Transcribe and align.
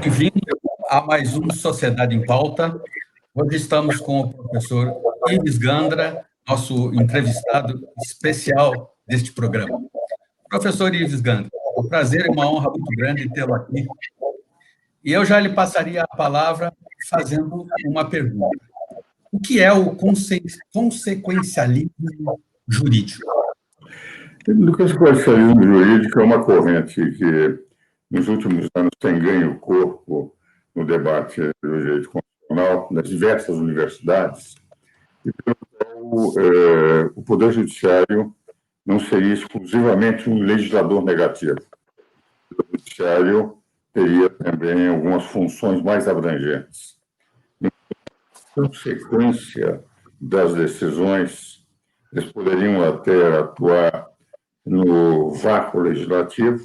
Bem-vindo 0.00 0.40
a 0.88 1.02
mais 1.02 1.36
um 1.36 1.48
Sociedade 1.50 2.16
em 2.16 2.26
Pauta. 2.26 2.80
Hoje 3.32 3.56
estamos 3.58 3.98
com 3.98 4.20
o 4.20 4.32
professor 4.32 4.92
Ives 5.30 5.56
Gandra, 5.56 6.26
nosso 6.48 6.92
entrevistado 6.94 7.80
especial 8.04 8.96
deste 9.06 9.32
programa. 9.32 9.80
Professor 10.50 10.92
Ives 10.92 11.20
Gandra, 11.20 11.48
é 11.52 11.80
um 11.80 11.88
prazer 11.88 12.26
e 12.26 12.28
uma 12.28 12.50
honra 12.50 12.70
muito 12.70 12.90
grande 12.96 13.30
tê-lo 13.30 13.54
aqui. 13.54 13.86
E 15.04 15.12
eu 15.12 15.24
já 15.24 15.38
lhe 15.38 15.50
passaria 15.50 16.02
a 16.02 16.16
palavra 16.16 16.72
fazendo 17.08 17.64
uma 17.86 18.04
pergunta. 18.04 18.58
O 19.30 19.38
que 19.38 19.60
é 19.60 19.72
o 19.72 19.94
conse 19.94 20.42
consequencialismo 20.72 22.40
jurídico? 22.68 23.30
O 24.48 24.76
consequencialismo 24.76 25.62
jurídico 25.62 26.20
é 26.20 26.24
uma 26.24 26.42
corrente 26.42 26.94
que, 27.12 27.63
nos 28.14 28.28
últimos 28.28 28.68
anos, 28.76 28.92
tem 29.00 29.18
ganho 29.18 29.58
corpo 29.58 30.32
no 30.72 30.86
debate 30.86 31.40
do 31.60 31.80
direito 31.80 32.10
constitucional 32.10 32.88
nas 32.92 33.08
diversas 33.08 33.56
universidades, 33.56 34.54
e 35.26 35.32
pelo 35.42 35.56
qual 35.56 37.10
o 37.16 37.22
Poder 37.24 37.50
Judiciário 37.52 38.32
não 38.86 39.00
seria 39.00 39.34
exclusivamente 39.34 40.30
um 40.30 40.38
legislador 40.38 41.04
negativo. 41.04 41.58
O 42.52 42.64
Judiciário 42.70 43.58
teria 43.92 44.30
também 44.30 44.86
algumas 44.88 45.24
funções 45.24 45.82
mais 45.82 46.06
abrangentes. 46.06 46.96
Em 47.60 47.70
consequência 48.54 49.82
das 50.20 50.54
decisões, 50.54 51.66
eles 52.12 52.30
poderiam 52.30 52.84
até 52.84 53.38
atuar 53.38 54.06
no 54.64 55.30
vácuo 55.32 55.80
legislativo 55.80 56.64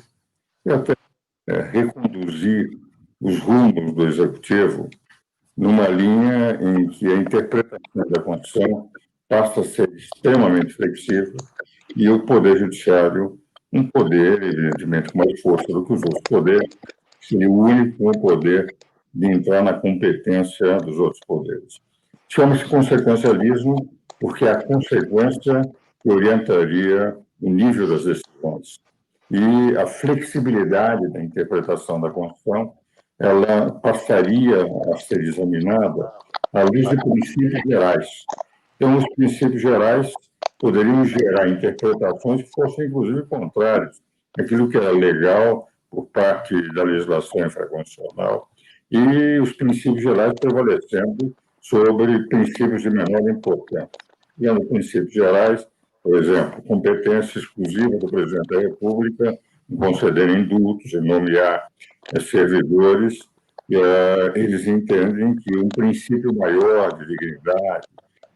e 0.63 0.71
até 0.71 0.98
é, 1.49 1.61
reconduzir 1.61 2.69
os 3.19 3.39
rumos 3.39 3.93
do 3.93 4.07
executivo 4.07 4.89
numa 5.57 5.87
linha 5.87 6.57
em 6.61 6.87
que 6.87 7.07
a 7.07 7.15
interpretação 7.15 8.09
da 8.09 8.21
Constituição 8.21 8.89
passa 9.27 9.61
a 9.61 9.63
ser 9.63 9.89
extremamente 9.93 10.73
flexível 10.73 11.37
e 11.95 12.07
o 12.07 12.25
Poder 12.25 12.57
Judiciário, 12.57 13.39
um 13.73 13.85
poder, 13.85 14.41
evidentemente, 14.43 15.11
com 15.11 15.19
mais 15.19 15.41
força 15.41 15.67
do 15.67 15.83
que 15.85 15.93
os 15.93 16.01
outros 16.01 16.21
poderes, 16.23 16.69
seria 17.19 17.49
o 17.49 17.59
único 17.59 18.11
poder 18.19 18.75
de 19.13 19.27
entrar 19.27 19.63
na 19.63 19.73
competência 19.73 20.77
dos 20.77 20.97
outros 20.97 21.19
poderes. 21.27 21.81
Chama-se 22.29 22.65
consequencialismo 22.65 23.91
porque 24.19 24.45
é 24.45 24.51
a 24.51 24.63
consequência 24.63 25.61
que 26.01 26.11
orientaria 26.11 27.17
o 27.41 27.49
nível 27.49 27.87
das 27.87 28.05
decisões. 28.05 28.79
E 29.31 29.77
a 29.77 29.85
flexibilidade 29.85 31.07
da 31.09 31.23
interpretação 31.23 32.01
da 32.01 32.09
Constituição 32.09 32.73
ela 33.19 33.71
passaria 33.71 34.65
a 34.93 34.97
ser 34.97 35.21
examinada 35.21 36.11
à 36.53 36.63
luz 36.63 36.89
de 36.89 36.95
princípios 36.95 37.61
gerais. 37.67 38.07
Então, 38.75 38.97
os 38.97 39.05
princípios 39.13 39.61
gerais 39.61 40.11
poderiam 40.57 41.03
gerar 41.03 41.49
interpretações 41.49 42.43
que 42.43 42.49
fossem, 42.51 42.87
inclusive, 42.87 43.25
contrárias 43.25 44.01
àquilo 44.39 44.69
que 44.69 44.77
era 44.77 44.91
legal 44.91 45.67
por 45.91 46.05
parte 46.07 46.55
da 46.73 46.83
legislação 46.83 47.45
infraconstitucional 47.45 48.47
e 48.89 49.39
os 49.39 49.53
princípios 49.53 50.01
gerais 50.01 50.33
prevalecendo 50.39 51.35
sobre 51.61 52.27
princípios 52.27 52.81
de 52.81 52.89
menor 52.89 53.29
importância. 53.29 53.89
E 54.39 54.47
nos 54.47 54.67
princípios 54.67 55.13
gerais, 55.13 55.67
por 56.03 56.15
exemplo, 56.15 56.61
competência 56.63 57.39
exclusiva 57.39 57.97
do 57.97 58.07
presidente 58.07 58.47
da 58.47 58.59
República 58.59 59.37
em 59.69 59.75
conceder 59.75 60.29
indultos, 60.29 60.93
em 60.93 61.01
nomear 61.01 61.67
eh, 62.13 62.19
servidores, 62.19 63.19
e, 63.69 63.77
uh, 63.77 64.35
eles 64.35 64.65
entendem 64.65 65.35
que 65.35 65.55
um 65.55 65.69
princípio 65.69 66.35
maior 66.35 66.97
de 66.97 67.05
dignidade, 67.05 67.87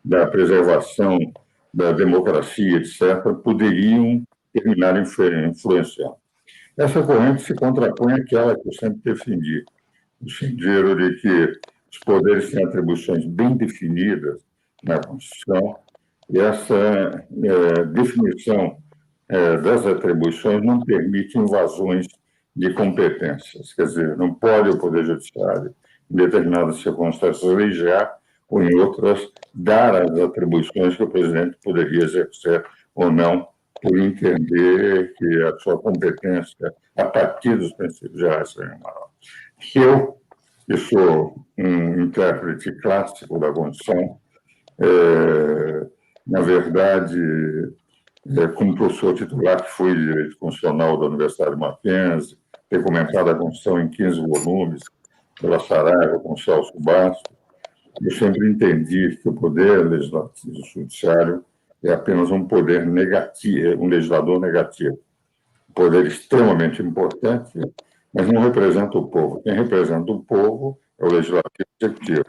da 0.05 0.27
preservação 0.27 1.17
da 1.73 1.91
democracia, 1.91 2.77
etc., 2.77 3.33
poderiam 3.43 4.23
terminar 4.53 4.95
influenciando. 5.01 6.15
Essa 6.77 7.01
corrente 7.01 7.41
se 7.41 7.55
contrapõe 7.55 8.13
àquela 8.13 8.55
que 8.55 8.67
eu 8.67 8.73
sempre 8.73 8.99
defendi, 9.03 9.63
no 10.21 10.29
sentido 10.29 10.95
de 10.95 11.15
que 11.15 11.59
os 11.91 11.99
poderes 11.99 12.51
têm 12.51 12.65
atribuições 12.65 13.25
bem 13.25 13.55
definidas 13.55 14.41
na 14.83 14.99
Constituição, 14.99 15.77
essa 16.33 17.25
é, 17.43 17.85
definição 17.85 18.77
é, 19.29 19.57
das 19.57 19.85
atribuições 19.85 20.63
não 20.63 20.79
permite 20.81 21.37
invasões 21.37 22.07
de 22.55 22.73
competências. 22.73 23.73
Quer 23.73 23.85
dizer, 23.85 24.17
não 24.17 24.33
pode 24.33 24.69
o 24.69 24.77
Poder 24.77 25.05
Judiciário, 25.05 25.73
em 26.09 26.15
determinadas 26.15 26.77
circunstâncias, 26.81 27.51
legislar 27.51 28.15
ou, 28.47 28.61
em 28.61 28.75
outras, 28.75 29.27
dar 29.53 29.95
as 29.95 30.19
atribuições 30.19 30.95
que 30.95 31.03
o 31.03 31.09
presidente 31.09 31.57
poderia 31.63 32.03
exercer 32.03 32.63
ou 32.93 33.11
não, 33.11 33.47
por 33.81 33.97
entender 33.97 35.13
que 35.15 35.43
a 35.43 35.57
sua 35.57 35.77
competência, 35.77 36.73
a 36.95 37.05
partir 37.05 37.57
dos 37.57 37.73
princípios 37.73 38.19
gerais, 38.19 38.51
seria 38.51 38.77
maior. 38.77 39.09
Eu, 39.75 40.17
que 40.65 40.77
sou 40.77 41.35
um 41.57 42.01
intérprete 42.01 42.71
clássico 42.73 43.39
da 43.39 43.51
Constituição, 43.51 44.17
é, 44.79 45.87
na 46.25 46.41
verdade, 46.41 47.19
é, 48.37 48.47
como 48.47 48.75
professor 48.75 49.13
titular 49.13 49.63
que 49.63 49.71
fui 49.71 49.93
Direito 49.93 50.37
Constitucional 50.37 50.97
da 50.97 51.07
Universidade 51.07 51.51
de 51.51 51.59
Mackenzie, 51.59 52.37
ter 52.69 52.83
comentado 52.83 53.29
a 53.29 53.35
Constituição 53.35 53.79
em 53.79 53.89
15 53.89 54.21
volumes 54.21 54.81
pela 55.39 55.59
Saraiva, 55.59 56.19
com 56.19 56.37
Celso 56.37 56.71
Bastos, 56.79 57.23
eu 58.01 58.11
sempre 58.11 58.49
entendi 58.49 59.17
que 59.21 59.29
o 59.29 59.33
poder 59.33 59.87
legislativo 59.87 60.65
judiciário 60.73 61.45
é 61.83 61.91
apenas 61.91 62.31
um 62.31 62.45
poder 62.45 62.85
negativo, 62.85 63.83
um 63.83 63.87
legislador 63.87 64.39
negativo. 64.39 64.97
Um 65.69 65.73
poder 65.73 66.05
extremamente 66.05 66.81
importante, 66.81 67.59
mas 68.13 68.27
não 68.31 68.41
representa 68.41 68.97
o 68.97 69.07
povo. 69.07 69.41
Quem 69.43 69.53
representa 69.53 70.11
o 70.11 70.23
povo 70.23 70.79
é 70.99 71.05
o 71.05 71.11
legislativo 71.11 71.67
executivo. 71.79 72.25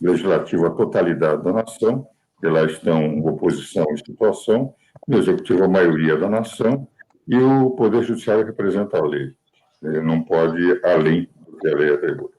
O 0.00 0.06
legislativo, 0.06 0.66
a 0.66 0.70
totalidade 0.70 1.42
da 1.42 1.52
nação, 1.52 2.06
que 2.42 2.48
lá 2.48 2.64
estão 2.64 3.20
oposição 3.24 3.86
e 3.92 3.98
situação, 3.98 4.74
o 5.06 5.14
executivo, 5.16 5.62
a 5.62 5.68
maioria 5.68 6.16
da 6.16 6.28
nação, 6.28 6.88
e 7.28 7.36
o 7.36 7.70
poder 7.70 8.02
judiciário 8.02 8.44
representa 8.44 8.98
a 8.98 9.06
lei. 9.06 9.32
Ele 9.80 10.00
não 10.00 10.24
pode 10.24 10.60
ir 10.60 10.84
além 10.84 11.28
do 11.46 11.56
que 11.58 11.68
a 11.68 11.76
lei 11.76 11.94
atribui. 11.94 12.30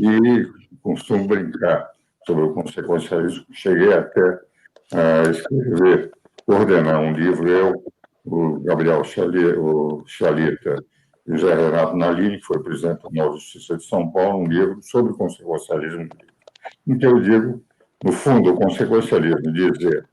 E 0.00 0.46
costumo 0.80 1.26
brincar 1.26 1.90
sobre 2.24 2.44
o 2.44 2.54
consequencialismo. 2.54 3.44
Cheguei 3.50 3.92
até 3.92 4.40
a 4.92 5.22
escrever, 5.28 6.12
coordenar 6.46 7.00
um 7.00 7.12
livro, 7.12 7.48
eu, 7.48 7.84
o 8.24 8.60
Gabriel 8.60 9.02
Chalita, 9.02 10.76
e 11.26 11.36
José 11.36 11.52
Renato 11.52 11.96
Nalini, 11.96 12.38
que 12.38 12.44
foi 12.44 12.62
presidente 12.62 13.02
da 13.02 13.10
Nova 13.10 13.32
Justiça 13.32 13.76
de 13.76 13.84
São 13.84 14.08
Paulo, 14.12 14.44
um 14.44 14.46
livro 14.46 14.78
sobre 14.82 15.12
consequencialismo. 15.14 16.08
Em 16.86 16.96
que 16.96 17.06
eu 17.06 17.20
digo, 17.20 17.62
no 18.04 18.12
fundo, 18.12 18.52
o 18.52 18.56
consequencialismo 18.56 19.52
dizer 19.52 20.08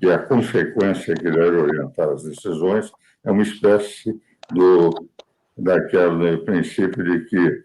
que 0.00 0.10
a 0.10 0.18
consequência 0.18 1.14
que 1.14 1.30
deve 1.30 1.56
orientar 1.56 2.08
as 2.08 2.22
decisões 2.22 2.90
é 3.24 3.30
uma 3.30 3.42
espécie 3.42 4.20
do, 4.50 5.08
daquele 5.56 6.38
princípio 6.38 7.04
de 7.04 7.24
que 7.26 7.64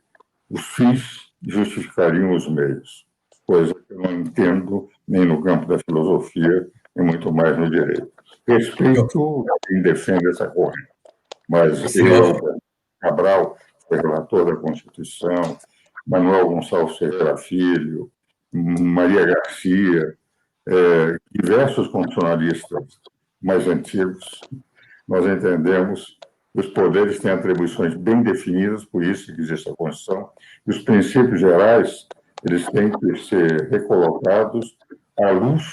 os 0.50 0.62
fins 0.76 1.32
justificariam 1.42 2.36
os 2.36 2.48
meios, 2.50 3.06
coisa 3.46 3.74
que 3.74 3.94
eu 3.94 4.00
não 4.00 4.12
entendo 4.12 4.90
nem 5.08 5.26
no 5.26 5.42
campo 5.42 5.66
da 5.66 5.80
filosofia 5.80 6.70
e 6.96 7.02
muito 7.02 7.32
mais 7.32 7.58
no 7.58 7.70
direito. 7.70 8.12
Respeito 8.48 9.46
quem 9.68 9.82
defende 9.82 10.28
essa 10.30 10.48
corrente, 10.48 10.90
mas 11.48 11.96
eu, 11.96 12.60
Cabral, 13.00 13.58
foi 13.88 13.98
relator 13.98 14.46
da 14.46 14.56
Constituição, 14.56 15.58
Manuel 16.06 16.50
Gonçalves 16.50 16.98
Ferreira 16.98 17.38
Filho, 17.38 18.12
Maria 18.52 19.26
Garcia, 19.26 20.18
é, 20.68 21.18
diversos 21.32 21.88
constitucionalistas 21.88 23.00
mais 23.42 23.68
antigos, 23.68 24.42
nós 25.08 25.26
entendemos 25.26 26.18
os 26.54 26.68
poderes 26.68 27.20
têm 27.20 27.32
atribuições 27.32 27.96
bem 27.96 28.22
definidas, 28.22 28.84
por 28.84 29.04
isso 29.04 29.34
que 29.34 29.42
existe 29.42 29.70
a 29.70 29.74
Constituição, 29.74 30.30
e 30.68 30.72
os 30.72 30.80
princípios 30.80 31.40
gerais 31.40 32.08
eles 32.44 32.66
têm 32.68 32.92
que 32.92 33.16
ser 33.24 33.70
recolocados 33.70 34.76
à 35.20 35.30
luz 35.30 35.64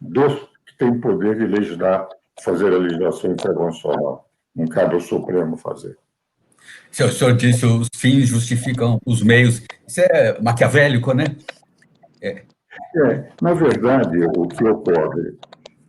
dos 0.00 0.34
que 0.66 0.76
têm 0.78 1.00
poder 1.00 1.36
de 1.38 1.46
legislar, 1.46 2.06
fazer 2.42 2.72
a 2.72 2.78
legislação 2.78 3.32
internacional. 3.32 4.28
Não 4.54 4.66
cabe 4.66 4.94
ao 4.94 5.00
Supremo 5.00 5.56
fazer. 5.56 5.96
O 7.00 7.08
senhor 7.08 7.34
disse 7.36 7.66
os 7.66 7.88
fins 7.96 8.28
justificam 8.28 9.00
os 9.04 9.22
meios. 9.22 9.62
Isso 9.86 10.00
é 10.00 10.40
maquiavélico, 10.40 11.12
né? 11.12 11.24
É. 12.26 13.30
na 13.40 13.54
verdade, 13.54 14.18
o 14.36 14.48
que 14.48 14.64
ocorre, 14.64 15.36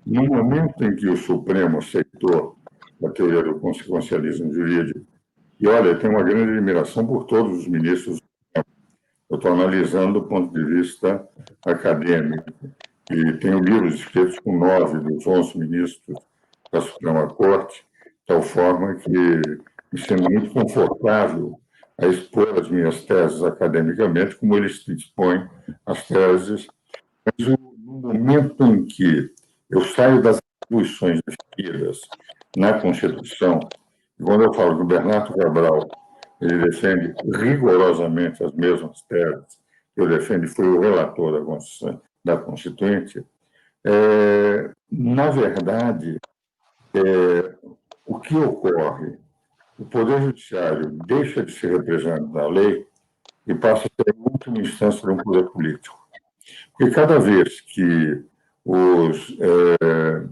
no 0.06 0.26
momento 0.26 0.84
em 0.84 0.96
que 0.96 1.08
o 1.08 1.18
Supremo 1.18 1.78
aceitou 1.78 2.58
a 3.04 3.10
teoria 3.10 3.44
do 3.44 3.60
consequencialismo 3.60 4.54
jurídico, 4.54 5.06
e 5.60 5.68
olha, 5.68 5.98
tem 5.98 6.10
uma 6.10 6.24
grande 6.24 6.52
admiração 6.52 7.08
por 7.08 7.24
todos 7.26 7.60
os 7.60 7.68
ministros 7.68 8.20
eu 9.30 9.38
estou 9.38 9.54
analisando 9.54 10.22
do 10.22 10.28
ponto 10.28 10.54
de 10.54 10.64
vista 10.64 11.28
acadêmico. 11.66 12.46
E 13.12 13.34
tenho 13.34 13.60
livros 13.60 13.96
escritos 13.96 14.40
com 14.40 14.58
nove 14.58 15.00
dos 15.00 15.26
onze 15.28 15.58
ministros 15.58 16.18
da 16.72 16.82
Suprema 16.82 17.28
Corte, 17.28 17.86
de 18.04 18.26
tal 18.28 18.42
forma 18.42 18.96
que 18.96 19.10
me 19.10 20.00
sinto 20.00 20.24
muito 20.24 20.52
confortável 20.52 21.60
a 21.97 22.07
expor 22.07 22.59
as 22.59 22.69
minhas 22.69 23.03
teses 23.06 23.42
academicamente, 23.44 24.36
como 24.36 24.57
eles 24.57 24.86
expõem 24.88 25.47
as 25.86 26.07
teses. 26.07 26.68
Mas 27.25 27.47
no 27.47 27.57
momento 27.88 28.63
em 28.63 28.86
que 28.86 29.31
eu 29.69 29.81
saio 29.81 30.21
das 30.21 30.39
atribuições 30.62 31.19
definidas 31.25 32.01
na 32.56 32.80
Constituição, 32.80 33.59
quando 34.21 34.44
eu 34.44 34.53
falo 34.53 34.77
que 34.77 34.83
o 34.83 34.86
Bernardo 34.86 35.36
Cabral 35.36 35.88
ele 36.42 36.69
defende 36.69 37.13
rigorosamente 37.33 38.44
as 38.44 38.53
mesmas 38.53 39.01
teses 39.03 39.59
que 39.94 40.01
eu 40.01 40.09
defendo, 40.09 40.48
foi 40.48 40.68
o 40.68 40.80
relator 40.80 41.39
da 41.39 41.45
Constituição, 41.45 42.01
da 42.24 42.38
Constituinte, 42.38 43.25
é, 43.86 44.71
na 44.91 45.30
verdade, 45.30 46.19
é, 46.94 47.56
o 48.06 48.19
que 48.19 48.36
ocorre? 48.36 49.18
O 49.77 49.86
Poder 49.86 50.22
Judiciário 50.22 50.92
deixa 51.06 51.44
de 51.44 51.51
ser 51.51 51.77
representante 51.77 52.31
da 52.31 52.48
lei 52.48 52.88
e 53.45 53.54
passa 53.54 53.88
a 53.88 54.04
ser 54.04 54.16
a 54.16 54.30
última 54.31 54.60
instância 54.60 55.01
de 55.01 55.10
um 55.10 55.18
poder 55.18 55.44
político. 55.50 56.00
Porque 56.72 56.94
cada 56.94 57.19
vez 57.19 57.62
que 57.62 58.24
os 58.63 59.38
é, 59.39 60.27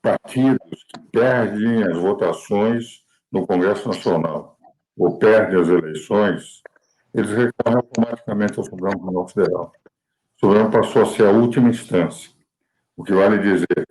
partidos 0.00 0.84
perdem 1.12 1.84
as 1.84 1.96
votações 1.96 3.04
no 3.30 3.46
Congresso 3.46 3.88
Nacional 3.88 4.58
ou 4.96 5.18
perdem 5.18 5.60
as 5.60 5.68
eleições, 5.68 6.62
eles 7.12 7.30
recorrem 7.30 7.76
automaticamente 7.76 8.58
ao 8.58 8.64
Supremo 8.64 8.96
Tribunal 8.96 9.28
Federal. 9.28 9.72
O 10.36 10.46
Supremo 10.46 10.70
passou 10.70 11.02
a 11.02 11.06
ser 11.06 11.26
a 11.26 11.30
última 11.30 11.68
instância. 11.68 12.30
O 12.96 13.04
que 13.04 13.12
vale 13.12 13.38
dizer, 13.38 13.88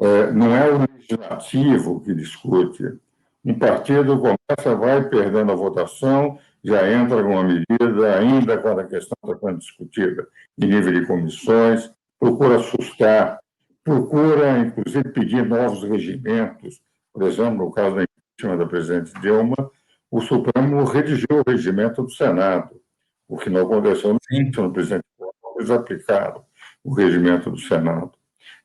é, 0.00 0.32
não 0.32 0.54
é 0.54 0.70
o 0.70 0.78
legislativo 0.78 2.00
que 2.00 2.14
discute. 2.14 2.98
Um 3.44 3.58
partido 3.58 4.18
começa, 4.18 4.76
vai 4.76 5.08
perdendo 5.08 5.50
a 5.50 5.56
votação, 5.56 6.38
já 6.62 6.88
entra 6.90 7.22
com 7.22 7.30
uma 7.30 7.42
medida, 7.42 8.18
ainda 8.18 8.56
quando 8.58 8.80
a 8.80 8.84
questão 8.84 9.16
está 9.24 9.36
sendo 9.38 9.58
discutida 9.58 10.28
em 10.60 10.66
nível 10.66 10.92
de 10.92 11.06
comissões, 11.06 11.90
procura 12.20 12.56
assustar, 12.56 13.40
procura, 13.82 14.58
inclusive, 14.60 15.08
pedir 15.08 15.44
novos 15.44 15.82
regimentos. 15.82 16.80
Por 17.12 17.24
exemplo, 17.24 17.64
no 17.64 17.72
caso 17.72 17.96
da 17.96 18.04
impeachment 18.04 18.58
da 18.58 18.66
presidente 18.66 19.20
Dilma, 19.20 19.70
o 20.08 20.20
Supremo 20.20 20.84
redigiu 20.84 21.26
o 21.30 21.50
regimento 21.50 22.02
do 22.02 22.10
Senado, 22.10 22.80
o 23.26 23.36
que 23.36 23.50
não 23.50 23.62
aconteceu 23.62 24.10
no 24.10 24.18
impeachment 24.30 24.68
do 24.68 24.72
presidente 24.72 25.04
Dilma, 25.18 25.32
eles 25.56 25.70
aplicaram 25.70 26.44
o 26.84 26.94
regimento 26.94 27.50
do 27.50 27.58
Senado. 27.58 28.12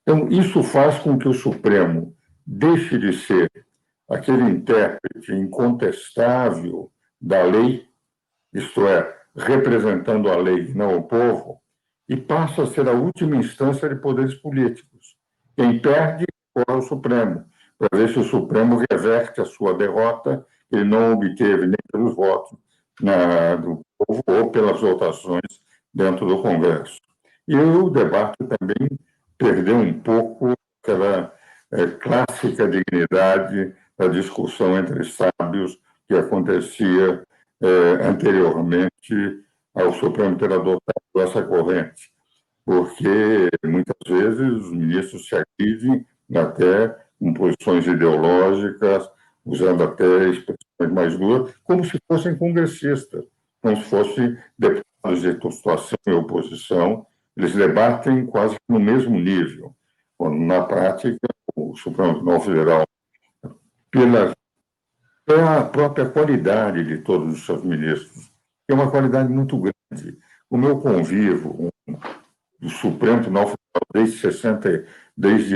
Então, 0.03 0.27
isso 0.29 0.61
faz 0.61 0.99
com 0.99 1.17
que 1.17 1.27
o 1.27 1.33
Supremo 1.33 2.15
deixe 2.45 2.97
de 2.97 3.13
ser 3.13 3.49
aquele 4.09 4.43
intérprete 4.43 5.33
incontestável 5.33 6.91
da 7.19 7.43
lei, 7.43 7.87
isto 8.53 8.87
é, 8.87 9.15
representando 9.35 10.29
a 10.29 10.37
lei, 10.37 10.73
não 10.73 10.97
o 10.97 11.03
povo, 11.03 11.61
e 12.07 12.15
passa 12.15 12.63
a 12.63 12.67
ser 12.67 12.87
a 12.87 12.93
última 12.93 13.35
instância 13.35 13.89
de 13.89 13.95
poderes 13.95 14.35
políticos. 14.35 15.15
Quem 15.55 15.79
perde 15.79 16.25
é 16.55 16.71
o 16.71 16.81
Supremo, 16.81 17.45
para 17.77 17.97
ver 17.97 18.09
se 18.09 18.19
o 18.19 18.23
Supremo 18.23 18.81
reverte 18.89 19.41
a 19.41 19.45
sua 19.45 19.73
derrota, 19.73 20.45
que 20.69 20.75
ele 20.75 20.85
não 20.85 21.13
obteve 21.13 21.67
nem 21.67 21.77
pelos 21.91 22.15
votos 22.15 22.57
na, 23.01 23.55
do 23.55 23.81
povo 23.97 24.23
ou 24.27 24.51
pelas 24.51 24.79
votações 24.79 25.61
dentro 25.93 26.25
do 26.25 26.41
Congresso. 26.41 26.97
E 27.47 27.55
o 27.55 27.89
debate 27.89 28.37
também 28.37 28.89
perdeu 29.37 29.77
um 29.77 29.99
pouco 29.99 30.53
aquela 30.81 31.33
é, 31.71 31.87
clássica 31.87 32.67
dignidade 32.67 33.75
da 33.97 34.07
discussão 34.07 34.77
entre 34.77 35.03
sábios 35.05 35.79
que 36.07 36.15
acontecia 36.15 37.23
é, 37.61 37.67
anteriormente 38.07 39.43
ao 39.73 39.93
Supremo 39.93 40.37
ter 40.37 40.51
adotado 40.51 41.01
essa 41.17 41.41
corrente, 41.41 42.11
porque 42.65 43.49
muitas 43.63 43.95
vezes 44.07 44.65
os 44.65 44.71
ministros 44.71 45.27
se 45.27 45.35
agridem 45.35 46.05
até 46.35 46.95
com 47.19 47.33
posições 47.33 47.87
ideológicas, 47.87 49.09
usando 49.45 49.83
até 49.83 50.29
expressões 50.29 50.93
mais 50.93 51.17
duras, 51.17 51.53
como 51.63 51.83
se 51.83 51.97
fossem 52.07 52.37
congressistas, 52.37 53.25
como 53.61 53.77
se 53.77 53.83
fossem 53.83 54.37
deputados 54.57 55.21
de 55.21 55.55
situação 55.55 55.97
e 56.05 56.11
oposição, 56.11 57.05
eles 57.35 57.53
debatem 57.53 58.25
quase 58.25 58.55
no 58.67 58.79
mesmo 58.79 59.19
nível, 59.19 59.75
quando, 60.17 60.37
na 60.37 60.63
prática, 60.63 61.27
o 61.55 61.75
Supremo 61.75 62.15
Tribunal 62.15 62.41
Federal, 62.41 62.85
pela, 63.97 64.33
pela 65.25 65.63
própria 65.65 66.09
qualidade 66.09 66.83
de 66.83 66.99
todos 66.99 67.33
os 67.33 67.45
seus 67.45 67.63
ministros, 67.63 68.31
é 68.67 68.73
uma 68.73 68.91
qualidade 68.91 69.31
muito 69.31 69.57
grande. 69.57 70.17
O 70.49 70.57
meu 70.57 70.79
convívio 70.79 71.69
do 72.59 72.69
Supremo 72.69 73.21
Tribunal 73.21 73.47
Federal 73.47 73.87
desde 73.93 74.19
60, 74.19 74.85
desde 75.17 75.55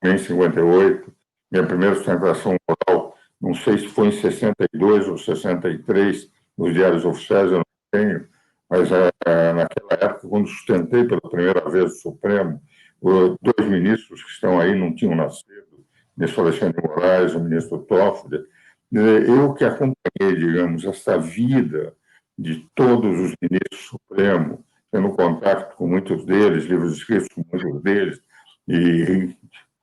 1958, 0.00 1.12
minha 1.50 1.66
primeira 1.66 1.94
sustentação 1.96 2.56
moral, 2.68 3.16
não 3.40 3.54
sei 3.54 3.78
se 3.78 3.88
foi 3.88 4.08
em 4.08 4.12
62 4.12 5.08
ou 5.08 5.18
63, 5.18 6.30
nos 6.56 6.72
diários 6.72 7.04
oficiais, 7.04 7.50
eu 7.50 7.58
não 7.58 7.64
tenho, 7.90 8.26
mas 8.70 8.88
é, 8.92 9.52
naquela 9.52 9.92
época, 9.92 10.28
quando 10.28 10.48
sustentei 10.48 11.04
pela 11.04 11.20
primeira 11.20 11.68
vez 11.68 11.92
o 11.92 11.96
Supremo, 11.96 12.62
dois 13.02 13.68
ministros 13.68 14.22
que 14.22 14.30
estão 14.30 14.60
aí 14.60 14.78
não 14.78 14.94
tinham 14.94 15.14
nascido, 15.14 15.71
ministro 16.16 16.42
Alexandre 16.42 16.82
Moraes, 16.82 17.34
o 17.34 17.40
ministro 17.40 17.78
Toffoli, 17.78 18.44
eu 18.92 19.54
que 19.54 19.64
acompanhei, 19.64 20.36
digamos, 20.36 20.84
essa 20.84 21.18
vida 21.18 21.94
de 22.38 22.66
todos 22.74 23.18
os 23.18 23.34
ministros 23.40 23.70
do 23.70 23.76
Supremo, 23.76 24.64
tendo 24.90 25.10
contato 25.10 25.74
com 25.76 25.86
muitos 25.86 26.24
deles, 26.24 26.64
livros 26.64 26.98
escritos 26.98 27.28
com 27.28 27.44
muitos 27.50 27.82
deles, 27.82 28.20
e 28.68 29.34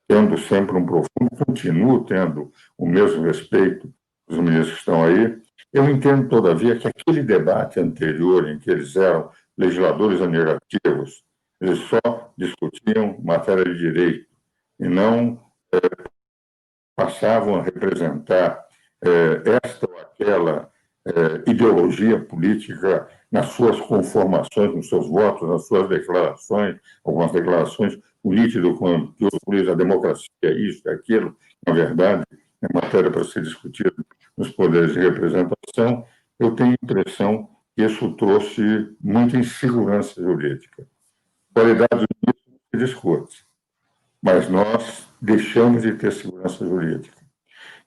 tendo 0.08 0.38
sempre 0.38 0.76
um 0.78 0.86
profundo, 0.86 1.46
continuo 1.46 2.06
tendo 2.06 2.52
o 2.78 2.88
mesmo 2.88 3.24
respeito 3.24 3.92
dos 4.28 4.38
ministros 4.40 4.74
que 4.74 4.80
estão 4.80 5.04
aí, 5.04 5.40
eu 5.72 5.90
entendo, 5.90 6.28
todavia, 6.28 6.78
que 6.78 6.88
aquele 6.88 7.22
debate 7.22 7.80
anterior, 7.80 8.50
em 8.50 8.58
que 8.58 8.70
eles 8.72 8.96
eram 8.96 9.32
legisladores 9.58 10.20
negativos, 10.22 11.24
eles 11.62 11.80
só 11.80 12.34
discutiam 12.38 13.20
matéria 13.24 13.66
de 13.66 13.78
direito 13.78 14.28
e 14.80 14.88
não 14.88 15.40
passavam 17.00 17.56
a 17.56 17.64
representar 17.64 18.66
é, 19.02 19.60
esta 19.64 19.90
ou 19.90 19.98
aquela 19.98 20.70
é, 21.06 21.50
ideologia 21.50 22.20
política 22.20 23.08
nas 23.32 23.48
suas 23.48 23.80
conformações, 23.80 24.76
nos 24.76 24.90
seus 24.90 25.08
votos, 25.08 25.48
nas 25.48 25.68
suas 25.68 25.88
declarações, 25.88 26.78
algumas 27.06 27.32
declarações 27.32 27.98
políticas, 28.22 28.78
como 28.78 29.16
a 29.72 29.76
democracia, 29.76 30.28
isso, 30.44 30.88
aquilo, 30.90 31.36
na 31.66 31.74
verdade, 31.74 32.24
é 32.62 32.68
matéria 32.74 33.10
para 33.10 33.24
ser 33.24 33.44
discutida 33.44 33.94
nos 34.36 34.50
poderes 34.50 34.94
de 34.94 35.00
representação, 35.00 36.06
eu 36.38 36.56
tenho 36.56 36.72
a 36.72 36.78
impressão 36.84 37.50
que 37.76 37.84
isso 37.84 38.12
trouxe 38.14 38.96
muita 39.00 39.38
insegurança 39.38 40.22
jurídica. 40.22 40.88
Qualidade 41.54 42.06
se 42.72 42.78
discute, 42.78 43.46
mas 44.22 44.50
nós 44.50 45.08
deixamos 45.22 45.84
de 45.84 45.94
ter 45.94 46.12
segurança 46.12 46.66
jurídica. 46.66 47.18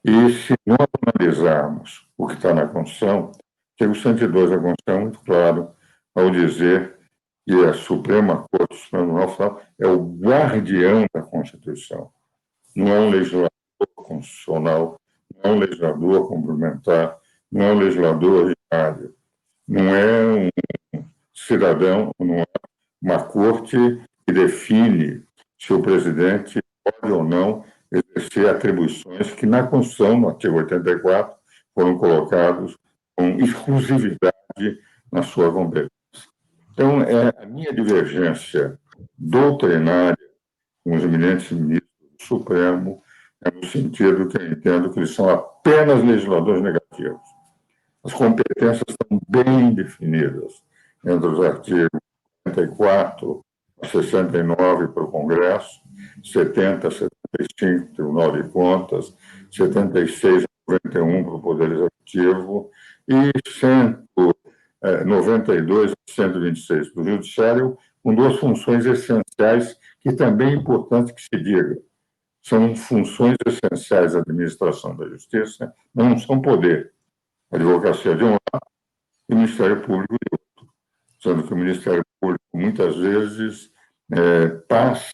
E 0.03 0.31
se 0.33 0.53
nós 0.65 0.87
analisarmos 1.01 2.07
o 2.17 2.27
que 2.27 2.33
está 2.33 2.53
na 2.53 2.67
Constituição, 2.67 3.31
artigo 3.71 3.95
102 3.95 4.49
da 4.49 4.57
Constituição 4.57 5.01
muito 5.01 5.19
claro 5.21 5.71
ao 6.15 6.29
dizer 6.29 6.97
que 7.45 7.53
a 7.65 7.73
Suprema 7.73 8.45
Corte, 8.51 8.89
o 8.93 9.61
é 9.79 9.87
o 9.87 9.97
guardião 9.97 11.05
da 11.13 11.21
Constituição, 11.21 12.11
não 12.75 12.87
é 12.87 12.99
um 12.99 13.09
legislador 13.09 13.49
constitucional, 13.95 14.99
não 15.35 15.51
é 15.51 15.55
um 15.55 15.59
legislador 15.59 16.27
complementar, 16.27 17.17
não 17.51 17.65
é 17.65 17.71
um 17.73 17.79
legislador 17.79 18.45
ordinário, 18.45 19.15
não 19.67 19.95
é 19.95 20.49
um 20.95 21.03
cidadão, 21.33 22.11
não 22.19 22.39
é 22.39 22.45
uma 23.01 23.23
corte 23.23 23.77
que 24.25 24.33
define 24.33 25.23
se 25.63 25.71
o 25.71 25.81
presidente 25.81 26.61
pode 26.83 27.13
ou 27.13 27.23
não 27.23 27.63
exercer 27.89 28.49
atribuições 28.49 29.31
que 29.31 29.45
na 29.45 29.65
Constituição, 29.65 30.19
no 30.19 30.27
artigo 30.27 30.57
84, 30.57 31.37
foram 31.73 31.97
colocados 31.97 32.77
com 33.15 33.39
exclusividade 33.39 34.33
na 35.09 35.23
sua 35.23 35.53
competência. 35.53 35.89
Então, 36.73 37.01
é 37.01 37.31
a 37.41 37.45
minha 37.45 37.71
divergência 37.71 38.77
doutrinária 39.17 40.17
com 40.83 40.95
os 40.97 41.03
eminentes 41.03 41.49
ministros 41.51 41.89
do 42.19 42.25
Supremo 42.25 43.01
é 43.45 43.51
no 43.51 43.65
sentido 43.65 44.27
que 44.27 44.37
eu 44.37 44.51
entendo 44.51 44.89
que 44.89 44.99
eles 44.99 45.11
são 45.11 45.29
apenas 45.29 46.03
legisladores 46.03 46.61
negativos. 46.61 47.21
As 48.03 48.11
competências 48.13 48.83
estão 48.89 49.21
bem 49.29 49.73
definidas 49.73 50.61
entre 51.05 51.27
os 51.27 51.39
artigos 51.39 51.89
44 52.43 53.39
a 53.39 53.52
69 53.83 54.87
para 54.89 55.03
o 55.03 55.11
Congresso, 55.11 55.81
70 56.23 56.87
a 56.87 56.91
75 56.91 57.93
Tribunal 57.93 58.31
de 58.31 58.43
Contas, 58.49 59.15
76 59.51 60.43
a 60.43 60.47
91 60.71 61.23
para 61.23 61.33
o 61.33 61.41
Poder 61.41 61.71
Executivo 61.71 62.71
e 63.07 63.31
192 63.49 65.91
a 65.91 65.95
126 66.09 66.89
para 66.89 67.01
o 67.01 67.05
Judiciário, 67.05 67.77
com 68.03 68.13
duas 68.13 68.37
funções 68.37 68.85
essenciais 68.85 69.75
que 70.01 70.13
também 70.13 70.49
é 70.49 70.55
importante 70.55 71.13
que 71.13 71.21
se 71.21 71.41
diga. 71.41 71.79
São 72.41 72.75
funções 72.75 73.37
essenciais 73.47 74.13
da 74.13 74.19
administração 74.19 74.95
da 74.95 75.07
justiça, 75.07 75.73
não 75.95 76.17
são 76.17 76.41
poder. 76.41 76.91
A 77.51 77.55
advocacia 77.55 78.15
de 78.15 78.23
um 78.23 78.31
lado 78.31 78.67
e 79.29 79.33
o 79.33 79.37
Ministério 79.37 79.81
Público 79.81 80.13
de 80.13 80.27
outro. 80.31 80.73
Sendo 81.21 81.43
que 81.43 81.53
o 81.53 81.57
Ministério 81.57 82.03
Público, 82.19 82.43
muitas 82.53 82.97
vezes, 82.97 83.71
é, 84.15 84.47
passa 84.67 85.11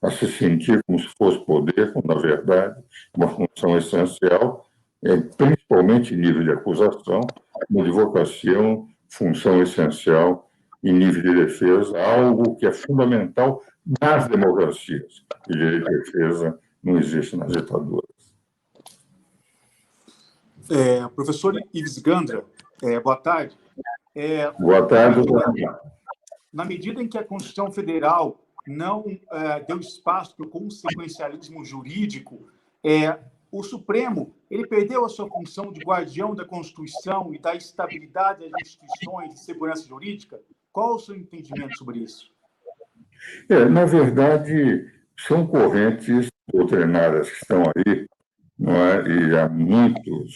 a 0.00 0.10
se 0.10 0.30
sentir 0.30 0.82
como 0.84 0.98
se 0.98 1.08
fosse 1.18 1.38
poder, 1.44 1.92
quando, 1.92 2.06
na 2.06 2.14
verdade, 2.14 2.82
uma 3.16 3.28
função 3.28 3.76
essencial, 3.76 4.66
é, 5.04 5.16
principalmente 5.16 6.14
em 6.14 6.18
nível 6.18 6.42
de 6.42 6.50
acusação, 6.52 7.20
a 7.54 7.80
advocacia 7.80 8.56
é 8.56 8.58
uma 8.58 8.86
função 9.08 9.60
essencial 9.62 10.50
em 10.82 10.92
nível 10.92 11.22
de 11.22 11.44
defesa, 11.44 12.00
algo 12.00 12.56
que 12.56 12.66
é 12.66 12.72
fundamental 12.72 13.62
nas 14.00 14.28
democracias. 14.28 15.24
E 15.48 15.52
direito 15.52 15.84
de 15.84 15.98
defesa 15.98 16.58
não 16.82 16.98
existe 16.98 17.36
nas 17.36 17.52
ditaduras. 17.52 18.08
É, 20.70 21.06
professor 21.08 21.54
Ives 21.72 21.98
Gandra, 21.98 22.44
é, 22.82 23.00
boa 23.00 23.16
tarde. 23.16 23.56
É, 24.14 24.50
boa 24.52 24.86
tarde. 24.86 25.20
Na 26.58 26.64
medida 26.64 27.00
em 27.00 27.06
que 27.06 27.16
a 27.16 27.22
Constituição 27.22 27.70
Federal 27.70 28.44
não 28.66 29.04
é, 29.30 29.60
deu 29.60 29.78
espaço 29.78 30.34
para 30.34 30.44
o 30.44 30.50
consequencialismo 30.50 31.64
jurídico, 31.64 32.48
é, 32.84 33.16
o 33.52 33.62
Supremo 33.62 34.34
ele 34.50 34.66
perdeu 34.66 35.04
a 35.04 35.08
sua 35.08 35.28
função 35.28 35.72
de 35.72 35.78
guardião 35.84 36.34
da 36.34 36.44
Constituição 36.44 37.32
e 37.32 37.38
da 37.38 37.54
estabilidade 37.54 38.50
das 38.50 38.62
instituições 38.62 39.34
de 39.34 39.38
segurança 39.38 39.86
jurídica? 39.86 40.40
Qual 40.72 40.96
o 40.96 40.98
seu 40.98 41.14
entendimento 41.14 41.78
sobre 41.78 42.00
isso? 42.00 42.28
É, 43.48 43.64
na 43.66 43.84
verdade, 43.84 44.84
são 45.16 45.46
correntes 45.46 46.28
doutrinárias 46.52 47.30
que 47.30 47.36
estão 47.36 47.62
aí, 47.62 48.04
não 48.58 48.74
é? 48.74 49.06
e 49.06 49.38
há 49.38 49.48
muitos 49.48 50.34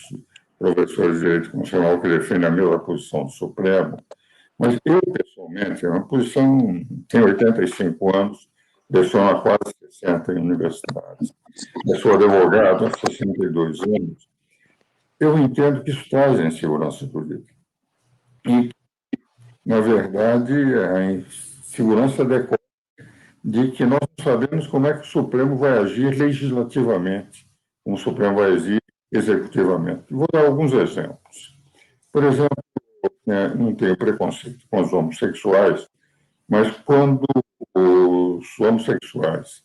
professores 0.56 1.16
de 1.16 1.22
direito 1.24 1.50
constitucional 1.50 2.00
que 2.00 2.08
defendem 2.08 2.46
a 2.46 2.52
mesma 2.52 2.78
posição 2.78 3.24
do 3.24 3.30
Supremo, 3.30 3.96
mas 4.62 4.78
eu, 4.84 5.00
pessoalmente, 5.00 5.84
é 5.84 5.88
uma 5.88 6.06
posição, 6.06 6.84
tenho 7.08 7.24
85 7.24 8.16
anos, 8.16 8.48
leciono 8.88 9.30
há 9.30 9.42
quase 9.42 9.74
60 9.90 10.34
em 10.34 10.38
universidades, 10.38 11.34
eu 11.84 11.96
sou 11.96 12.14
advogado 12.14 12.86
há 12.86 12.90
62 12.92 13.80
anos, 13.80 14.28
eu 15.18 15.36
entendo 15.36 15.82
que 15.82 15.90
isso 15.90 16.08
traz 16.08 16.38
insegurança 16.38 17.04
jurídica. 17.04 17.52
E, 18.46 18.70
na 19.66 19.80
verdade, 19.80 20.52
a 20.54 21.10
insegurança 21.10 22.24
decorre 22.24 22.58
de 23.44 23.72
que 23.72 23.84
nós 23.84 24.06
sabemos 24.22 24.68
como 24.68 24.86
é 24.86 24.94
que 24.94 25.00
o 25.00 25.10
Supremo 25.10 25.56
vai 25.56 25.76
agir 25.78 26.16
legislativamente, 26.16 27.48
como 27.82 27.96
o 27.96 27.98
Supremo 27.98 28.36
vai 28.36 28.52
agir 28.52 28.80
executivamente. 29.10 30.04
Vou 30.08 30.28
dar 30.32 30.46
alguns 30.46 30.72
exemplos. 30.72 31.58
Por 32.12 32.22
exemplo, 32.22 32.61
né, 33.26 33.48
não 33.54 33.74
tenho 33.74 33.96
preconceito 33.96 34.66
com 34.70 34.80
os 34.80 34.92
homossexuais, 34.92 35.88
mas 36.48 36.70
quando 36.84 37.24
os 37.74 38.60
homossexuais 38.60 39.62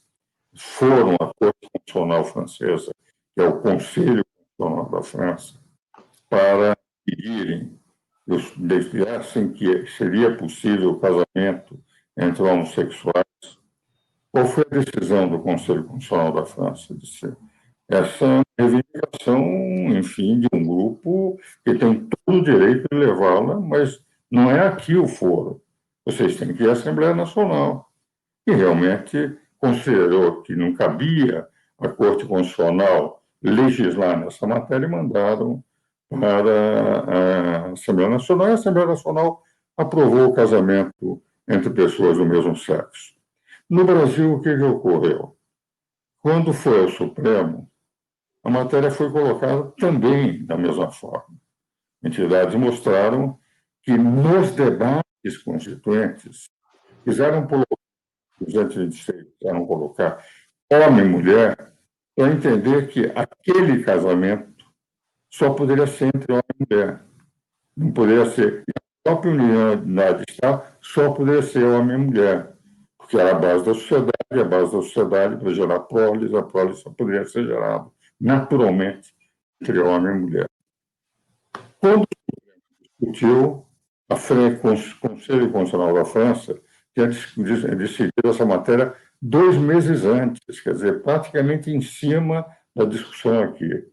foram 0.55 1.15
à 1.15 1.31
Corte 1.39 1.67
Constitucional 1.73 2.25
Francesa, 2.25 2.93
que 3.35 3.41
é 3.41 3.47
o 3.47 3.61
Conselho 3.61 4.23
Constitucional 4.25 4.89
da 4.89 5.03
França, 5.03 5.55
para 6.29 6.77
pedirem, 7.05 7.79
deixassem 8.57 9.51
que 9.53 9.87
seria 9.87 10.35
possível 10.35 10.91
o 10.91 10.99
casamento 10.99 11.79
entre 12.17 12.43
homossexuais, 12.43 13.25
qual 14.31 14.45
foi 14.45 14.65
a 14.69 14.75
decisão 14.75 15.29
do 15.29 15.39
Conselho 15.39 15.83
Constitucional 15.83 16.31
da 16.31 16.45
França? 16.45 16.93
Disse, 16.93 17.33
essa 17.89 18.41
reivindicação, 18.59 19.41
enfim, 19.97 20.41
de 20.41 20.47
grupo 20.87 21.39
que 21.65 21.73
tem 21.75 22.07
todo 22.25 22.39
o 22.39 22.43
direito 22.43 22.85
de 22.91 22.97
levá-la, 22.97 23.59
mas 23.59 24.01
não 24.29 24.49
é 24.49 24.67
aqui 24.67 24.95
o 24.95 25.07
foro. 25.07 25.61
Vocês 26.05 26.37
têm 26.37 26.53
que 26.53 26.63
ir 26.63 26.69
à 26.69 26.73
Assembleia 26.73 27.15
Nacional. 27.15 27.89
E 28.45 28.53
realmente 28.53 29.37
considerou 29.59 30.41
que 30.41 30.55
não 30.55 30.73
cabia 30.73 31.47
a 31.79 31.87
Corte 31.89 32.25
Constitucional 32.25 33.21
legislar 33.41 34.19
nessa 34.19 34.47
matéria 34.47 34.85
e 34.85 34.89
mandaram 34.89 35.63
para 36.09 37.67
a 37.67 37.71
Assembleia 37.71 38.09
Nacional. 38.09 38.47
E 38.47 38.51
a 38.51 38.53
Assembleia 38.53 38.87
Nacional 38.87 39.43
aprovou 39.75 40.27
o 40.27 40.33
casamento 40.33 41.21
entre 41.47 41.69
pessoas 41.69 42.17
do 42.17 42.25
mesmo 42.25 42.55
sexo. 42.55 43.15
No 43.69 43.83
Brasil, 43.83 44.33
o 44.33 44.41
que, 44.41 44.55
que 44.55 44.63
ocorreu? 44.63 45.35
Quando 46.21 46.53
foi 46.53 46.81
ao 46.81 46.89
Supremo, 46.89 47.69
a 48.47 48.49
matéria 48.49 48.89
foi 48.89 49.11
colocada 49.11 49.73
também 49.77 50.45
da 50.45 50.57
mesma 50.57 50.89
forma. 50.89 51.35
Entidades 52.01 52.55
mostraram 52.55 53.37
que 53.83 53.91
nos 53.97 54.51
debates 54.51 55.37
constituintes 55.43 56.45
quiseram 57.03 57.45
colocar, 57.45 57.75
os 58.39 58.53
quiseram 58.95 59.65
colocar 59.65 60.25
homem 60.71 61.05
e 61.05 61.09
mulher 61.09 61.73
para 62.15 62.31
entender 62.31 62.87
que 62.87 63.11
aquele 63.13 63.83
casamento 63.83 64.63
só 65.29 65.49
poderia 65.49 65.85
ser 65.85 66.05
entre 66.05 66.31
homem 66.31 66.43
e 66.57 66.73
mulher. 66.73 67.01
Não 67.75 67.91
poderia 67.91 68.27
ser, 68.27 68.63
a 68.69 69.09
própria 69.09 69.33
unidade 69.33 70.23
de 70.25 70.31
Estado 70.31 70.63
só 70.79 71.11
poderia 71.11 71.43
ser 71.43 71.65
homem 71.65 71.97
e 71.97 72.05
mulher 72.05 72.53
porque 72.97 73.17
era 73.17 73.31
a 73.31 73.39
base 73.39 73.65
da 73.65 73.73
sociedade, 73.73 74.13
a 74.31 74.43
base 74.45 74.71
da 74.71 74.81
sociedade 74.81 75.35
para 75.35 75.53
gerar 75.53 75.79
prole, 75.81 76.33
a 76.37 76.43
prole 76.43 76.73
só 76.75 76.89
poderia 76.91 77.25
ser 77.25 77.45
gerada 77.45 77.96
naturalmente 78.19 79.13
entre 79.61 79.79
homem 79.79 80.15
e 80.15 80.19
mulher. 80.19 80.49
Quando 81.79 82.05
discutiu, 82.99 83.65
a 84.09 84.15
frente, 84.15 84.57
o 84.57 84.99
Conselho 84.99 85.51
Constitucional 85.51 85.93
da 85.93 86.05
França 86.05 86.59
tinha 86.93 87.07
decidido 87.75 88.11
essa 88.25 88.45
matéria 88.45 88.95
dois 89.21 89.57
meses 89.57 90.05
antes, 90.05 90.59
quer 90.61 90.73
dizer, 90.73 91.01
praticamente 91.01 91.69
em 91.71 91.81
cima 91.81 92.45
da 92.75 92.85
discussão 92.85 93.43
aqui. 93.43 93.85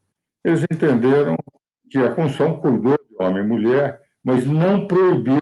Eles 0.44 0.64
entenderam 0.70 1.36
que 1.90 1.98
a 1.98 2.14
Constituição 2.14 2.60
cuidou 2.60 2.96
de 2.96 3.22
homem 3.22 3.42
e 3.42 3.46
mulher, 3.46 4.00
mas 4.22 4.46
não 4.46 4.86
proibiu 4.86 5.40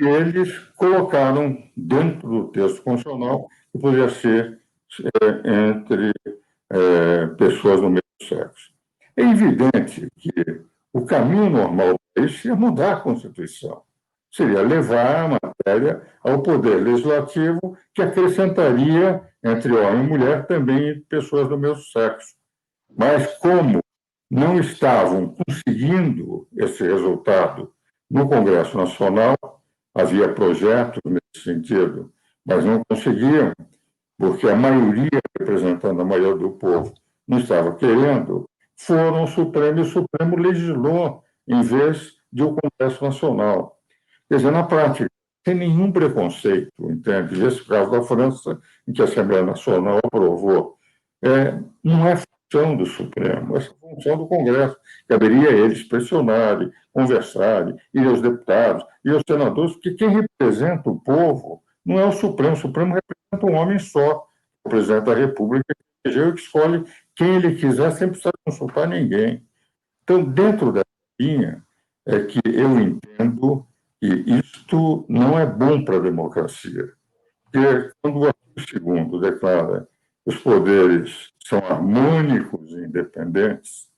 eles 0.00 0.58
colocaram 0.76 1.62
dentro 1.76 2.28
do 2.28 2.48
texto 2.48 2.82
constitucional 2.82 3.48
que 3.72 3.78
poderia 3.78 4.08
ser 4.08 4.60
é, 5.22 5.68
entre 5.68 6.12
é, 6.72 7.26
pessoas 7.36 7.80
do 7.80 7.90
mesmo 7.90 8.02
sexo. 8.22 8.70
É 9.16 9.22
evidente 9.22 10.08
que 10.16 10.62
o 10.92 11.04
caminho 11.04 11.50
normal 11.50 11.96
para 12.14 12.24
isso 12.24 12.42
seria 12.42 12.56
mudar 12.56 12.92
a 12.92 13.00
Constituição. 13.00 13.82
Seria 14.32 14.62
levar 14.62 15.24
a 15.24 15.28
matéria 15.28 16.02
ao 16.22 16.42
Poder 16.42 16.76
Legislativo, 16.76 17.76
que 17.94 18.02
acrescentaria 18.02 19.22
entre 19.42 19.72
homem 19.72 20.04
e 20.04 20.08
mulher 20.08 20.46
também 20.46 21.00
pessoas 21.08 21.48
do 21.48 21.58
mesmo 21.58 21.82
sexo. 21.82 22.34
Mas, 22.96 23.36
como 23.38 23.80
não 24.30 24.60
estavam 24.60 25.34
conseguindo 25.34 26.46
esse 26.56 26.84
resultado 26.84 27.72
no 28.08 28.28
Congresso 28.28 28.76
Nacional, 28.76 29.36
havia 29.94 30.32
projetos 30.32 31.00
nesse 31.04 31.44
sentido, 31.44 32.12
mas 32.44 32.64
não 32.64 32.82
conseguiam, 32.88 33.52
porque 34.20 34.46
a 34.46 34.54
maioria, 34.54 35.18
representando 35.38 36.02
a 36.02 36.04
maioria 36.04 36.36
do 36.36 36.50
povo, 36.50 36.92
não 37.26 37.38
estava 37.38 37.74
querendo, 37.74 38.46
foram 38.76 39.20
ao 39.20 39.26
Supremo 39.26 39.78
e 39.78 39.80
o 39.80 39.86
Supremo 39.86 40.36
legislou 40.36 41.24
em 41.48 41.62
vez 41.62 42.16
de 42.30 42.42
o 42.42 42.54
Congresso 42.54 43.02
Nacional. 43.02 43.78
Quer 44.28 44.36
dizer, 44.36 44.50
na 44.50 44.62
prática, 44.62 45.08
sem 45.42 45.54
nenhum 45.54 45.90
preconceito, 45.90 46.70
entende? 46.78 47.42
Esse 47.42 47.64
caso 47.64 47.90
da 47.90 48.02
França, 48.02 48.60
em 48.86 48.92
que 48.92 49.00
a 49.00 49.06
Assembleia 49.06 49.42
Nacional 49.42 49.98
aprovou, 50.04 50.76
é, 51.22 51.58
não 51.82 52.06
é 52.06 52.14
função 52.16 52.76
do 52.76 52.84
Supremo, 52.84 53.56
é 53.56 53.60
função 53.60 54.18
do 54.18 54.26
Congresso. 54.26 54.76
Caberia 55.08 55.48
a 55.48 55.52
eles 55.52 55.82
pressionarem, 55.84 56.70
conversarem, 56.92 57.74
ir 57.94 58.06
aos 58.06 58.20
deputados, 58.20 58.84
e 59.02 59.08
aos 59.08 59.22
senadores, 59.26 59.72
porque 59.72 59.94
quem 59.94 60.10
representa 60.10 60.90
o 60.90 61.00
povo 61.00 61.62
não 61.84 61.98
é 61.98 62.04
o 62.04 62.12
Supremo, 62.12 62.52
o 62.52 62.56
Supremo 62.56 62.99
representa 63.40 63.46
um 63.46 63.54
homem 63.54 63.78
só, 63.78 64.26
o 64.64 64.68
presidente 64.68 65.04
da 65.04 65.14
República, 65.14 65.74
que 66.04 66.10
escolhe 66.10 66.84
quem 67.16 67.36
ele 67.36 67.56
quiser, 67.56 67.90
sem 67.92 68.08
precisar 68.08 68.32
consultar 68.44 68.86
ninguém. 68.86 69.44
Então, 70.02 70.22
dentro 70.22 70.72
dessa 70.72 70.84
linha 71.18 71.64
é 72.06 72.20
que 72.20 72.40
eu 72.44 72.78
entendo 72.78 73.66
que 74.00 74.06
isto 74.06 75.04
não 75.08 75.38
é 75.38 75.46
bom 75.46 75.84
para 75.84 75.96
a 75.96 76.00
democracia. 76.00 76.92
Porque 77.44 77.92
quando 78.00 78.20
o 78.20 78.26
artigo 78.56 78.94
2 78.94 79.20
declara 79.20 79.88
que 80.24 80.34
os 80.34 80.36
poderes 80.36 81.32
são 81.44 81.58
harmônicos 81.58 82.72
e 82.72 82.84
independentes, 82.84 83.88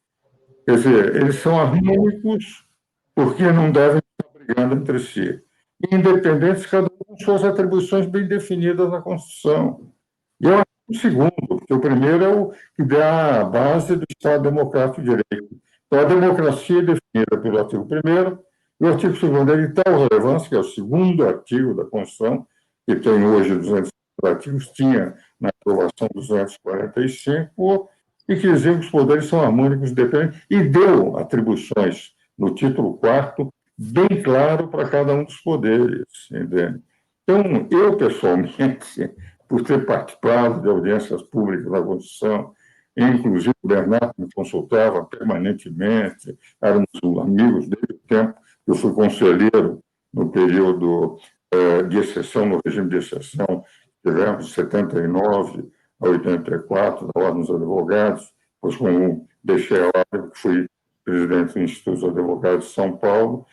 quer 0.67 0.77
dizer, 0.77 1.17
eles 1.17 1.37
são 1.37 1.61
harmônicos 1.61 2.67
porque 3.15 3.45
não 3.53 3.71
devem 3.71 3.99
estar 3.99 4.39
brigando 4.39 4.75
entre 4.77 4.99
si. 4.99 5.43
Independentes, 5.91 6.67
cada 6.67 6.87
um 6.87 7.05
com 7.05 7.17
suas 7.19 7.43
atribuições 7.45 8.07
bem 8.07 8.27
definidas 8.27 8.91
na 8.91 9.01
Constituição. 9.01 9.93
E 10.41 10.47
eu 10.47 10.55
acho 10.55 10.67
o 10.89 10.95
segundo, 10.95 11.33
porque 11.49 11.75
o 11.75 11.81
primeiro 11.81 12.25
é 12.25 12.29
o 12.29 12.53
que 12.77 12.85
dá 12.85 13.41
a 13.41 13.45
base 13.45 13.97
do 13.97 14.05
Estado 14.09 14.45
Democrático 14.45 15.01
de 15.03 15.09
Direito. 15.09 15.57
Então, 15.87 16.01
a 16.01 16.05
democracia 16.05 16.79
é 16.79 16.83
definida 16.83 17.39
pelo 17.43 17.59
artigo 17.59 17.87
1 17.91 18.39
e 18.81 18.85
o 18.85 18.89
artigo 18.89 19.15
2 19.15 19.49
é 19.49 19.67
de 19.67 19.75
tal 19.75 20.09
relevância, 20.09 20.49
que 20.49 20.55
é 20.55 20.59
o 20.59 20.65
segundo 20.65 21.27
artigo 21.27 21.75
da 21.75 21.85
Constituição, 21.85 22.47
que 22.87 22.97
tem 22.97 23.25
hoje 23.25 23.55
200 23.55 23.91
artigos, 24.25 24.69
tinha 24.71 25.15
na 25.41 25.51
aprovação 25.51 26.09
245, 26.15 27.89
e 28.29 28.37
que 28.37 28.53
dizia 28.53 28.75
que 28.75 28.81
os 28.81 28.91
poderes 28.91 29.27
são 29.27 29.43
harmônicos 29.43 29.93
dependentes, 29.93 30.41
e 30.49 30.63
deu 30.63 31.17
atribuições 31.17 32.15
no 32.39 32.55
título 32.55 32.95
4 32.99 33.53
bem 33.77 34.23
claro 34.23 34.69
para 34.69 34.89
cada 34.89 35.15
um 35.15 35.25
dos 35.25 35.37
poderes, 35.39 36.29
entende? 36.31 36.81
Então, 37.23 37.69
eu, 37.71 37.97
pessoalmente, 37.97 39.11
por 39.49 39.63
ter 39.63 39.85
participado 39.85 40.61
de 40.63 40.69
audiências 40.69 41.23
públicas 41.23 41.71
da 41.71 41.83
Constituição, 41.83 42.53
inclusive 42.97 43.55
o 43.63 43.69
Bernardo 43.69 44.15
me 44.19 44.29
consultava 44.35 45.05
permanentemente, 45.05 46.37
éramos 46.61 46.87
amigos 47.21 47.69
desde 47.69 47.95
o 47.95 48.01
tempo 48.07 48.35
que 48.65 48.71
eu 48.71 48.75
fui 48.75 48.93
conselheiro 48.93 49.83
no 50.13 50.31
período 50.31 51.19
eh, 51.51 51.83
de 51.85 51.99
exceção, 51.99 52.47
no 52.47 52.61
regime 52.65 52.89
de 52.89 52.97
exceção, 52.97 53.65
tivemos 54.05 54.47
de 54.47 54.53
79 54.53 55.71
a 56.01 56.09
84, 56.09 57.09
da 57.15 57.23
Ordem 57.23 57.41
dos 57.41 57.51
Advogados, 57.51 58.33
depois 58.55 58.77
como 58.77 59.27
deixei 59.43 59.81
a 59.81 59.87
ordem, 59.87 60.31
fui 60.35 60.67
presidente 61.05 61.55
do 61.55 61.61
Instituto 61.61 61.95
dos 61.95 62.05
Advogados 62.05 62.67
de 62.67 62.73
São 62.73 62.97
Paulo, 62.97 63.47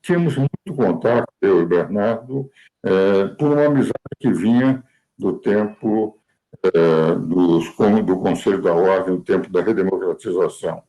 tínhamos 0.00 0.36
muito 0.36 0.74
contato, 0.74 1.32
eu 1.40 1.62
e 1.62 1.66
Bernardo, 1.66 2.50
é, 2.84 3.28
por 3.28 3.52
uma 3.52 3.66
amizade 3.66 3.92
que 4.18 4.32
vinha 4.32 4.82
do 5.18 5.38
tempo 5.38 6.18
é, 6.62 7.14
dos, 7.14 7.64
do 8.04 8.18
Conselho 8.18 8.60
da 8.60 8.74
Ordem, 8.74 9.16
do 9.16 9.22
tempo 9.22 9.50
da 9.50 9.62
redemocratização. 9.62 10.82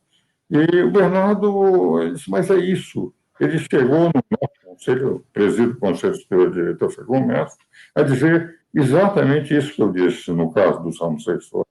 E 0.50 0.82
o 0.82 0.90
Bernardo 0.90 2.12
disse, 2.12 2.30
mas 2.30 2.50
é 2.50 2.56
isso. 2.56 3.12
Ele 3.40 3.58
chegou 3.58 4.04
no 4.04 4.22
nosso 4.30 4.64
conselho, 4.64 5.24
presido 5.32 5.72
do 5.72 5.78
Conselho 5.80 6.14
Superior 6.14 6.50
de 6.50 6.54
Direito, 6.54 6.90
Fernando 6.90 7.26
Mestre, 7.26 7.66
a 7.94 8.02
dizer 8.02 8.58
exatamente 8.72 9.56
isso 9.56 9.74
que 9.74 9.82
eu 9.82 9.90
disse 9.90 10.30
no 10.30 10.52
caso 10.52 10.80
dos 10.82 11.00
homossexuais, 11.00 11.66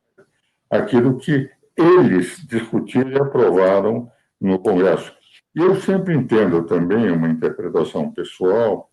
aquilo 0.69 1.17
que 1.17 1.49
eles 1.77 2.45
discutiram 2.47 3.11
e 3.11 3.15
aprovaram 3.15 4.09
no 4.39 4.59
Congresso. 4.59 5.13
Eu 5.55 5.75
sempre 5.79 6.15
entendo 6.15 6.63
também 6.63 7.11
uma 7.11 7.29
interpretação 7.29 8.11
pessoal, 8.11 8.89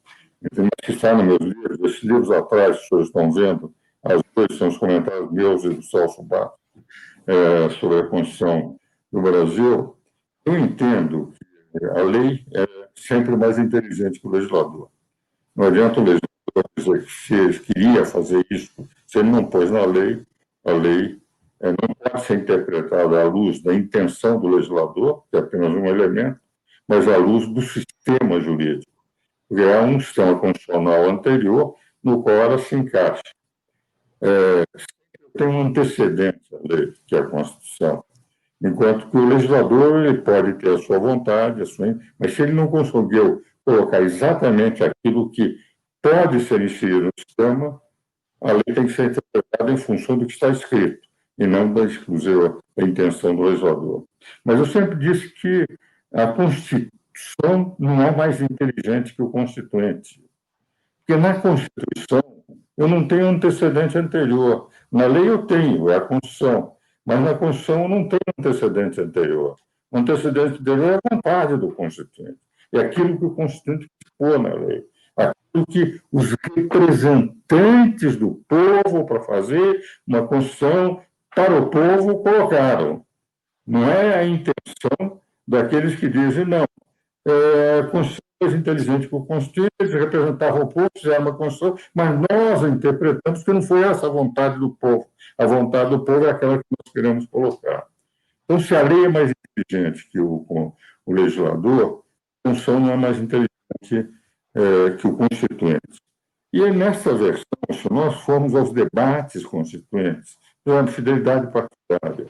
que 0.82 0.92
está 0.92 1.14
nos 1.14 1.24
meus 1.24 1.40
livros, 1.40 1.80
esses 1.80 2.02
livros 2.02 2.30
atrás, 2.30 2.78
que 2.80 2.88
vocês 2.90 3.06
estão 3.06 3.32
vendo, 3.32 3.74
as 4.04 4.20
duas 4.34 4.58
são 4.58 4.68
os 4.68 4.78
comentários 4.78 5.30
meus 5.32 5.64
e 5.64 5.70
do 5.70 5.82
Celso 5.82 6.22
Barros 6.22 6.52
é, 7.26 7.70
sobre 7.70 8.00
a 8.00 8.06
Constituição 8.06 8.76
do 9.12 9.22
Brasil. 9.22 9.96
Eu 10.44 10.58
entendo 10.58 11.32
que 11.72 11.84
a 11.84 12.02
lei 12.02 12.44
é 12.54 12.66
sempre 12.94 13.36
mais 13.36 13.58
inteligente 13.58 14.20
que 14.20 14.26
o 14.26 14.30
legislador. 14.30 14.90
Não 15.54 15.66
adianta 15.66 16.00
o 16.00 16.04
legislador 16.04 16.30
dizer 16.76 17.60
que 17.60 17.72
queria 17.72 18.04
fazer 18.04 18.46
isso, 18.50 18.86
se 19.06 19.18
ele 19.18 19.30
não 19.30 19.44
pôs 19.44 19.70
na 19.70 19.84
lei, 19.84 20.22
a 20.64 20.72
lei 20.72 21.20
é, 21.60 21.68
não 21.70 21.94
pode 21.94 22.24
ser 22.24 22.38
interpretada 22.38 23.20
à 23.20 23.24
luz 23.24 23.62
da 23.62 23.74
intenção 23.74 24.40
do 24.40 24.48
legislador, 24.48 25.24
que 25.30 25.36
é 25.36 25.40
apenas 25.40 25.70
um 25.70 25.86
elemento, 25.86 26.38
mas 26.90 27.06
à 27.06 27.16
luz 27.16 27.46
do 27.46 27.62
sistema 27.62 28.40
jurídico, 28.40 28.90
porque 29.48 29.62
é 29.62 29.80
um 29.80 30.00
sistema 30.00 30.36
constitucional 30.36 31.08
anterior 31.08 31.76
no 32.02 32.20
qual 32.20 32.34
ela 32.34 32.58
se 32.58 32.74
encaixa. 32.74 33.22
É, 34.20 34.64
tem 35.38 35.46
um 35.46 35.68
antecedente 35.68 36.40
à 36.52 36.58
lei, 36.68 36.92
que 37.06 37.14
é 37.14 37.20
a 37.20 37.26
Constituição, 37.26 38.02
enquanto 38.60 39.08
que 39.08 39.16
o 39.16 39.24
legislador 39.24 40.04
ele 40.04 40.18
pode 40.18 40.54
ter 40.54 40.70
a 40.70 40.78
sua 40.78 40.98
vontade, 40.98 41.62
a 41.62 41.64
sua, 41.64 41.96
mas 42.18 42.34
se 42.34 42.42
ele 42.42 42.54
não 42.54 42.66
conseguiu 42.66 43.40
colocar 43.64 44.02
exatamente 44.02 44.82
aquilo 44.82 45.30
que 45.30 45.56
pode 46.02 46.40
ser 46.40 46.60
inserido 46.60 47.02
no 47.02 47.12
sistema, 47.16 47.80
a 48.40 48.50
lei 48.50 48.74
tem 48.74 48.86
que 48.86 48.92
ser 48.94 49.12
interpretada 49.12 49.70
em 49.70 49.76
função 49.76 50.18
do 50.18 50.26
que 50.26 50.32
está 50.32 50.48
escrito 50.48 51.06
e 51.38 51.46
não 51.46 51.72
da 51.72 51.84
exclusiva 51.84 52.58
intenção 52.76 53.36
do 53.36 53.42
legislador. 53.42 54.04
Mas 54.44 54.58
eu 54.58 54.66
sempre 54.66 54.96
disse 54.98 55.28
que 55.40 55.64
a 56.12 56.26
Constituição 56.28 57.76
não 57.78 58.02
é 58.02 58.14
mais 58.14 58.40
inteligente 58.40 59.14
que 59.14 59.22
o 59.22 59.30
Constituinte. 59.30 60.22
Porque 60.98 61.20
na 61.20 61.34
Constituição 61.34 62.22
eu 62.76 62.88
não 62.88 63.06
tenho 63.06 63.26
antecedente 63.26 63.96
anterior. 63.98 64.70
Na 64.90 65.06
lei 65.06 65.28
eu 65.28 65.46
tenho, 65.46 65.88
é 65.90 65.96
a 65.96 66.00
Constituição. 66.00 66.76
Mas 67.04 67.20
na 67.20 67.34
Constituição 67.34 67.82
eu 67.82 67.88
não 67.88 68.08
tenho 68.08 68.20
antecedente 68.38 69.00
anterior. 69.00 69.56
O 69.90 69.98
antecedente 69.98 70.60
anterior 70.60 70.92
é 70.92 70.96
a 70.96 71.14
vontade 71.14 71.56
do 71.56 71.72
Constituinte. 71.72 72.38
É 72.72 72.80
aquilo 72.80 73.18
que 73.18 73.24
o 73.24 73.34
Constituinte 73.34 73.90
expôs 74.04 74.40
na 74.40 74.54
lei. 74.54 74.84
Aquilo 75.16 75.66
que 75.68 76.00
os 76.12 76.34
representantes 76.54 78.16
do 78.16 78.42
povo 78.48 79.04
para 79.04 79.20
fazer 79.20 79.80
uma 80.06 80.26
Constituição 80.26 81.02
para 81.34 81.56
o 81.60 81.68
povo 81.68 82.22
colocaram. 82.22 83.04
Não 83.66 83.84
é 83.84 84.18
a 84.18 84.24
intenção 84.24 85.20
daqueles 85.50 85.96
que 85.96 86.08
dizem, 86.08 86.44
não, 86.44 86.64
é, 87.26 87.80
a 87.80 87.86
Constituição 87.88 88.20
é 88.40 88.44
mais 88.44 88.54
inteligente 88.54 89.08
que 89.08 89.14
o 89.14 89.24
Constituinte, 89.24 89.72
eles 89.80 89.92
representavam 89.92 90.62
o 90.62 90.68
povo, 90.68 90.88
fizeram 90.96 91.22
uma 91.22 91.36
Constituição, 91.36 91.76
mas 91.92 92.20
nós 92.30 92.62
interpretamos 92.62 93.42
que 93.42 93.52
não 93.52 93.60
foi 93.60 93.82
essa 93.82 94.06
a 94.06 94.10
vontade 94.10 94.58
do 94.58 94.70
povo. 94.70 95.06
A 95.36 95.46
vontade 95.46 95.90
do 95.90 96.04
povo 96.04 96.24
é 96.24 96.30
aquela 96.30 96.58
que 96.58 96.64
nós 96.70 96.92
queremos 96.92 97.26
colocar. 97.26 97.86
Então, 98.44 98.60
se 98.60 98.74
a 98.74 98.82
lei 98.82 99.06
é 99.06 99.08
mais 99.08 99.32
inteligente 99.58 100.08
que 100.08 100.20
o, 100.20 100.72
o 101.04 101.12
legislador, 101.12 102.04
a 102.44 102.48
Constituição 102.48 102.80
não 102.80 102.92
é 102.92 102.96
mais 102.96 103.18
inteligente 103.18 103.50
é, 104.54 104.90
que 104.98 105.06
o 105.06 105.16
Constituinte. 105.16 106.00
E 106.52 106.62
é 106.62 106.72
nessa 106.72 107.12
versão, 107.14 107.44
se 107.72 107.92
nós 107.92 108.20
formos 108.22 108.54
aos 108.54 108.72
debates 108.72 109.44
constituintes, 109.44 110.36
durante 110.64 110.92
fidelidade 110.92 111.52
partidária. 111.52 112.28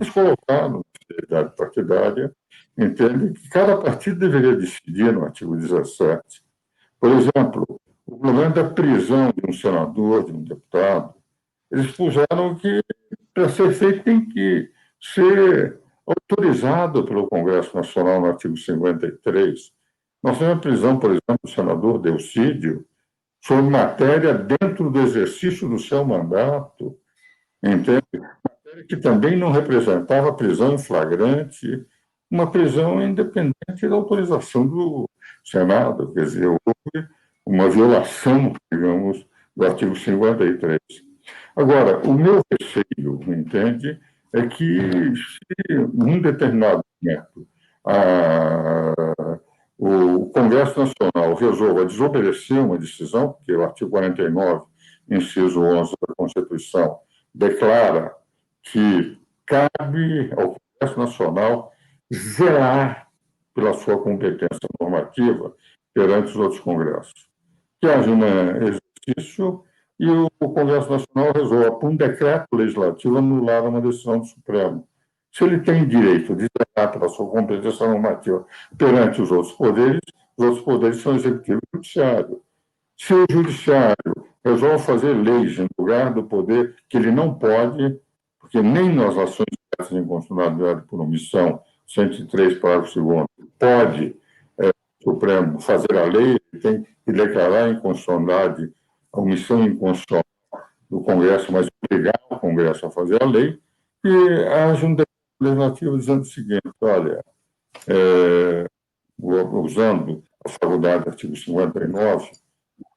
Eles 0.00 0.12
colocaram 0.12 0.82
fidelidade 1.00 1.54
partidária, 1.56 2.34
entende 2.76 3.38
que 3.38 3.48
cada 3.48 3.76
partido 3.76 4.18
deveria 4.18 4.56
decidir 4.56 5.12
no 5.12 5.24
artigo 5.24 5.56
17. 5.56 6.42
Por 6.98 7.10
exemplo, 7.10 7.80
o 8.06 8.18
problema 8.18 8.50
da 8.50 8.64
prisão 8.64 9.30
de 9.30 9.48
um 9.48 9.52
senador, 9.52 10.24
de 10.24 10.32
um 10.32 10.42
deputado, 10.42 11.14
eles 11.70 11.90
puseram 11.92 12.54
que, 12.56 12.82
para 13.34 13.48
ser 13.48 13.72
feito, 13.72 14.04
tem 14.04 14.28
que 14.28 14.70
ser 15.00 15.80
autorizado 16.06 17.04
pelo 17.04 17.28
Congresso 17.28 17.74
Nacional 17.76 18.20
no 18.20 18.26
artigo 18.26 18.56
53. 18.56 19.72
Nós 20.22 20.38
temos 20.38 20.54
a 20.54 20.60
prisão, 20.60 20.98
por 20.98 21.10
exemplo, 21.10 21.38
do 21.42 21.50
senador 21.50 21.98
Delcídio, 21.98 22.86
sobre 23.40 23.70
matéria 23.70 24.34
dentro 24.34 24.90
do 24.90 25.00
exercício 25.00 25.68
do 25.68 25.78
seu 25.78 26.04
mandato, 26.04 26.96
entende? 27.62 28.02
Que 28.88 28.96
também 28.96 29.36
não 29.36 29.50
representava 29.50 30.32
prisão 30.32 30.74
em 30.74 30.78
flagrante, 30.78 31.86
uma 32.30 32.50
prisão 32.50 33.02
independente 33.02 33.88
da 33.88 33.94
autorização 33.94 34.66
do 34.66 35.08
Senado, 35.44 36.12
quer 36.14 36.24
dizer, 36.24 36.46
houve 36.46 37.08
uma 37.44 37.68
violação, 37.68 38.54
digamos, 38.72 39.26
do 39.54 39.66
artigo 39.66 39.94
53. 39.94 40.78
Agora, 41.54 41.98
o 42.08 42.14
meu 42.14 42.40
receio, 42.50 43.20
entende, 43.26 44.00
é 44.32 44.46
que 44.46 44.80
se 45.14 45.74
num 45.92 46.20
determinado 46.20 46.82
momento 47.02 47.46
a, 47.84 48.94
o 49.76 50.30
Congresso 50.30 50.78
Nacional 50.78 51.34
resolva 51.34 51.84
desobedecer 51.84 52.58
uma 52.58 52.78
decisão, 52.78 53.32
porque 53.32 53.52
o 53.52 53.62
artigo 53.62 53.90
49, 53.90 54.64
inciso 55.10 55.60
11 55.60 55.92
da 56.00 56.14
Constituição, 56.14 56.98
declara 57.34 58.14
que 58.62 59.18
cabe 59.46 60.32
ao 60.36 60.56
Congresso 60.80 60.98
Nacional 60.98 61.72
zelar 62.12 63.08
pela 63.54 63.74
sua 63.74 63.98
competência 64.02 64.68
normativa 64.80 65.54
perante 65.94 66.30
os 66.30 66.36
outros 66.36 66.60
congressos. 66.60 67.28
Que 67.80 67.88
haja 67.88 68.10
um 68.10 68.22
exercício 68.56 69.64
e 69.98 70.08
o 70.08 70.28
Congresso 70.40 70.90
Nacional 70.90 71.32
resolva, 71.34 71.72
por 71.72 71.90
um 71.90 71.96
decreto 71.96 72.46
legislativo, 72.54 73.18
anular 73.18 73.64
uma 73.64 73.80
decisão 73.80 74.18
do 74.18 74.26
Supremo. 74.26 74.86
Se 75.30 75.44
ele 75.44 75.60
tem 75.60 75.86
direito 75.86 76.34
de 76.34 76.46
zelar 76.76 76.92
pela 76.92 77.08
sua 77.08 77.28
competência 77.30 77.86
normativa 77.86 78.44
perante 78.76 79.22
os 79.22 79.30
outros 79.30 79.52
poderes, 79.52 80.00
os 80.36 80.44
outros 80.44 80.64
poderes 80.64 81.00
são 81.00 81.14
executivo 81.14 81.60
e 81.62 81.76
judiciário. 81.76 82.42
Se 82.98 83.14
o 83.14 83.26
judiciário 83.30 84.26
resolve 84.44 84.84
fazer 84.84 85.14
leis 85.14 85.58
em 85.58 85.68
lugar 85.78 86.12
do 86.12 86.24
poder 86.24 86.76
que 86.88 86.96
ele 86.96 87.10
não 87.10 87.34
pode, 87.34 87.98
porque 88.52 88.68
nem 88.68 88.94
nas 88.94 89.16
ações 89.16 89.46
de 89.90 89.98
inconstitucionalidade 89.98 90.82
por 90.86 91.00
omissão, 91.00 91.62
103, 91.88 92.58
parágrafo 92.58 93.00
2 93.00 93.26
pode 93.58 94.14
é, 94.58 94.68
o 94.68 95.02
Supremo 95.02 95.58
fazer 95.58 95.96
a 95.96 96.04
lei, 96.04 96.38
tem 96.60 96.86
que 97.04 97.12
declarar 97.12 97.64
a 97.64 97.70
inconstitucionalidade, 97.70 98.70
a 99.10 99.20
omissão 99.20 99.64
inconstitucional 99.64 100.24
do 100.90 101.00
Congresso, 101.00 101.50
mas 101.50 101.66
obrigar 101.82 102.14
o 102.30 102.38
Congresso 102.38 102.84
a 102.84 102.90
fazer 102.90 103.22
a 103.22 103.26
lei, 103.26 103.58
e 104.04 104.44
haja 104.44 104.86
um 104.86 104.96
legislativo 105.40 105.96
dizendo 105.96 106.20
o 106.20 106.26
seguinte, 106.26 106.60
olha, 106.82 107.24
é, 107.88 108.66
usando 109.18 110.22
a 110.44 110.48
faculdade 110.50 111.04
do 111.04 111.10
artigo 111.10 111.34
59, 111.34 112.30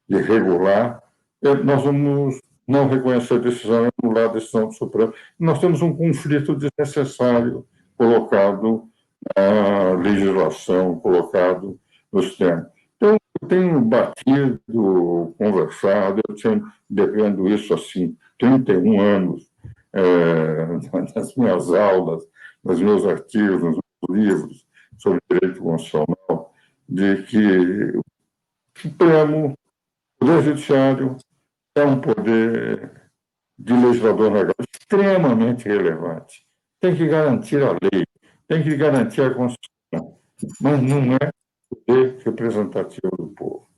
de 0.10 0.18
regular, 0.22 1.02
é, 1.42 1.54
nós 1.56 1.82
vamos 1.82 2.42
não 2.68 2.90
reconhecer 2.90 3.36
a 3.36 3.40
decisão 3.40 3.88
anular 4.16 4.30
a 4.30 4.34
decisão 4.34 4.68
do 4.68 4.74
Supremo. 4.74 5.14
Nós 5.38 5.60
temos 5.60 5.82
um 5.82 5.96
conflito 5.96 6.56
desnecessário 6.56 7.66
colocado 7.98 8.90
na 9.36 9.94
legislação, 9.94 11.00
colocado 11.00 11.80
nos 12.12 12.38
termos. 12.38 12.68
Então, 12.96 13.18
eu 13.42 13.48
tenho 13.48 13.82
batido, 13.82 15.36
conversado, 15.38 16.22
eu 16.28 16.36
tenho 16.36 16.66
devendo 16.90 17.48
isso 17.50 17.74
assim, 17.74 18.16
31 18.40 19.02
anos, 19.02 19.52
é, 19.94 20.68
nas 21.16 21.36
minhas 21.36 21.74
aulas, 21.74 22.24
nos 22.64 22.80
meus 22.80 23.06
artigos, 23.06 23.62
nos 23.62 23.80
meus 24.10 24.26
livros 24.26 24.66
sobre 24.98 25.20
direito 25.30 25.62
constitucional, 25.62 26.54
de 26.88 27.24
que 27.24 27.98
o 27.98 28.02
Supremo, 28.78 29.48
o 29.48 29.56
Poder 30.20 30.44
Judiciário, 30.44 31.18
é 31.76 31.84
um 31.84 32.00
poder 32.00 33.05
de 33.58 33.74
legislador 33.74 34.32
legal 34.32 34.56
extremamente 34.74 35.68
relevante. 35.68 36.46
Tem 36.80 36.96
que 36.96 37.08
garantir 37.08 37.64
a 37.64 37.72
lei, 37.72 38.06
tem 38.48 38.64
que 38.64 38.76
garantir 38.76 39.22
a 39.22 39.34
Constituição, 39.34 40.20
mas 40.62 40.82
não 40.82 41.16
é 41.16 41.32
poder 41.70 42.18
representativo 42.24 43.16
do 43.18 43.28
povo. 43.30 43.70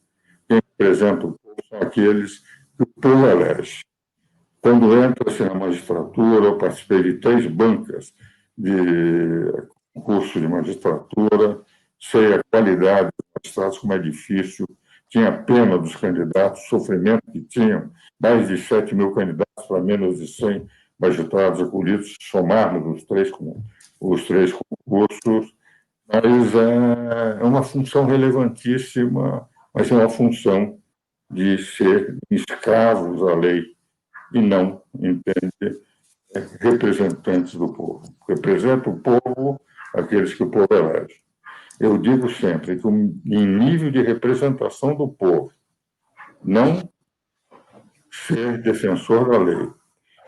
Quem 0.48 0.60
representa 0.78 1.28
o 1.28 1.34
povo 1.34 1.56
são 1.70 1.80
aqueles 1.80 2.40
que 2.40 2.84
o 2.84 2.88
povo 2.88 3.26
elege. 3.28 3.82
Quando 4.62 4.94
entra-se 5.02 5.44
na 5.44 5.54
magistratura, 5.54 6.46
eu 6.46 6.58
participei 6.58 7.04
de 7.04 7.14
três 7.16 7.48
bancas 7.48 8.14
de 8.58 8.76
curso 10.04 10.40
de 10.40 10.48
magistratura, 10.48 11.62
sei 12.00 12.34
a 12.34 12.44
qualidade 12.52 13.10
dos 13.18 13.28
magistrados, 13.36 13.80
como 13.80 13.94
é 13.94 14.00
difícil, 14.00 14.68
tinha 15.10 15.32
pena 15.32 15.78
dos 15.78 15.96
candidatos, 15.96 16.68
sofrimento 16.68 17.24
que 17.32 17.42
tinham, 17.42 17.92
mais 18.20 18.48
de 18.48 18.58
7 18.58 18.94
mil 18.94 19.14
candidatos 19.14 19.47
menos 19.82 20.18
de 20.20 20.28
100 20.28 20.68
magistrados 21.00 21.62
acolhidos, 21.62 22.16
somarmos 22.20 22.98
os 22.98 23.06
três, 23.06 23.32
os 24.00 24.24
três 24.26 24.52
concursos, 24.54 25.54
mas 26.08 26.56
é, 26.56 27.42
é 27.42 27.44
uma 27.44 27.62
função 27.64 28.06
relevantíssima, 28.06 29.48
mas 29.74 29.92
é 29.92 29.96
uma 29.96 30.10
função 30.10 30.80
de 31.30 31.58
ser 31.58 32.18
escravos 32.32 33.22
à 33.24 33.36
lei 33.36 33.64
e 34.34 34.42
não, 34.42 34.82
entende, 34.96 35.82
representantes 36.60 37.56
do 37.56 37.72
povo. 37.74 38.04
Representa 38.28 38.90
o 38.90 39.00
povo 39.00 39.60
aqueles 39.94 40.34
que 40.34 40.44
o 40.44 40.50
povo 40.50 40.68
elege. 40.72 41.22
Eu 41.80 41.98
digo 41.98 42.30
sempre 42.30 42.78
que, 42.78 42.88
em 42.88 43.46
nível 43.46 43.92
de 43.92 44.02
representação 44.02 44.96
do 44.96 45.08
povo, 45.08 45.52
não 46.44 46.90
ser 48.26 48.62
defensor 48.62 49.30
da 49.30 49.38
lei, 49.38 49.70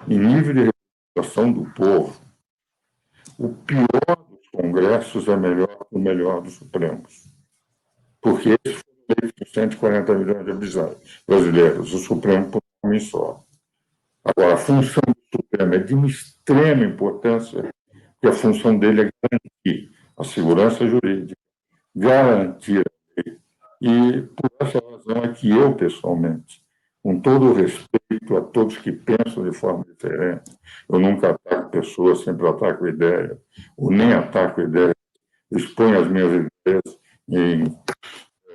em 0.07 0.19
nível 0.19 0.53
de 0.53 0.69
representação 1.15 1.51
do 1.51 1.65
povo, 1.73 2.19
o 3.37 3.49
pior 3.49 4.15
dos 4.29 4.49
congressos 4.51 5.27
é 5.27 5.35
melhor 5.35 5.67
que 5.67 5.95
o 5.95 5.99
melhor 5.99 6.41
dos 6.41 6.53
supremos. 6.53 7.27
Porque 8.21 8.57
esses 8.63 8.81
foram 8.81 9.17
eleitos 9.17 9.53
140 9.53 10.13
milhões 10.15 10.45
de 10.45 10.53
brasileiros, 11.27 11.93
o 11.93 11.97
Supremo 11.97 12.51
por 12.51 12.61
um 12.83 12.99
só. 12.99 13.43
Agora, 14.23 14.55
a 14.55 14.57
função 14.57 15.01
do 15.07 15.37
Supremo 15.37 15.73
é 15.73 15.77
de 15.79 15.93
uma 15.93 16.07
extrema 16.07 16.83
importância, 16.83 17.73
porque 18.13 18.27
a 18.27 18.33
função 18.33 18.77
dele 18.77 19.01
é 19.01 19.09
garantir 19.23 19.91
a 20.17 20.23
segurança 20.23 20.85
jurídica, 20.85 21.39
garantir 21.95 22.81
a 22.81 23.21
lei. 23.21 23.37
E 23.81 24.21
por 24.21 24.51
essa 24.59 24.79
razão 24.79 25.23
é 25.23 25.33
que 25.33 25.49
eu, 25.49 25.73
pessoalmente, 25.75 26.61
com 27.01 27.19
todo 27.19 27.51
o 27.51 27.53
respeito 27.53 28.37
a 28.37 28.41
todos 28.41 28.77
que 28.77 28.91
pensam 28.91 29.43
de 29.43 29.55
forma 29.55 29.85
diferente, 29.85 30.51
eu 30.89 30.99
nunca 30.99 31.31
ataco 31.31 31.71
pessoas, 31.71 32.23
sempre 32.23 32.47
ataco 32.47 32.87
ideia, 32.87 33.39
ou 33.77 33.91
nem 33.91 34.13
ataco 34.13 34.61
ideia, 34.61 34.93
exponho 35.51 35.99
as 35.99 36.07
minhas 36.07 36.47
ideias 36.65 36.99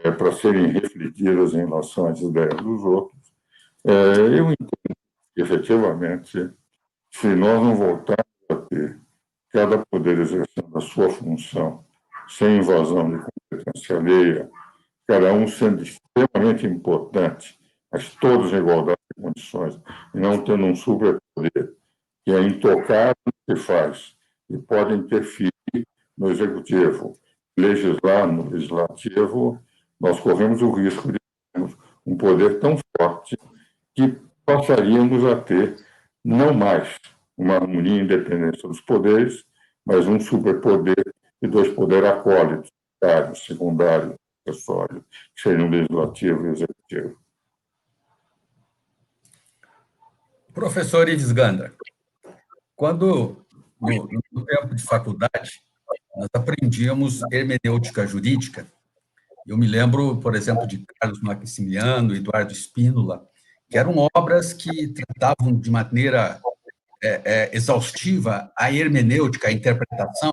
é, 0.04 0.10
para 0.10 0.32
serem 0.32 0.66
refletidas 0.66 1.54
em 1.54 1.66
relação 1.66 2.06
às 2.06 2.20
ideias 2.20 2.56
dos 2.56 2.84
outros. 2.84 3.32
É, 3.86 3.92
eu 4.38 4.50
entendo 4.50 4.96
que, 5.34 5.42
efetivamente, 5.42 6.50
se 7.10 7.26
nós 7.28 7.62
não 7.62 7.74
voltarmos 7.74 8.24
a 8.50 8.56
ter 8.56 9.00
cada 9.50 9.78
poder 9.86 10.18
exercendo 10.18 10.76
a 10.76 10.80
sua 10.80 11.08
função, 11.10 11.84
sem 12.28 12.58
invasão 12.58 13.10
de 13.10 13.24
competência 13.24 13.96
alheia, 13.96 14.50
cada 15.06 15.32
um 15.32 15.46
sendo 15.46 15.82
extremamente 15.82 16.66
importante, 16.66 17.58
mas 17.94 18.12
todos 18.16 18.52
em 18.52 18.56
igualdade 18.56 18.98
de 19.16 19.22
condições, 19.22 19.80
e 20.12 20.18
não 20.18 20.42
tendo 20.42 20.64
um 20.64 20.74
superpoder 20.74 21.76
que 22.24 22.32
é 22.32 22.40
intocável 22.40 23.14
no 23.24 23.54
que 23.54 23.60
faz 23.60 24.16
e 24.50 24.58
pode 24.58 24.94
interferir 24.94 25.52
no 26.18 26.28
executivo, 26.28 27.16
legislar 27.56 28.26
no 28.26 28.50
legislativo, 28.50 29.62
nós 30.00 30.18
corremos 30.18 30.60
o 30.60 30.72
risco 30.72 31.12
de 31.12 31.18
termos 31.52 31.76
um 32.04 32.16
poder 32.16 32.58
tão 32.58 32.76
forte 33.00 33.38
que 33.94 34.18
passaríamos 34.44 35.24
a 35.24 35.40
ter 35.40 35.76
não 36.24 36.52
mais 36.52 36.98
uma 37.38 37.54
harmonia 37.54 38.00
e 38.00 38.00
independência 38.00 38.68
dos 38.68 38.80
poderes, 38.80 39.44
mas 39.86 40.08
um 40.08 40.18
superpoder 40.18 41.14
e 41.40 41.46
dois 41.46 41.72
poderes 41.72 42.08
acólitos, 42.08 42.70
secundário, 43.36 44.16
acessório, 44.44 45.04
que 45.36 45.42
seriam 45.42 45.70
legislativo 45.70 46.44
e 46.46 46.50
executivo. 46.50 47.23
Professor 50.54 51.08
Ives 51.08 51.32
Gandra, 51.32 51.74
quando, 52.76 53.44
no, 53.80 54.08
no 54.32 54.46
tempo 54.46 54.72
de 54.72 54.82
faculdade, 54.84 55.60
nós 56.16 56.28
aprendíamos 56.32 57.22
hermenêutica 57.32 58.06
jurídica, 58.06 58.64
eu 59.46 59.58
me 59.58 59.66
lembro, 59.66 60.16
por 60.20 60.36
exemplo, 60.36 60.64
de 60.66 60.86
Carlos 61.00 61.20
Maximiano, 61.20 62.14
Eduardo 62.14 62.54
Spínola, 62.54 63.28
que 63.68 63.76
eram 63.76 63.94
obras 64.14 64.52
que 64.52 64.88
tratavam 64.88 65.58
de 65.58 65.70
maneira 65.70 66.40
é, 67.02 67.20
é, 67.24 67.50
exaustiva 67.56 68.52
a 68.56 68.72
hermenêutica, 68.72 69.48
a 69.48 69.52
interpretação, 69.52 70.32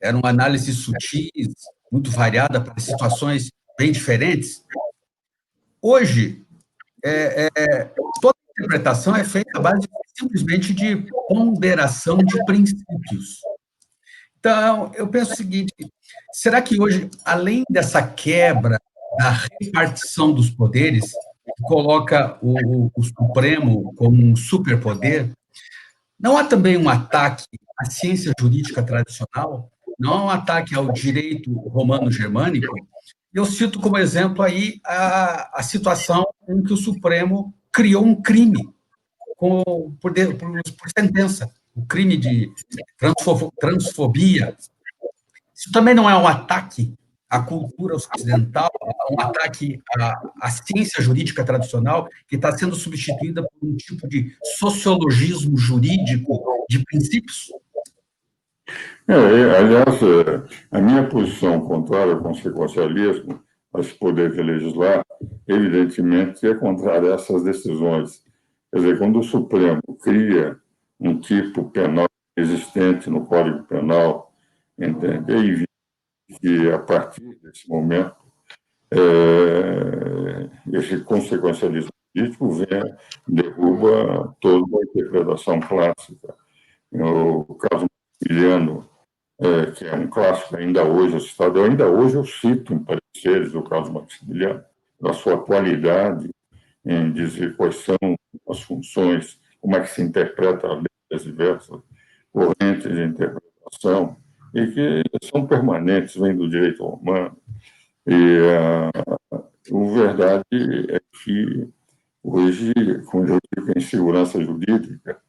eram 0.00 0.20
análises 0.24 0.78
sutis, 0.78 1.54
muito 1.92 2.10
variada 2.10 2.60
para 2.60 2.80
situações 2.80 3.50
bem 3.78 3.92
diferentes. 3.92 4.64
Hoje, 5.82 6.44
é, 7.04 7.50
é, 7.56 7.84
toda 8.22 8.43
interpretação 8.58 9.14
é 9.16 9.24
feita 9.24 9.58
à 9.58 9.60
base 9.60 9.88
simplesmente 10.16 10.72
de 10.72 11.06
ponderação 11.28 12.18
de 12.18 12.44
princípios. 12.44 13.40
Então, 14.38 14.92
eu 14.94 15.08
penso 15.08 15.32
o 15.32 15.36
seguinte: 15.36 15.72
será 16.32 16.62
que 16.62 16.80
hoje, 16.80 17.10
além 17.24 17.64
dessa 17.68 18.02
quebra 18.02 18.78
da 19.18 19.30
repartição 19.30 20.32
dos 20.32 20.50
poderes, 20.50 21.10
que 21.10 21.62
coloca 21.62 22.38
o, 22.42 22.90
o 22.94 23.02
Supremo 23.02 23.94
como 23.94 24.24
um 24.24 24.36
superpoder, 24.36 25.30
não 26.18 26.36
há 26.38 26.44
também 26.44 26.76
um 26.76 26.88
ataque 26.88 27.44
à 27.78 27.84
ciência 27.86 28.32
jurídica 28.38 28.82
tradicional? 28.82 29.70
Não 29.98 30.12
há 30.12 30.24
um 30.24 30.30
ataque 30.30 30.74
ao 30.74 30.92
direito 30.92 31.52
romano-germânico? 31.52 32.74
Eu 33.32 33.44
cito 33.44 33.80
como 33.80 33.98
exemplo 33.98 34.42
aí 34.42 34.80
a, 34.84 35.58
a 35.58 35.62
situação 35.62 36.24
em 36.48 36.62
que 36.62 36.72
o 36.72 36.76
Supremo 36.76 37.54
criou 37.74 38.04
um 38.04 38.22
crime 38.22 38.72
com, 39.36 39.62
por, 40.00 40.14
por, 40.14 40.62
por 40.78 40.90
sentença, 40.96 41.50
o 41.74 41.84
crime 41.84 42.16
de 42.16 42.52
transfobia. 43.58 44.56
Isso 45.52 45.72
também 45.72 45.92
não 45.92 46.08
é 46.08 46.16
um 46.16 46.26
ataque 46.26 46.94
à 47.28 47.40
cultura 47.40 47.96
ocidental, 47.96 48.70
um 49.10 49.20
ataque 49.20 49.82
à, 49.98 50.22
à 50.40 50.50
ciência 50.50 51.02
jurídica 51.02 51.44
tradicional, 51.44 52.08
que 52.28 52.36
está 52.36 52.56
sendo 52.56 52.76
substituída 52.76 53.42
por 53.42 53.68
um 53.68 53.76
tipo 53.76 54.06
de 54.08 54.36
sociologismo 54.58 55.58
jurídico 55.58 56.64
de 56.70 56.78
princípios? 56.84 57.50
É, 59.08 59.14
é 59.14 59.58
aliás, 59.58 60.00
é, 60.00 60.76
a 60.76 60.80
minha 60.80 61.08
posição 61.08 61.60
contrária 61.60 62.14
ao 62.14 62.22
consequencialismo, 62.22 63.43
a 63.74 63.80
esse 63.80 63.94
poder 63.94 64.32
de 64.32 64.42
legislar, 64.42 65.04
evidentemente 65.48 66.46
é 66.46 66.54
contrária 66.54 67.10
a 67.10 67.14
essas 67.14 67.42
decisões. 67.42 68.22
Quer 68.72 68.78
dizer, 68.80 68.98
quando 68.98 69.18
o 69.18 69.22
Supremo 69.22 69.80
cria 70.02 70.58
um 71.00 71.18
tipo 71.18 71.70
penal 71.70 72.06
existente 72.36 73.10
no 73.10 73.26
Código 73.26 73.64
Penal, 73.64 74.32
entende? 74.78 75.32
é 75.32 75.36
evidente 75.36 75.68
que, 76.40 76.70
a 76.70 76.78
partir 76.78 77.38
desse 77.42 77.68
momento, 77.68 78.16
é, 78.90 80.76
esse 80.76 81.00
consequencialismo 81.00 81.90
político 82.14 82.50
vem, 82.50 82.96
derruba 83.26 84.36
toda 84.40 84.78
a 84.78 84.84
interpretação 84.84 85.60
clássica. 85.60 86.34
O 86.92 87.54
caso 87.56 87.86
Maximiliano, 88.20 88.88
é, 89.38 89.70
que 89.72 89.84
é 89.84 89.94
um 89.94 90.06
clássico 90.06 90.56
ainda 90.56 90.84
hoje 90.84 91.20
citado, 91.20 91.62
ainda 91.62 91.86
hoje 91.86 92.14
eu 92.16 92.24
cito 92.24 92.72
em 92.72 92.78
pareceres 92.78 93.54
o 93.54 93.62
caso 93.62 93.92
Maximiliano, 93.92 94.62
da 95.00 95.12
sua 95.12 95.42
qualidade 95.42 96.30
em 96.84 97.12
dizer 97.12 97.56
quais 97.56 97.76
são 97.76 97.96
as 98.48 98.60
funções, 98.62 99.40
como 99.60 99.76
é 99.76 99.80
que 99.80 99.90
se 99.90 100.02
interpreta 100.02 100.66
a 100.66 100.74
lei 100.74 100.84
das 101.10 101.24
diversas 101.24 101.80
correntes 102.32 102.82
de 102.82 103.02
interpretação, 103.02 104.16
e 104.54 104.66
que 104.68 105.02
são 105.24 105.46
permanentes, 105.46 106.16
vêm 106.16 106.36
do 106.36 106.48
direito 106.48 106.84
romano. 106.84 107.36
E 108.06 108.38
a, 108.48 108.90
ah, 109.32 109.42
verdade 109.94 110.44
é 110.90 111.00
que 111.24 111.68
hoje, 112.24 112.72
quando 113.10 113.34
eu 113.34 113.38
digo 113.54 113.78
em 113.78 113.80
segurança 113.80 114.42
jurídica, 114.42 115.20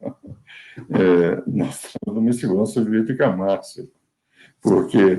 é, 0.90 1.42
nós 1.46 1.84
estamos 1.84 2.14
numa 2.14 2.32
segurança 2.32 2.82
jurídica 2.82 3.30
máxima, 3.30 3.88
porque 4.62 5.18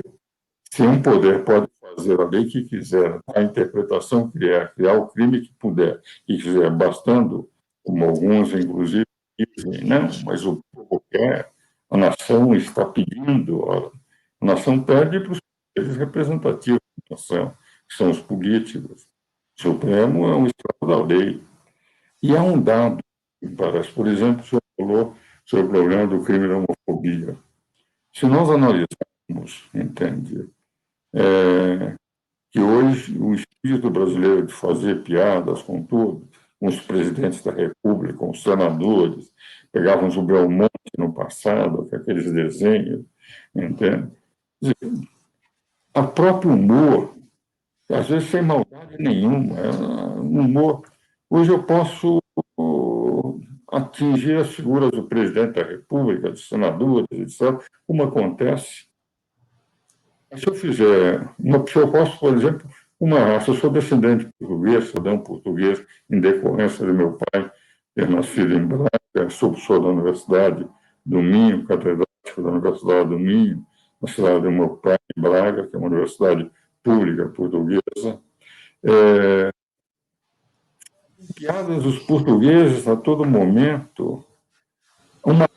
se 0.70 0.82
um 0.82 1.00
poder 1.00 1.44
pode 1.44 1.68
fazer 1.80 2.20
a 2.20 2.24
lei 2.24 2.46
que 2.46 2.64
quiser, 2.64 3.20
a 3.34 3.42
interpretação 3.42 4.28
que 4.28 4.38
criar, 4.38 4.74
criar 4.74 4.94
o 4.94 5.06
crime 5.06 5.40
que 5.40 5.52
puder, 5.54 6.00
e 6.26 6.36
quiser, 6.36 6.70
bastando, 6.70 7.48
como 7.84 8.04
alguns, 8.04 8.52
inclusive, 8.52 9.06
dizem, 9.38 9.84
não, 9.84 10.08
mas 10.24 10.44
o 10.44 10.62
povo 10.72 11.02
quer, 11.10 11.52
a 11.90 11.96
nação 11.96 12.54
está 12.54 12.84
pedindo, 12.84 13.64
a 13.70 14.44
nação 14.44 14.82
pede 14.82 15.20
para 15.20 15.32
os 15.32 15.40
poderes 15.74 15.96
representativos 15.96 16.80
da 17.08 17.16
nação, 17.16 17.54
que 17.88 17.96
são 17.96 18.10
os 18.10 18.20
políticos. 18.20 19.08
O 19.58 19.62
Supremo 19.62 20.28
é 20.28 20.36
um 20.36 20.46
estado 20.46 20.86
da 20.86 21.04
lei. 21.04 21.42
E 22.22 22.36
há 22.36 22.42
um 22.42 22.60
dado 22.60 22.98
parece, 23.56 23.90
por 23.92 24.06
exemplo, 24.06 24.42
o 24.42 24.46
senhor 24.46 24.62
falou 24.76 25.16
sobre 25.44 25.66
o 25.66 25.70
problema 25.70 26.06
do 26.06 26.24
crime 26.24 26.48
da 26.48 26.56
homofobia. 26.56 27.36
Se 28.12 28.26
nós 28.26 28.50
analisarmos, 28.50 29.68
entende, 29.74 30.48
é, 31.14 31.94
que 32.50 32.60
hoje 32.60 33.16
o 33.18 33.34
espírito 33.34 33.90
brasileiro 33.90 34.46
de 34.46 34.52
fazer 34.52 35.02
piadas 35.02 35.62
com 35.62 35.82
tudo, 35.82 36.28
com 36.58 36.66
os 36.66 36.80
presidentes 36.80 37.42
da 37.42 37.52
República, 37.52 38.18
com 38.18 38.30
os 38.30 38.42
senadores, 38.42 39.32
pegavam 39.70 40.08
o 40.08 40.22
Belmonte 40.22 40.72
no 40.96 41.12
passado, 41.12 41.86
com 41.86 41.96
aqueles 41.96 42.32
desenhos, 42.32 43.04
entende? 43.54 44.10
A 45.94 46.02
próprio 46.02 46.52
humor, 46.52 47.14
às 47.90 48.08
vezes 48.08 48.28
sem 48.28 48.42
maldade 48.42 48.96
nenhuma, 48.98 49.58
é 49.58 49.70
um 49.70 50.40
humor. 50.40 50.82
Hoje 51.30 51.52
eu 51.52 51.62
posso 51.62 52.22
atingir 53.70 54.36
as 54.36 54.54
figuras 54.54 54.90
do 54.90 55.04
presidente 55.04 55.60
da 55.60 55.62
República, 55.62 56.30
dos 56.30 56.48
senadores, 56.48 57.06
etc., 57.12 57.62
como 57.86 58.02
acontece. 58.02 58.86
Se 60.36 60.48
eu 60.48 60.54
fizer, 60.54 61.28
uma, 61.38 61.66
se 61.66 61.76
eu 61.76 61.90
posso, 61.90 62.18
por 62.18 62.34
exemplo, 62.34 62.68
uma 62.98 63.20
raça, 63.20 63.50
eu 63.50 63.54
sou 63.54 63.70
descendente 63.70 64.28
português, 64.38 64.88
cidadão 64.88 65.18
português, 65.18 65.84
em 66.10 66.20
decorrência 66.20 66.86
de 66.86 66.92
meu 66.92 67.12
pai 67.12 67.50
ter 67.94 68.08
nascido 68.08 68.54
em 68.54 68.66
Braga, 68.66 69.30
sou 69.30 69.50
professor 69.50 69.80
da 69.80 69.88
Universidade 69.88 70.66
do 71.04 71.22
Minho, 71.22 71.64
catedrático 71.64 72.42
da 72.42 72.50
Universidade 72.50 73.08
do 73.08 73.18
Minho, 73.18 73.66
na 74.00 74.08
cidade 74.08 74.42
do 74.42 74.50
meu 74.50 74.70
pai, 74.76 74.96
em 75.16 75.20
Braga, 75.20 75.66
que 75.66 75.76
é 75.76 75.78
uma 75.78 75.88
universidade 75.88 76.50
pública 76.82 77.28
portuguesa. 77.28 78.20
É, 78.84 79.50
piadas 81.34 81.82
dos 81.82 81.98
portugueses 82.00 82.86
a 82.86 82.96
todo 82.96 83.24
momento, 83.24 84.24
uma 85.24 85.48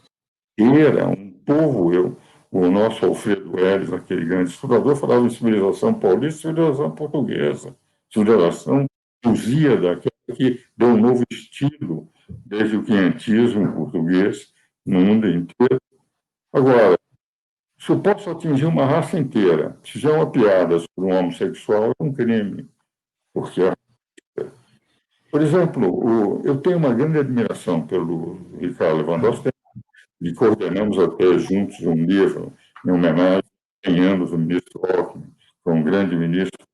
era, 0.57 1.07
um 1.07 1.31
povo, 1.31 1.93
eu, 1.93 2.17
o 2.51 2.69
nosso 2.69 3.05
Alfredo 3.05 3.57
Hélio, 3.57 3.95
aquele 3.95 4.25
grande 4.25 4.51
estudador, 4.51 4.95
falava 4.95 5.25
em 5.25 5.29
civilização 5.29 5.93
paulista 5.93 6.41
civilização 6.41 6.91
portuguesa, 6.91 7.75
civilização 8.11 8.85
lusíada, 9.25 9.99
que 10.35 10.63
deu 10.75 10.89
um 10.89 10.97
novo 10.97 11.23
estilo 11.31 12.11
desde 12.29 12.77
o 12.77 12.83
quinhentismo 12.83 13.73
português 13.73 14.53
no 14.85 14.99
mundo 14.99 15.27
inteiro. 15.27 15.81
Agora, 16.53 16.97
se 17.79 17.89
eu 17.89 17.99
posso 17.99 18.29
atingir 18.29 18.65
uma 18.65 18.85
raça 18.85 19.17
inteira, 19.17 19.79
se 19.83 19.93
fizer 19.93 20.11
uma 20.11 20.29
piada 20.29 20.77
sobre 20.79 21.11
um 21.11 21.17
homossexual, 21.17 21.91
é 21.91 22.03
um 22.03 22.13
crime, 22.13 22.69
porque 23.33 23.61
por 25.31 25.41
exemplo, 25.41 25.87
o, 25.87 26.41
eu 26.45 26.57
tenho 26.57 26.77
uma 26.77 26.93
grande 26.93 27.17
admiração 27.17 27.87
pelo 27.87 28.39
Ricardo 28.59 28.97
Lewandowski, 28.97 29.49
e 30.21 30.33
coordenamos 30.33 30.99
até 30.99 31.39
juntos 31.39 31.79
um 31.81 31.95
livro 31.95 32.53
em 32.85 32.91
homenagem 32.91 33.41
a 33.85 33.89
100 33.89 33.99
anos 34.01 34.31
do 34.31 34.37
ministro 34.37 34.81
Alckmin, 34.85 35.33
foi 35.63 35.73
um 35.73 35.83
grande 35.83 36.15
ministro 36.15 36.67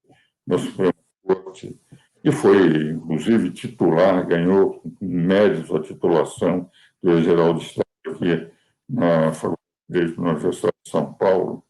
da 0.46 0.58
Suprema 0.58 0.94
Corte, 1.24 1.80
e 2.24 2.32
foi, 2.32 2.92
inclusive, 2.92 3.52
titular, 3.52 4.26
ganhou 4.28 4.82
méritos 5.00 5.74
a 5.74 5.80
titulação 5.80 6.70
do 7.02 7.22
Geral 7.22 7.54
de 7.54 7.64
Estado 7.64 7.86
aqui 8.08 8.52
na 8.90 9.32
Faculdade 9.32 9.62
de 9.90 9.94
Direito 9.94 10.22
da 10.22 10.30
Universidade 10.32 10.76
de 10.84 10.92
São 10.92 11.14
Paulo. 11.14 11.64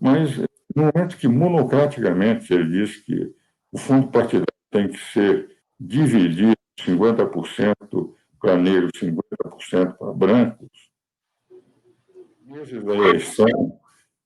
Mas, 0.00 0.36
no 0.74 0.84
momento 0.94 1.16
que 1.16 1.26
monocraticamente 1.26 2.52
ele 2.52 2.68
diz 2.70 2.96
que 2.98 3.34
o 3.72 3.78
fundo 3.78 4.08
partidário 4.08 4.46
tem 4.70 4.88
que 4.88 4.98
ser 4.98 5.57
dividir 5.78 6.56
50% 6.80 8.14
para 8.40 8.56
negros, 8.56 8.92
50% 9.00 9.96
para 9.96 10.12
brancos, 10.12 10.68
meses 12.44 12.82
da 12.82 12.94
eleição, 12.94 13.78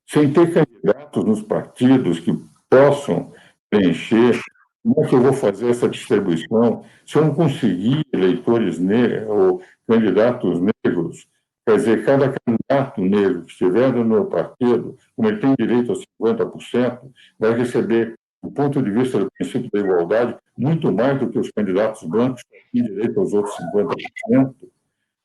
sem 0.06 0.32
ter 0.32 0.52
candidatos 0.52 1.24
nos 1.24 1.42
partidos 1.42 2.20
que 2.20 2.32
possam 2.68 3.32
preencher, 3.70 4.38
como 4.82 5.04
é 5.04 5.08
que 5.08 5.14
eu 5.14 5.22
vou 5.22 5.32
fazer 5.32 5.70
essa 5.70 5.88
distribuição 5.88 6.84
se 7.06 7.16
eu 7.16 7.24
não 7.24 7.34
conseguir 7.34 8.04
eleitores 8.12 8.78
negros 8.78 9.28
ou 9.28 9.62
candidatos 9.88 10.60
negros? 10.84 11.26
Quer 11.64 11.76
dizer, 11.76 12.04
cada 12.04 12.32
candidato 12.32 13.00
negro 13.00 13.44
que 13.44 13.52
estiver 13.52 13.92
no 13.92 14.04
meu 14.04 14.26
partido, 14.26 14.96
como 15.14 15.28
ele 15.28 15.38
tem 15.38 15.54
direito 15.56 15.92
a 15.92 16.24
50%, 16.26 17.12
vai 17.38 17.54
receber 17.54 18.14
do 18.42 18.50
ponto 18.50 18.82
de 18.82 18.90
vista 18.90 19.18
do 19.20 19.30
princípio 19.38 19.70
da 19.72 19.78
igualdade, 19.78 20.36
muito 20.56 20.92
mais 20.92 21.18
do 21.18 21.28
que 21.28 21.38
os 21.38 21.50
candidatos 21.50 22.02
brancos 22.04 22.44
têm 22.72 22.82
direito 22.82 23.18
aos 23.18 23.32
outros 23.32 23.54
50%. 23.56 24.54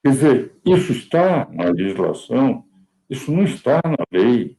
Quer 0.04 0.12
dizer, 0.12 0.56
isso 0.66 0.92
está 0.92 1.48
na 1.52 1.66
legislação, 1.66 2.64
isso 3.10 3.32
não 3.32 3.44
está 3.44 3.82
na 3.84 4.04
lei. 4.12 4.58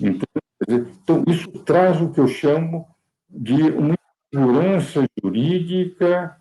Então, 0.00 1.24
isso 1.26 1.50
traz 1.64 2.00
o 2.00 2.10
que 2.10 2.20
eu 2.20 2.28
chamo 2.28 2.86
de 3.28 3.62
uma 3.70 3.94
insegurança 4.32 5.04
jurídica 5.22 6.36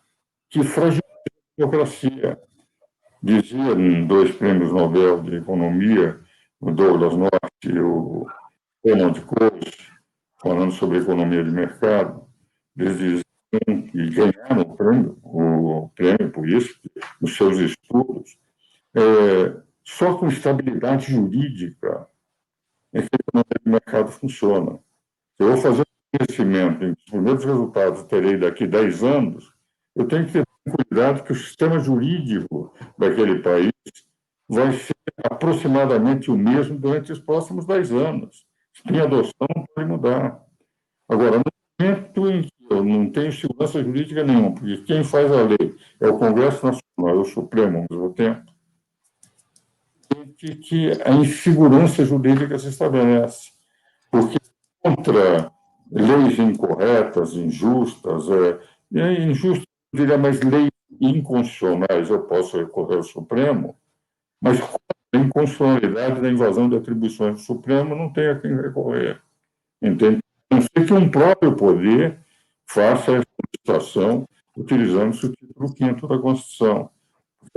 que 0.50 0.64
fragiliza 0.64 1.02
a 1.02 1.58
democracia. 1.58 2.40
Dizia 3.22 3.76
dois 4.06 4.36
prêmios 4.36 4.72
Nobel 4.72 5.22
de 5.24 5.38
Economia, 5.38 6.20
o 6.60 6.72
Douglas 6.72 7.16
Norte 7.16 7.70
e 7.70 7.80
o 7.80 8.28
Raymond 8.86 9.22
Coase, 9.22 9.72
falando 10.42 10.72
sobre 10.74 11.00
economia 11.00 11.44
de 11.44 11.52
mercado, 11.52 12.28
eles 12.78 13.23
que 13.60 14.10
ganharam 14.10 14.62
o 14.62 14.76
prêmio, 14.76 15.18
o 15.24 15.90
prêmio 15.96 16.32
por 16.32 16.48
isso, 16.48 16.80
nos 17.22 17.36
seus 17.36 17.58
estudos, 17.60 18.38
é, 18.96 19.62
só 19.84 20.18
com 20.18 20.28
estabilidade 20.28 21.12
jurídica 21.12 22.08
é 22.94 23.02
que 23.02 23.08
de 23.08 23.70
mercado 23.70 24.12
funciona. 24.12 24.80
Se 25.36 25.44
eu 25.44 25.48
vou 25.54 25.58
fazer 25.58 25.82
um 25.82 26.18
investimento, 26.22 26.86
os 26.86 27.06
primeiros 27.06 27.44
resultados 27.44 28.04
terei 28.04 28.38
daqui 28.38 28.68
10 28.68 29.04
anos, 29.04 29.52
eu 29.96 30.08
tenho 30.08 30.26
que 30.26 30.34
ter 30.34 30.44
cuidado 30.72 31.24
que 31.24 31.32
o 31.32 31.36
sistema 31.36 31.80
jurídico 31.80 32.74
daquele 32.98 33.40
país 33.42 33.72
vai 34.48 34.72
ser 34.74 34.94
aproximadamente 35.24 36.30
o 36.30 36.38
mesmo 36.38 36.78
durante 36.78 37.12
os 37.12 37.20
próximos 37.20 37.66
10 37.66 37.92
anos. 37.92 38.46
Tem 38.88 39.00
adoção, 39.00 39.48
pode 39.76 39.88
mudar. 39.88 40.44
Agora, 41.10 41.38
em 41.38 41.42
que 41.42 41.63
tenho 43.14 43.32
segurança 43.32 43.84
jurídica 43.84 44.24
nenhuma, 44.24 44.54
porque 44.54 44.78
quem 44.80 45.04
faz 45.04 45.32
a 45.32 45.44
lei 45.44 45.76
é 46.02 46.08
o 46.08 46.18
Congresso 46.18 46.66
Nacional, 46.66 47.18
é 47.18 47.22
o 47.22 47.24
Supremo 47.24 47.78
ao 47.78 47.86
mesmo 47.90 48.14
tempo, 48.14 48.52
que, 50.38 50.56
que 50.56 50.92
a 51.06 51.12
insegurança 51.12 52.04
jurídica 52.04 52.60
se 52.60 52.68
estabelece. 52.68 53.52
Porque 54.12 54.38
contra 54.82 55.52
leis 55.90 56.38
incorretas, 56.38 57.34
injustas, 57.34 58.26
é, 58.30 58.60
é 59.00 59.24
injustas, 59.24 59.66
diria, 59.94 60.18
mas 60.18 60.42
leis 60.42 60.70
inconstitucionais, 61.00 62.10
eu 62.10 62.22
posso 62.24 62.58
recorrer 62.58 62.98
ao 62.98 63.04
Supremo, 63.04 63.76
mas 64.42 64.60
a 65.14 65.18
inconstitucionalidade 65.18 66.22
da 66.22 66.30
invasão 66.30 66.70
de 66.70 66.76
atribuições 66.76 67.36
do 67.36 67.40
Supremo 67.40 67.96
não 67.96 68.12
tem 68.12 68.28
a 68.28 68.40
quem 68.40 68.56
recorrer. 68.56 69.22
Entende? 69.82 70.20
A 70.50 70.56
não 70.56 70.62
ser 70.62 70.86
que 70.86 70.94
um 70.94 71.10
próprio 71.10 71.56
poder 71.56 72.20
faça 72.68 73.12
essa 73.14 73.26
situação 73.56 74.28
utilizando-se 74.58 75.26
o 75.26 75.32
título 75.32 75.68
5 75.68 76.08
da 76.08 76.20
Constituição. 76.20 76.90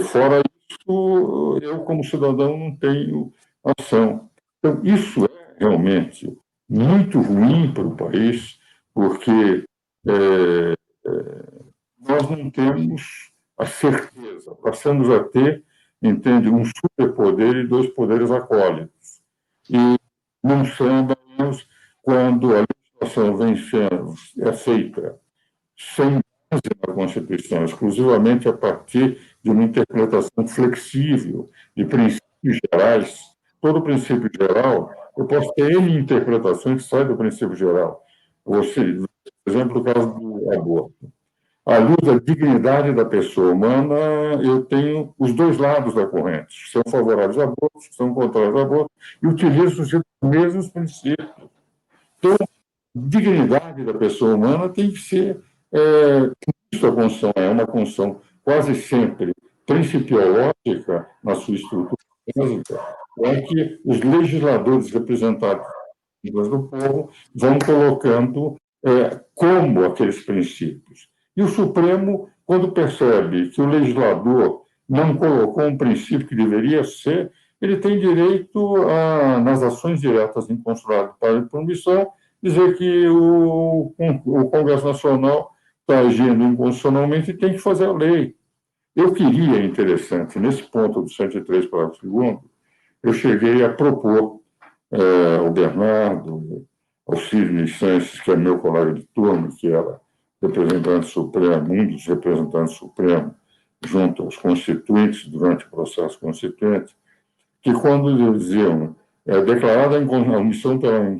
Fora 0.01 0.43
isso, 0.69 1.59
eu, 1.63 1.81
como 1.81 2.05
cidadão, 2.05 2.57
não 2.57 2.77
tenho 2.77 3.33
ação. 3.79 4.31
Então, 4.59 4.81
isso 4.85 5.25
é 5.25 5.57
realmente 5.59 6.37
muito 6.69 7.21
ruim 7.21 7.73
para 7.73 7.87
o 7.87 7.97
país, 7.97 8.59
porque 8.93 9.65
é, 10.07 10.75
é, 11.07 11.47
nós 12.07 12.29
não 12.31 12.51
temos 12.51 13.31
a 13.59 13.67
certeza, 13.67 14.55
passamos 14.57 15.09
a 15.09 15.23
ter, 15.25 15.65
entende, 16.03 16.49
um 16.49 16.65
superpoder 16.65 17.57
e 17.57 17.67
dois 17.67 17.89
poderes 17.91 18.31
acólitos. 18.31 19.21
E 19.71 19.97
não 20.43 20.65
sabemos 20.65 21.67
quando 22.03 22.55
a 22.55 22.65
legislação 23.07 23.37
vem 23.37 23.57
sendo 23.57 24.15
aceita 24.49 25.17
sem 25.77 26.21
base 26.51 26.63
na 26.87 26.95
Constituição, 26.95 27.65
exclusivamente 27.65 28.49
a 28.49 28.53
partir 28.53 29.19
de 29.43 29.51
uma 29.51 29.65
interpretação 29.65 30.47
flexível 30.47 31.51
de 31.77 31.85
princípios 31.85 32.59
gerais, 32.73 33.19
todo 33.61 33.83
princípio 33.83 34.31
geral, 34.39 34.91
eu 35.17 35.27
posso 35.27 35.53
ter 35.55 35.73
N 35.73 35.99
interpretações 35.99 36.83
que 36.83 36.89
saem 36.89 37.07
do 37.07 37.17
princípio 37.17 37.57
geral. 37.57 38.05
Você, 38.45 38.99
por 39.45 39.51
exemplo, 39.51 39.81
o 39.81 39.85
caso 39.85 40.09
do 40.09 40.53
aborto. 40.53 41.13
À 41.65 41.79
luz 41.79 41.97
da 42.01 42.17
dignidade 42.17 42.93
da 42.93 43.05
pessoa 43.05 43.53
humana, 43.53 43.97
eu 44.41 44.65
tenho 44.65 45.13
os 45.19 45.33
dois 45.35 45.59
lados 45.59 45.95
da 45.95 46.07
corrente. 46.07 46.71
São 46.71 46.83
favoráveis 46.89 47.37
a 47.39 47.43
abortos, 47.43 47.89
são 47.91 48.15
contrários 48.15 48.55
a 48.55 48.63
aborto, 48.63 48.93
e 49.21 49.27
utilizo 49.27 49.83
os 49.83 49.91
mesmos 50.23 50.69
princípios. 50.69 51.29
Então, 52.19 52.37
dignidade 52.97 53.85
da 53.85 53.95
pessoa 53.95 54.35
humana 54.35 54.69
tem 54.69 54.91
que 54.91 54.99
ser 54.99 55.41
é, 55.73 56.31
isso 56.73 56.87
a 56.87 56.93
Constituição 56.93 57.33
é 57.37 57.49
uma 57.49 57.67
Constituição 57.67 58.21
quase 58.43 58.75
sempre 58.75 59.35
principiológica 59.67 61.09
na 61.23 61.35
sua 61.35 61.57
estrutura 61.57 61.97
básica, 62.35 62.81
é 63.21 63.41
que 63.43 63.81
os 63.85 64.01
legisladores 64.01 64.91
representados 64.91 65.67
do 66.25 66.69
povo 66.69 67.11
vão 67.35 67.59
colocando 67.59 68.57
é, 68.85 69.21
como 69.35 69.85
aqueles 69.85 70.25
princípios. 70.25 71.09
E 71.37 71.43
o 71.43 71.49
Supremo, 71.49 72.29
quando 72.45 72.73
percebe 72.73 73.49
que 73.51 73.61
o 73.61 73.67
legislador 73.67 74.63
não 74.89 75.17
colocou 75.17 75.65
um 75.65 75.77
princípio 75.77 76.27
que 76.27 76.35
deveria 76.35 76.85
ser, 76.85 77.33
ele 77.61 77.77
tem 77.79 77.99
direito, 77.99 78.77
a, 78.89 79.41
nas 79.41 79.63
ações 79.63 80.01
diretas 80.01 80.49
em 80.49 80.57
consulado 80.57 81.15
para 81.19 81.43
permissão, 81.43 82.09
dizer 82.47 82.77
que 82.77 83.09
o, 83.09 83.95
o 84.25 84.51
Congresso 84.51 84.87
Nacional 84.87 85.53
está 85.81 86.01
agindo 86.01 86.45
inconstitucionalmente 86.45 87.31
e 87.31 87.37
tem 87.37 87.53
que 87.53 87.59
fazer 87.59 87.87
a 87.87 87.93
lei. 87.93 88.35
Eu 88.95 89.13
queria, 89.13 89.63
interessante, 89.63 90.39
nesse 90.39 90.63
ponto 90.63 91.03
do 91.03 91.09
103, 91.09 91.67
parágrafo 91.67 92.07
2, 92.07 92.39
eu 93.03 93.13
cheguei 93.13 93.63
a 93.65 93.69
propor 93.73 94.41
é, 94.91 95.37
ao 95.39 95.51
Bernardo, 95.53 96.67
ao 97.07 97.17
Sidney 97.17 97.69
Sanches, 97.69 98.21
que 98.21 98.31
é 98.31 98.37
meu 98.37 98.59
colega 98.59 98.95
de 98.95 99.05
turno, 99.15 99.55
que 99.55 99.69
era 99.69 100.01
representante 100.41 101.07
supremo, 101.07 101.73
um 101.73 101.87
dos 101.89 102.07
representantes 102.07 102.75
supremos, 102.75 103.33
junto 103.85 104.23
aos 104.23 104.37
constituintes 104.37 105.27
durante 105.29 105.67
o 105.67 105.71
processo 105.71 106.19
constituinte, 106.19 106.97
que 107.63 107.73
quando 107.73 108.39
diziam 108.39 108.97
é, 109.27 109.41
declarada 109.43 109.99
a 109.99 110.39
omissão 110.39 110.79
pela 110.79 111.19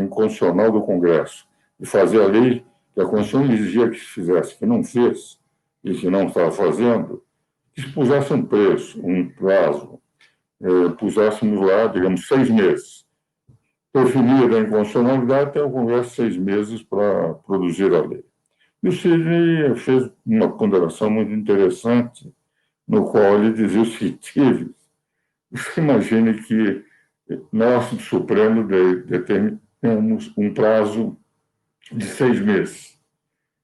inconstitucional 0.00 0.72
do 0.72 0.82
Congresso 0.82 1.46
de 1.78 1.86
fazer 1.86 2.20
a 2.20 2.26
lei 2.26 2.64
que 2.94 3.00
a 3.00 3.06
Constituição 3.06 3.52
exigia 3.52 3.88
que 3.88 3.98
se 3.98 4.06
fizesse, 4.06 4.58
que 4.58 4.66
não 4.66 4.84
fez, 4.84 5.38
e 5.82 5.94
que 5.94 6.10
não 6.10 6.26
estava 6.26 6.50
fazendo, 6.50 7.22
que 7.74 7.82
se 7.82 7.88
pusesse 7.88 8.32
um 8.32 8.44
preço, 8.44 9.00
um 9.04 9.28
prazo, 9.28 9.98
eh, 10.62 10.88
puséssemos 10.98 11.60
lá, 11.66 11.86
digamos, 11.86 12.26
seis 12.26 12.48
meses. 12.50 13.04
Definir 13.94 14.54
a 14.54 14.60
inconstitucionalidade, 14.60 15.50
até 15.50 15.62
o 15.62 15.70
Congresso 15.70 16.14
seis 16.14 16.36
meses 16.36 16.82
para 16.82 17.34
produzir 17.34 17.92
a 17.94 18.00
lei. 18.00 18.24
E 18.82 18.88
o 18.88 18.92
Sidney 18.92 19.74
fez 19.76 20.10
uma 20.26 20.50
ponderação 20.50 21.10
muito 21.10 21.32
interessante, 21.32 22.32
no 22.86 23.10
qual 23.10 23.36
ele 23.36 23.52
dizia 23.52 23.82
o 23.82 23.86
seguinte: 23.86 24.70
você 25.50 25.80
imagine 25.80 26.34
que 26.42 26.84
nós, 27.52 27.90
do 27.90 28.00
Supremo, 28.00 28.64
determinamos 28.64 30.32
um 30.36 30.52
prazo 30.52 31.16
de 31.90 32.04
seis 32.04 32.40
meses 32.40 32.92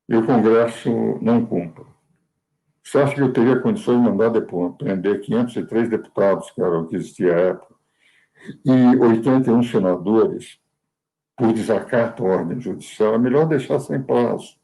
e 0.09 0.17
o 0.17 0.25
Congresso 0.25 1.19
não 1.21 1.45
cumpre. 1.45 1.85
Você 2.83 2.99
acha 2.99 3.15
que 3.15 3.21
eu 3.21 3.33
teria 3.33 3.61
condições 3.61 4.03
de 4.03 4.11
mandar 4.11 4.31
depois, 4.31 4.75
prender 4.77 5.21
503 5.21 5.91
deputados, 5.91 6.51
que 6.51 6.63
era 6.63 6.79
o 6.79 6.87
que 6.87 6.97
existia 6.97 7.35
à 7.35 7.41
época, 7.41 7.75
e 8.65 8.97
81 8.97 9.63
senadores 9.65 10.59
por 11.37 11.53
desacato 11.53 12.27
à 12.27 12.31
ordem 12.31 12.59
judicial? 12.59 13.15
É 13.15 13.19
melhor 13.19 13.47
deixar 13.47 13.79
sem 13.81 14.03
prazo. 14.03 14.57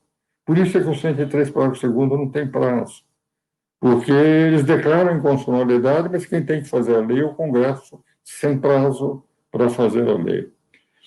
Por 0.47 0.57
isso 0.57 0.79
é 0.79 0.83
que 0.83 0.89
o 0.89 0.95
103, 0.95 1.51
parágrafo 1.51 1.81
segundo 1.81 2.17
não 2.17 2.31
tem 2.31 2.51
prazo. 2.51 3.03
Porque 3.79 4.13
eles 4.13 4.65
declaram 4.65 5.19
inconstitucionalidade, 5.19 6.09
mas 6.11 6.25
quem 6.25 6.43
tem 6.43 6.63
que 6.63 6.69
fazer 6.69 6.97
a 6.97 7.01
lei 7.01 7.21
é 7.21 7.25
o 7.25 7.35
Congresso, 7.35 8.03
sem 8.25 8.59
prazo 8.59 9.23
para 9.53 9.69
fazer 9.69 10.09
a 10.09 10.15
lei. 10.15 10.51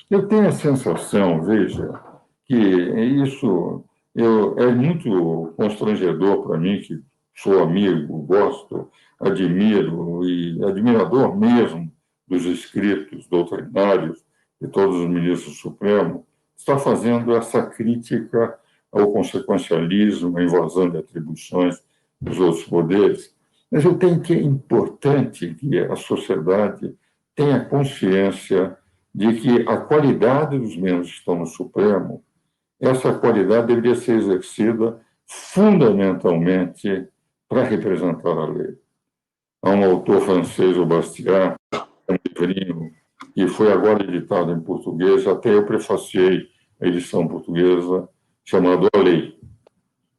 Eu 0.10 0.28
tenho 0.28 0.48
a 0.48 0.52
sensação, 0.52 1.42
veja, 1.42 2.00
que 2.46 2.56
isso 2.56 3.84
eu, 4.16 4.58
é 4.58 4.68
muito 4.74 5.54
constrangedor 5.58 6.48
para 6.48 6.58
mim, 6.58 6.80
que 6.80 7.04
sou 7.36 7.62
amigo, 7.62 8.18
gosto, 8.22 8.90
admiro 9.20 10.24
e 10.24 10.64
admirador 10.64 11.36
mesmo 11.38 11.92
dos 12.28 12.46
escritos 12.46 13.28
doutrinários 13.28 14.24
de 14.62 14.68
todos 14.70 14.96
os 14.96 15.08
ministros 15.08 15.56
do 15.56 15.60
Supremo, 15.60 16.26
está 16.56 16.78
fazendo 16.80 17.36
essa 17.36 17.62
crítica 17.64 18.58
ao 18.92 19.12
consequencialismo, 19.12 20.38
à 20.38 20.44
invasão 20.44 20.90
de 20.90 20.98
atribuições 20.98 21.82
dos 22.20 22.40
outros 22.40 22.64
poderes. 22.64 23.36
Mas 23.70 23.84
eu 23.86 23.98
tenho 23.98 24.20
que 24.22 24.34
é 24.34 24.42
importante 24.42 25.54
que 25.54 25.78
a 25.78 25.96
sociedade 25.96 26.96
tenha 27.38 27.64
consciência 27.64 28.76
de 29.14 29.34
que 29.36 29.70
a 29.70 29.78
qualidade 29.78 30.58
dos 30.58 30.76
membros 30.76 31.12
que 31.12 31.20
estão 31.20 31.36
no 31.36 31.46
Supremo 31.46 32.24
essa 32.80 33.14
qualidade 33.14 33.68
deveria 33.68 33.96
ser 33.96 34.18
exercida 34.18 35.00
fundamentalmente 35.26 37.08
para 37.48 37.64
representar 37.64 38.38
a 38.38 38.46
lei. 38.46 38.78
Há 39.62 39.70
um 39.72 39.84
autor 39.84 40.22
francês, 40.22 40.78
o 40.78 40.86
Bastiat, 40.86 41.56
um 42.10 42.16
livrinho 42.28 42.92
foi 43.50 43.72
agora 43.72 44.04
editado 44.04 44.52
em 44.52 44.60
português, 44.60 45.28
até 45.28 45.54
eu 45.54 45.66
prefaciei 45.66 46.48
a 46.82 46.88
edição 46.88 47.28
portuguesa, 47.28 48.08
chamado 48.44 48.88
A 48.94 48.98
Lei. 48.98 49.40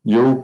E 0.05 0.14
eu 0.14 0.43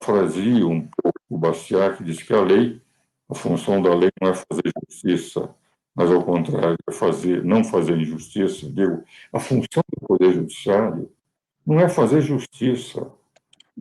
parafrasio 0.00 0.68
um 0.68 0.88
pouco 1.02 1.18
o 1.28 1.38
Bastiat, 1.38 1.96
que 1.96 2.04
diz 2.04 2.22
que 2.22 2.32
a 2.32 2.40
lei, 2.40 2.80
a 3.28 3.34
função 3.34 3.82
da 3.82 3.94
lei 3.94 4.10
não 4.20 4.30
é 4.30 4.34
fazer 4.34 4.72
justiça, 4.88 5.54
mas 5.98 6.12
ao 6.12 6.22
contrário, 6.22 6.76
é 6.88 6.92
fazer, 6.92 7.42
não 7.42 7.64
fazer 7.64 7.98
injustiça. 7.98 8.70
Digo, 8.70 9.02
a 9.32 9.40
função 9.40 9.82
do 9.92 10.06
Poder 10.06 10.32
Judiciário 10.32 11.10
não 11.66 11.80
é 11.80 11.88
fazer 11.88 12.20
justiça, 12.20 13.10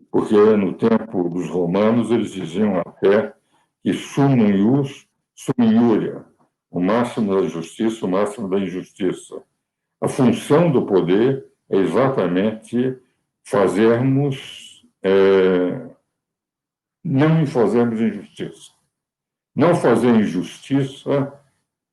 porque 0.10 0.34
no 0.34 0.74
tempo 0.74 1.30
dos 1.30 1.48
romanos 1.48 2.10
eles 2.10 2.32
diziam 2.32 2.80
até 2.80 3.36
que 3.84 3.94
sumum 3.94 4.50
ius, 4.50 5.08
sum 5.36 5.64
iuria, 5.64 6.26
o 6.72 6.80
máximo 6.80 7.40
da 7.40 7.48
justiça, 7.48 8.04
o 8.04 8.10
máximo 8.10 8.50
da 8.50 8.58
injustiça. 8.58 9.44
A 10.02 10.08
função 10.08 10.72
do 10.72 10.88
poder 10.88 11.46
é 11.70 11.78
exatamente 11.78 12.98
fazermos, 13.44 14.84
é, 15.04 15.88
não 17.04 17.46
fazermos 17.46 18.02
injustiça. 18.02 18.72
Não 19.56 19.76
fazer 19.76 20.16
injustiça 20.16 21.32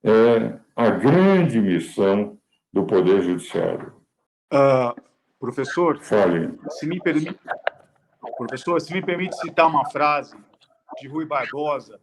é 0.05 0.61
a 0.77 0.91
grande 0.91 1.61
missão 1.61 2.39
do 2.73 2.85
Poder 2.85 3.23
Judiciário. 3.23 3.95
Uh, 4.53 4.95
Professor, 5.41 5.99
Fale. 6.03 6.59
se 6.71 6.87
me 6.87 7.01
permite, 7.01 7.39
professor, 8.37 8.81
se 8.81 8.93
me 8.93 9.03
permite 9.03 9.37
citar 9.37 9.67
uma 9.67 9.89
frase 9.91 10.37
de 11.01 11.09
Rui 11.09 11.27
Barbosa, 11.27 12.01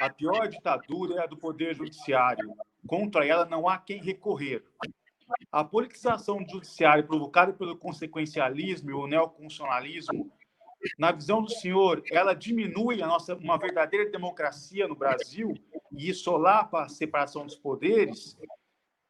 a 0.00 0.10
pior 0.10 0.48
ditadura 0.48 1.20
é 1.20 1.24
a 1.24 1.26
do 1.26 1.36
Poder 1.36 1.74
Judiciário. 1.74 2.52
Contra 2.86 3.26
ela 3.26 3.44
não 3.44 3.68
há 3.68 3.78
quem 3.78 4.00
recorrer. 4.00 4.62
A 5.50 5.64
politização 5.64 6.42
do 6.42 6.50
judiciário 6.50 7.04
provocada 7.04 7.52
pelo 7.52 7.76
consequencialismo 7.76 8.90
e 8.90 8.94
o 8.94 9.06
neoconstitucionalismo, 9.06 10.30
na 10.98 11.12
visão 11.12 11.42
do 11.42 11.50
senhor, 11.50 12.02
ela 12.10 12.34
diminui 12.34 13.02
a 13.02 13.06
nossa 13.06 13.34
uma 13.34 13.58
verdadeira 13.58 14.10
democracia 14.10 14.86
no 14.86 14.96
Brasil 14.96 15.54
e 15.92 16.12
solapa 16.12 16.82
a 16.82 16.88
separação 16.88 17.44
dos 17.44 17.56
poderes? 17.56 18.36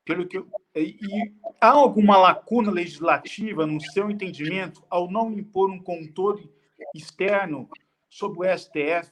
Pelo 0.05 0.27
que 0.27 0.39
e, 0.75 0.99
e 1.01 1.33
há 1.61 1.71
alguma 1.71 2.17
lacuna 2.17 2.71
legislativa 2.71 3.67
no 3.67 3.81
seu 3.81 4.11
entendimento 4.11 4.85
ao 4.89 5.11
não 5.11 5.33
impor 5.33 5.71
um 5.71 5.83
controle 5.83 6.51
externo 6.95 7.69
sobre 8.09 8.49
o 8.49 8.59
STF 8.59 9.11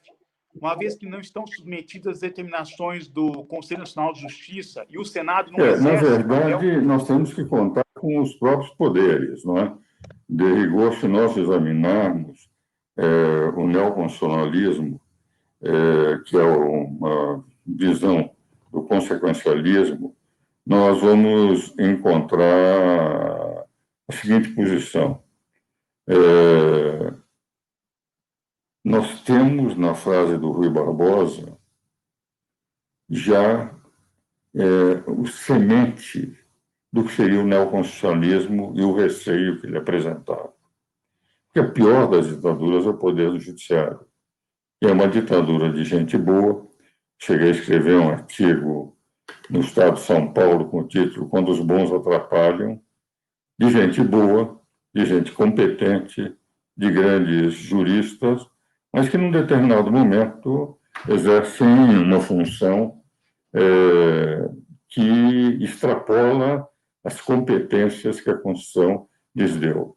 uma 0.60 0.76
vez 0.76 0.94
que 0.94 1.06
não 1.06 1.18
estão 1.18 1.46
submetidas 1.46 2.14
às 2.14 2.20
determinações 2.20 3.08
do 3.08 3.44
Conselho 3.44 3.80
Nacional 3.80 4.12
de 4.12 4.20
Justiça 4.20 4.86
e 4.88 4.98
o 4.98 5.04
Senado 5.04 5.50
não 5.50 5.64
é, 5.64 5.72
exerce... 5.72 6.04
Na 6.04 6.16
verdade, 6.16 6.70
é 6.70 6.80
nós 6.80 7.06
temos 7.06 7.34
que 7.34 7.44
contar 7.44 7.84
com 7.94 8.20
os 8.20 8.34
próprios 8.34 8.70
poderes, 8.74 9.44
não 9.44 9.58
é? 9.58 9.72
De 10.28 10.44
rigor, 10.44 10.94
se 10.94 11.08
nós 11.08 11.36
examinarmos 11.36 12.33
é, 12.96 13.04
o 13.56 13.66
neoconstitucionalismo, 13.66 15.00
é, 15.62 16.18
que 16.24 16.36
é 16.36 16.44
uma 16.44 17.44
visão 17.66 18.30
do 18.72 18.82
consequencialismo, 18.82 20.14
nós 20.66 21.00
vamos 21.00 21.74
encontrar 21.78 23.66
a 24.08 24.12
seguinte 24.12 24.50
posição. 24.50 25.22
É, 26.08 27.14
nós 28.84 29.22
temos 29.22 29.76
na 29.76 29.94
frase 29.94 30.36
do 30.36 30.50
Rui 30.50 30.68
Barbosa 30.68 31.58
já 33.08 33.74
é, 34.54 35.10
o 35.10 35.26
semente 35.26 36.38
do 36.92 37.04
que 37.04 37.12
seria 37.12 37.40
o 37.40 37.46
neoconstitucionalismo 37.46 38.72
e 38.76 38.82
o 38.82 38.94
receio 38.94 39.60
que 39.60 39.66
ele 39.66 39.78
apresentava. 39.78 40.53
Porque 41.54 41.68
a 41.68 41.72
pior 41.72 42.10
das 42.10 42.26
ditaduras 42.26 42.84
é 42.84 42.88
o 42.88 42.98
poder 42.98 43.30
do 43.30 43.38
judiciário. 43.38 44.00
é 44.82 44.90
uma 44.90 45.06
ditadura 45.06 45.72
de 45.72 45.84
gente 45.84 46.18
boa. 46.18 46.66
Cheguei 47.16 47.46
a 47.46 47.52
escrever 47.52 47.96
um 47.96 48.08
artigo 48.08 48.98
no 49.48 49.60
Estado 49.60 49.94
de 49.94 50.00
São 50.00 50.32
Paulo 50.32 50.68
com 50.68 50.80
o 50.80 50.88
título 50.88 51.28
Quando 51.28 51.52
os 51.52 51.60
bons 51.60 51.92
atrapalham, 51.92 52.82
de 53.56 53.70
gente 53.70 54.02
boa, 54.02 54.60
de 54.92 55.06
gente 55.06 55.30
competente, 55.30 56.34
de 56.76 56.90
grandes 56.90 57.54
juristas, 57.54 58.44
mas 58.92 59.08
que 59.08 59.16
num 59.16 59.30
determinado 59.30 59.92
momento 59.92 60.76
exercem 61.08 61.68
uma 61.68 62.18
função 62.18 63.00
é, 63.54 64.50
que 64.88 65.62
extrapola 65.62 66.66
as 67.04 67.20
competências 67.20 68.20
que 68.20 68.28
a 68.28 68.36
Constituição 68.36 69.06
lhes 69.36 69.54
deu. 69.54 69.93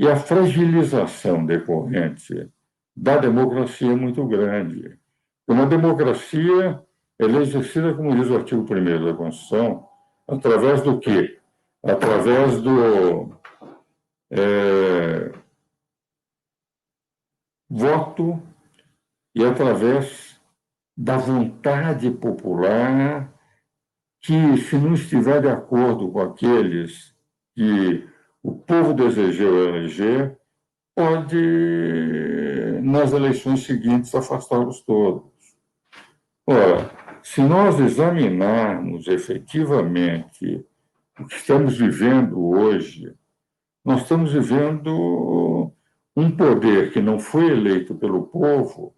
E 0.00 0.08
a 0.08 0.16
fragilização 0.16 1.44
decorrente 1.44 2.50
da 2.96 3.18
democracia 3.18 3.92
é 3.92 3.94
muito 3.94 4.26
grande. 4.26 4.98
Uma 5.46 5.66
democracia 5.66 6.82
ela 7.18 7.38
é 7.38 7.42
exercida, 7.42 7.92
como 7.92 8.16
diz 8.16 8.30
o 8.30 8.36
artigo 8.36 8.62
1 8.62 9.04
da 9.04 9.12
Constituição, 9.12 9.86
através 10.26 10.80
do 10.80 10.98
quê? 10.98 11.38
Através 11.82 12.62
do 12.62 13.38
é, 14.30 15.32
voto 17.68 18.42
e 19.34 19.44
através 19.44 20.40
da 20.96 21.18
vontade 21.18 22.10
popular 22.10 23.30
que, 24.22 24.56
se 24.56 24.76
não 24.76 24.94
estiver 24.94 25.42
de 25.42 25.48
acordo 25.48 26.10
com 26.10 26.22
aqueles 26.22 27.14
que 27.54 28.08
o 28.42 28.54
povo 28.54 28.94
desejou 28.94 29.68
eleger, 29.68 30.38
pode, 30.94 31.36
nas 32.82 33.12
eleições 33.12 33.64
seguintes, 33.64 34.14
afastá-los 34.14 34.80
todos. 34.82 35.30
Ora, 36.46 36.90
se 37.22 37.42
nós 37.42 37.78
examinarmos 37.78 39.06
efetivamente 39.06 40.64
o 41.18 41.26
que 41.26 41.36
estamos 41.36 41.76
vivendo 41.76 42.40
hoje, 42.48 43.14
nós 43.84 44.02
estamos 44.02 44.32
vivendo 44.32 45.72
um 46.16 46.30
poder 46.30 46.92
que 46.92 47.00
não 47.00 47.18
foi 47.18 47.50
eleito 47.50 47.94
pelo 47.94 48.26
povo, 48.26 48.94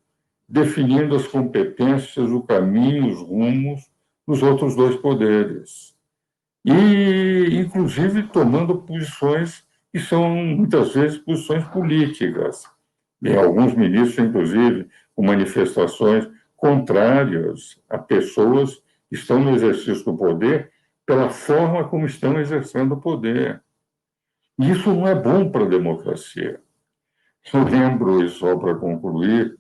definindo 0.49 1.15
as 1.15 1.27
competências, 1.27 2.31
o 2.31 2.43
caminho, 2.43 3.09
os 3.09 3.21
rumos 3.21 3.91
dos 4.27 4.43
outros 4.43 4.75
dois 4.75 4.97
poderes. 4.97 5.92
E, 6.65 7.57
inclusive, 7.57 8.25
tomando 8.25 8.79
posições 8.79 9.65
que 9.93 9.99
são, 9.99 10.29
muitas 10.35 10.95
vezes, 10.95 11.19
posições 11.19 11.65
políticas. 11.65 12.65
E 13.21 13.35
alguns 13.35 13.75
ministros, 13.75 14.27
inclusive, 14.27 14.89
com 15.15 15.25
manifestações 15.25 16.29
contrárias 16.57 17.79
a 17.89 17.99
pessoas 17.99 18.77
que 19.09 19.17
estão 19.17 19.41
no 19.41 19.55
exercício 19.55 20.05
do 20.05 20.17
poder 20.17 20.71
pela 21.05 21.29
forma 21.29 21.89
como 21.89 22.07
estão 22.07 22.39
exercendo 22.41 22.93
o 22.93 23.01
poder. 23.01 23.61
E 24.59 24.71
isso 24.71 24.95
não 24.95 25.07
é 25.07 25.15
bom 25.15 25.51
para 25.51 25.65
a 25.65 25.69
democracia. 25.69 26.61
Eu 27.53 27.65
lembro, 27.65 28.25
e 28.25 28.29
só 28.29 28.57
para 28.57 28.75
concluir 28.77 29.59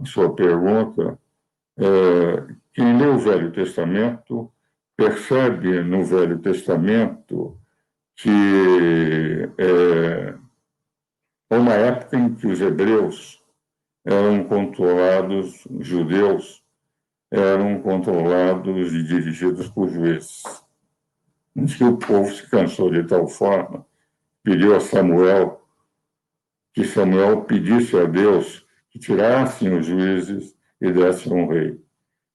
a 0.00 0.04
sua 0.06 0.34
pergunta, 0.34 1.18
é, 1.76 2.54
quem 2.72 2.96
lê 2.96 3.06
o 3.06 3.18
Velho 3.18 3.50
Testamento 3.50 4.50
percebe 4.96 5.82
no 5.82 6.04
Velho 6.04 6.38
Testamento 6.38 7.58
que 8.16 8.30
é, 9.58 10.34
uma 11.50 11.74
época 11.74 12.16
em 12.16 12.34
que 12.34 12.46
os 12.46 12.60
hebreus 12.60 13.42
eram 14.04 14.44
controlados, 14.44 15.66
os 15.66 15.86
judeus 15.86 16.62
eram 17.30 17.80
controlados 17.80 18.92
e 18.92 19.02
dirigidos 19.02 19.68
por 19.68 19.88
juízes. 19.88 20.42
Antes 21.56 21.76
que 21.76 21.84
o 21.84 21.96
povo 21.96 22.30
se 22.32 22.48
cansou 22.48 22.90
de 22.90 23.02
tal 23.04 23.26
forma, 23.26 23.84
pediu 24.42 24.76
a 24.76 24.80
Samuel 24.80 25.60
que 26.72 26.84
Samuel 26.84 27.42
pedisse 27.42 27.96
a 27.96 28.04
Deus 28.04 28.66
que 28.90 28.98
tirassem 28.98 29.76
os 29.76 29.86
juízes 29.86 30.56
e 30.80 30.90
dessem 30.92 31.32
um 31.32 31.48
rei. 31.48 31.80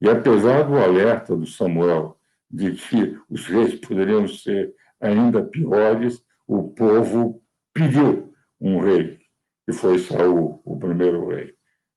E 0.01 0.09
apesar 0.09 0.63
do 0.63 0.77
alerta 0.77 1.35
do 1.35 1.45
Samuel 1.45 2.18
de 2.49 2.71
que 2.71 3.17
os 3.29 3.45
reis 3.47 3.75
poderiam 3.75 4.27
ser 4.27 4.73
ainda 4.99 5.43
piores, 5.43 6.23
o 6.47 6.69
povo 6.69 7.41
pediu 7.73 8.33
um 8.59 8.79
rei, 8.79 9.19
que 9.65 9.73
foi 9.73 9.99
Saul, 9.99 10.61
o 10.65 10.77
primeiro 10.77 11.27
rei, 11.27 11.53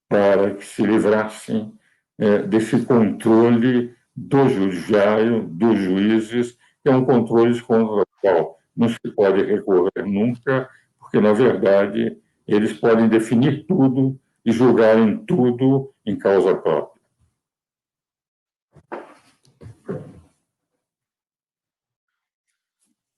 para 0.08 0.54
que 0.54 0.64
se 0.64 0.82
livrassem 0.82 1.72
é, 2.18 2.42
desse 2.42 2.84
controle 2.84 3.94
do 4.14 4.48
judiciário, 4.48 5.44
dos 5.44 5.78
juízes, 5.78 6.56
que 6.82 6.90
é 6.90 6.94
um 6.94 7.04
controle 7.04 7.58
contra 7.62 8.02
o 8.02 8.06
qual 8.20 8.58
não 8.76 8.88
se 8.88 8.98
pode 9.16 9.42
recorrer 9.42 10.04
nunca, 10.04 10.68
porque, 10.98 11.20
na 11.20 11.32
verdade, 11.32 12.16
eles 12.46 12.72
podem 12.72 13.08
definir 13.08 13.64
tudo 13.66 14.18
e 14.44 14.52
julgar 14.52 14.98
em 14.98 15.16
tudo 15.24 15.92
em 16.04 16.16
causa 16.16 16.54
própria. 16.54 16.91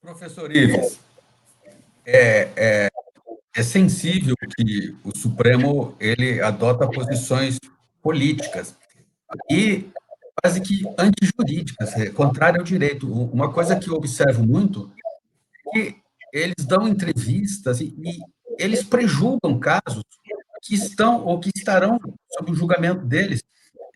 Professor 0.04 0.54
Ives, 0.54 1.00
é, 2.04 2.50
é, 2.56 2.88
é, 3.56 3.62
sensível 3.62 4.34
que 4.54 4.94
o 5.02 5.16
Supremo 5.16 5.96
ele 5.98 6.42
adota 6.42 6.86
posições 6.86 7.58
políticas 8.02 8.76
e 9.50 9.88
quase 10.42 10.60
que 10.60 10.82
antijurídicas, 10.98 11.94
é, 11.94 12.10
ao 12.14 12.62
direito. 12.62 13.10
Uma 13.10 13.50
coisa 13.50 13.76
que 13.76 13.88
eu 13.88 13.94
observo 13.94 14.46
muito 14.46 14.92
é 15.66 15.70
que 15.72 15.96
eles 16.34 16.66
dão 16.66 16.86
entrevistas 16.86 17.80
e, 17.80 17.94
e 17.96 18.18
eles 18.58 18.82
prejulgam 18.82 19.58
casos 19.58 20.04
que 20.62 20.74
estão 20.74 21.24
ou 21.24 21.40
que 21.40 21.50
estarão 21.56 21.98
sob 22.30 22.52
o 22.52 22.54
julgamento 22.54 23.06
deles. 23.06 23.42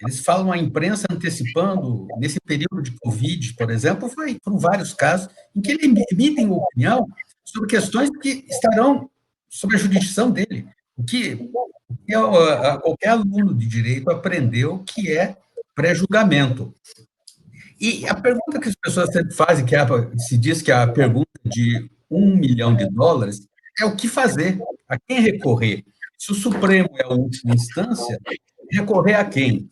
Eles 0.00 0.20
falam 0.20 0.52
a 0.52 0.58
imprensa 0.58 1.06
antecipando, 1.10 2.06
nesse 2.18 2.40
período 2.40 2.82
de 2.82 2.92
Covid, 2.92 3.54
por 3.54 3.70
exemplo, 3.70 4.08
foi, 4.08 4.38
foram 4.42 4.58
vários 4.58 4.94
casos 4.94 5.28
em 5.54 5.60
que 5.60 5.72
eles 5.72 6.04
emitem 6.12 6.50
opinião 6.50 7.08
sobre 7.44 7.68
questões 7.68 8.08
que 8.20 8.44
estarão 8.48 9.10
sob 9.48 9.74
a 9.74 9.78
jurisdição 9.78 10.30
dele. 10.30 10.66
O 10.96 11.02
que 11.02 11.50
qualquer 12.80 13.08
aluno 13.08 13.54
de 13.54 13.66
direito 13.66 14.10
aprendeu 14.10 14.84
que 14.86 15.12
é 15.12 15.36
pré-julgamento. 15.74 16.74
E 17.80 18.08
a 18.08 18.14
pergunta 18.14 18.60
que 18.60 18.68
as 18.68 18.74
pessoas 18.74 19.12
sempre 19.12 19.34
fazem, 19.34 19.64
que 19.64 19.76
é, 19.76 19.86
se 20.18 20.36
diz 20.36 20.60
que 20.60 20.72
é 20.72 20.74
a 20.74 20.86
pergunta 20.86 21.28
de 21.44 21.88
um 22.10 22.36
milhão 22.36 22.74
de 22.74 22.88
dólares, 22.90 23.46
é 23.80 23.84
o 23.84 23.94
que 23.94 24.08
fazer, 24.08 24.60
a 24.88 24.98
quem 24.98 25.20
recorrer. 25.20 25.84
Se 26.18 26.32
o 26.32 26.34
Supremo 26.34 26.88
é 26.96 27.04
a 27.04 27.14
última 27.14 27.54
instância, 27.54 28.18
recorrer 28.72 29.14
a 29.14 29.24
quem? 29.24 29.70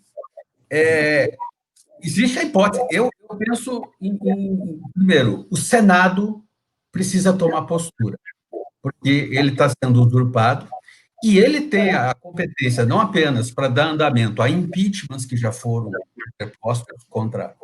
É, 0.70 1.36
existe 2.02 2.38
a 2.38 2.42
hipótese. 2.42 2.84
Eu, 2.90 3.10
eu 3.28 3.36
penso, 3.36 3.82
em, 4.00 4.18
em, 4.24 4.80
primeiro, 4.94 5.46
o 5.50 5.56
Senado 5.56 6.44
precisa 6.92 7.32
tomar 7.32 7.62
postura, 7.62 8.18
porque 8.82 9.08
ele 9.08 9.52
está 9.52 9.70
sendo 9.82 10.02
usurpado, 10.02 10.68
e 11.22 11.38
ele 11.38 11.62
tem 11.62 11.90
a 11.90 12.14
competência 12.14 12.84
não 12.84 13.00
apenas 13.00 13.50
para 13.50 13.68
dar 13.68 13.88
andamento 13.88 14.42
a 14.42 14.48
impeachments 14.48 15.24
que 15.24 15.36
já 15.36 15.50
foram 15.50 15.90
propostos 16.38 17.04
contra, 17.08 17.54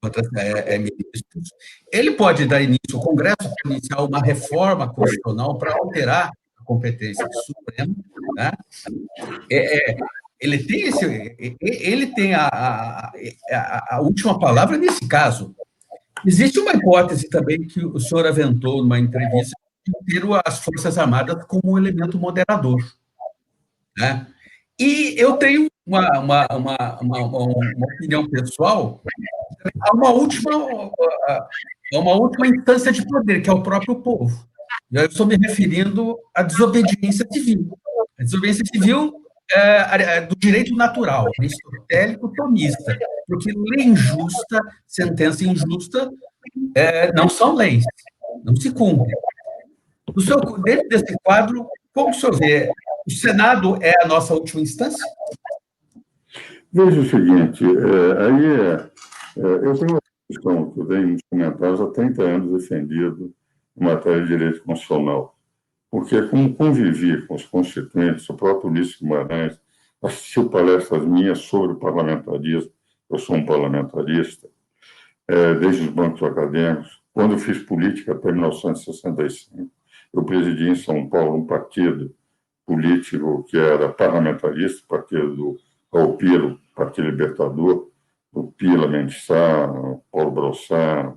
contra 0.00 0.22
é, 0.36 0.74
é, 0.74 0.78
ministros, 0.78 1.50
ele 1.92 2.12
pode 2.12 2.46
dar 2.46 2.62
início, 2.62 2.94
o 2.94 3.00
Congresso 3.00 3.36
pode 3.42 3.74
iniciar 3.74 4.02
uma 4.02 4.20
reforma 4.20 4.92
constitucional 4.92 5.58
para 5.58 5.74
alterar 5.74 6.30
a 6.58 6.64
competência 6.64 7.26
do 7.26 7.34
Supremo, 7.42 7.96
né? 8.36 8.52
É, 9.50 9.92
é, 9.92 9.96
ele 10.40 10.64
tem, 10.64 10.82
esse, 10.82 11.36
ele 11.60 12.06
tem 12.14 12.34
a, 12.34 12.46
a, 12.46 13.12
a, 13.50 13.96
a 13.96 14.00
última 14.00 14.38
palavra 14.38 14.78
nesse 14.78 15.06
caso. 15.06 15.54
Existe 16.26 16.58
uma 16.58 16.72
hipótese 16.72 17.28
também 17.28 17.66
que 17.66 17.84
o 17.84 17.98
senhor 17.98 18.26
aventou 18.26 18.82
numa 18.82 18.98
entrevista 18.98 19.56
de 19.86 20.20
ter 20.20 20.22
as 20.44 20.60
Forças 20.60 20.96
Armadas 20.96 21.44
como 21.46 21.62
um 21.64 21.78
elemento 21.78 22.18
moderador. 22.18 22.78
Né? 23.98 24.26
E 24.78 25.14
eu 25.18 25.34
tenho 25.34 25.68
uma, 25.86 26.18
uma, 26.18 26.46
uma, 26.52 27.00
uma, 27.00 27.86
opinião 27.94 28.28
pessoal 28.28 29.02
a 29.82 29.94
uma 29.94 30.10
última, 30.10 30.52
a 30.54 31.48
uma 31.98 32.12
última 32.12 32.46
instância 32.46 32.92
de 32.92 33.04
poder, 33.06 33.42
que 33.42 33.50
é 33.50 33.52
o 33.52 33.62
próprio 33.62 33.96
povo. 33.96 34.48
Eu 34.90 35.06
estou 35.06 35.26
me 35.26 35.36
referindo 35.36 36.16
à 36.34 36.42
desobediência 36.42 37.26
civil. 37.30 37.76
A 38.18 38.22
desobediência 38.22 38.64
civil 38.72 39.12
é, 39.52 40.16
é 40.16 40.20
do 40.20 40.36
direito 40.36 40.74
natural, 40.74 41.26
aristotélico 41.38 42.32
tomista, 42.34 42.98
porque 43.26 43.52
lei 43.52 43.86
injusta, 43.86 44.60
sentença 44.86 45.44
injusta, 45.44 46.10
é, 46.74 47.12
não 47.12 47.28
são 47.28 47.54
leis, 47.54 47.84
não 48.44 48.54
se 48.56 48.70
cumprem. 48.72 49.14
O 50.14 50.20
senhor, 50.20 50.60
dentro 50.62 50.88
desse 50.88 51.14
quadro, 51.22 51.68
como 51.94 52.10
o 52.10 52.14
senhor 52.14 52.36
vê? 52.36 52.70
O 53.06 53.10
Senado 53.10 53.78
é 53.80 53.92
a 54.02 54.06
nossa 54.06 54.34
última 54.34 54.60
instância? 54.60 55.04
Veja 56.72 57.00
o 57.00 57.04
seguinte, 57.04 57.64
é, 57.64 58.24
aí 58.24 58.46
é, 58.46 58.90
é, 59.36 59.66
eu 59.66 59.78
tenho 59.78 59.92
uma 59.92 60.00
questão 60.28 60.70
que 60.70 60.82
venho 60.84 61.08
nos 61.08 61.22
comentários 61.28 61.80
há 61.80 61.86
30 61.88 62.22
anos 62.22 62.62
defendido 62.62 63.34
em 63.76 63.84
matéria 63.84 64.22
de 64.22 64.28
direito 64.28 64.62
constitucional 64.62 65.36
porque 65.90 66.22
como 66.22 66.54
convivi 66.54 67.26
com 67.26 67.34
os 67.34 67.44
constituintes, 67.44 68.28
o 68.30 68.34
próprio 68.34 68.70
Ulisses 68.70 69.00
Guimarães 69.00 69.58
assistiu 70.02 70.48
palestras 70.48 71.04
minhas 71.04 71.40
sobre 71.40 71.72
o 71.72 71.76
parlamentarismo, 71.78 72.70
eu 73.10 73.18
sou 73.18 73.36
um 73.36 73.44
parlamentarista, 73.44 74.48
é, 75.26 75.54
desde 75.54 75.82
os 75.82 75.88
bancos 75.88 76.22
acadêmicos, 76.22 77.00
quando 77.12 77.32
eu 77.32 77.38
fiz 77.38 77.58
política 77.58 78.12
até 78.12 78.30
1965, 78.30 79.70
eu 80.12 80.24
presidi 80.24 80.68
em 80.68 80.74
São 80.74 81.08
Paulo 81.08 81.36
um 81.36 81.46
partido 81.46 82.14
político 82.64 83.44
que 83.44 83.58
era 83.58 83.88
parlamentarista, 83.88 84.86
partido 84.88 85.34
do 85.34 85.58
Raul 85.92 86.16
Partido 86.74 87.10
Libertador, 87.10 87.90
o 88.32 88.52
Pila 88.52 88.86
Mendes 88.86 89.24
Sá, 89.26 89.68
Paulo 90.10 90.30
Brossá, 90.30 91.14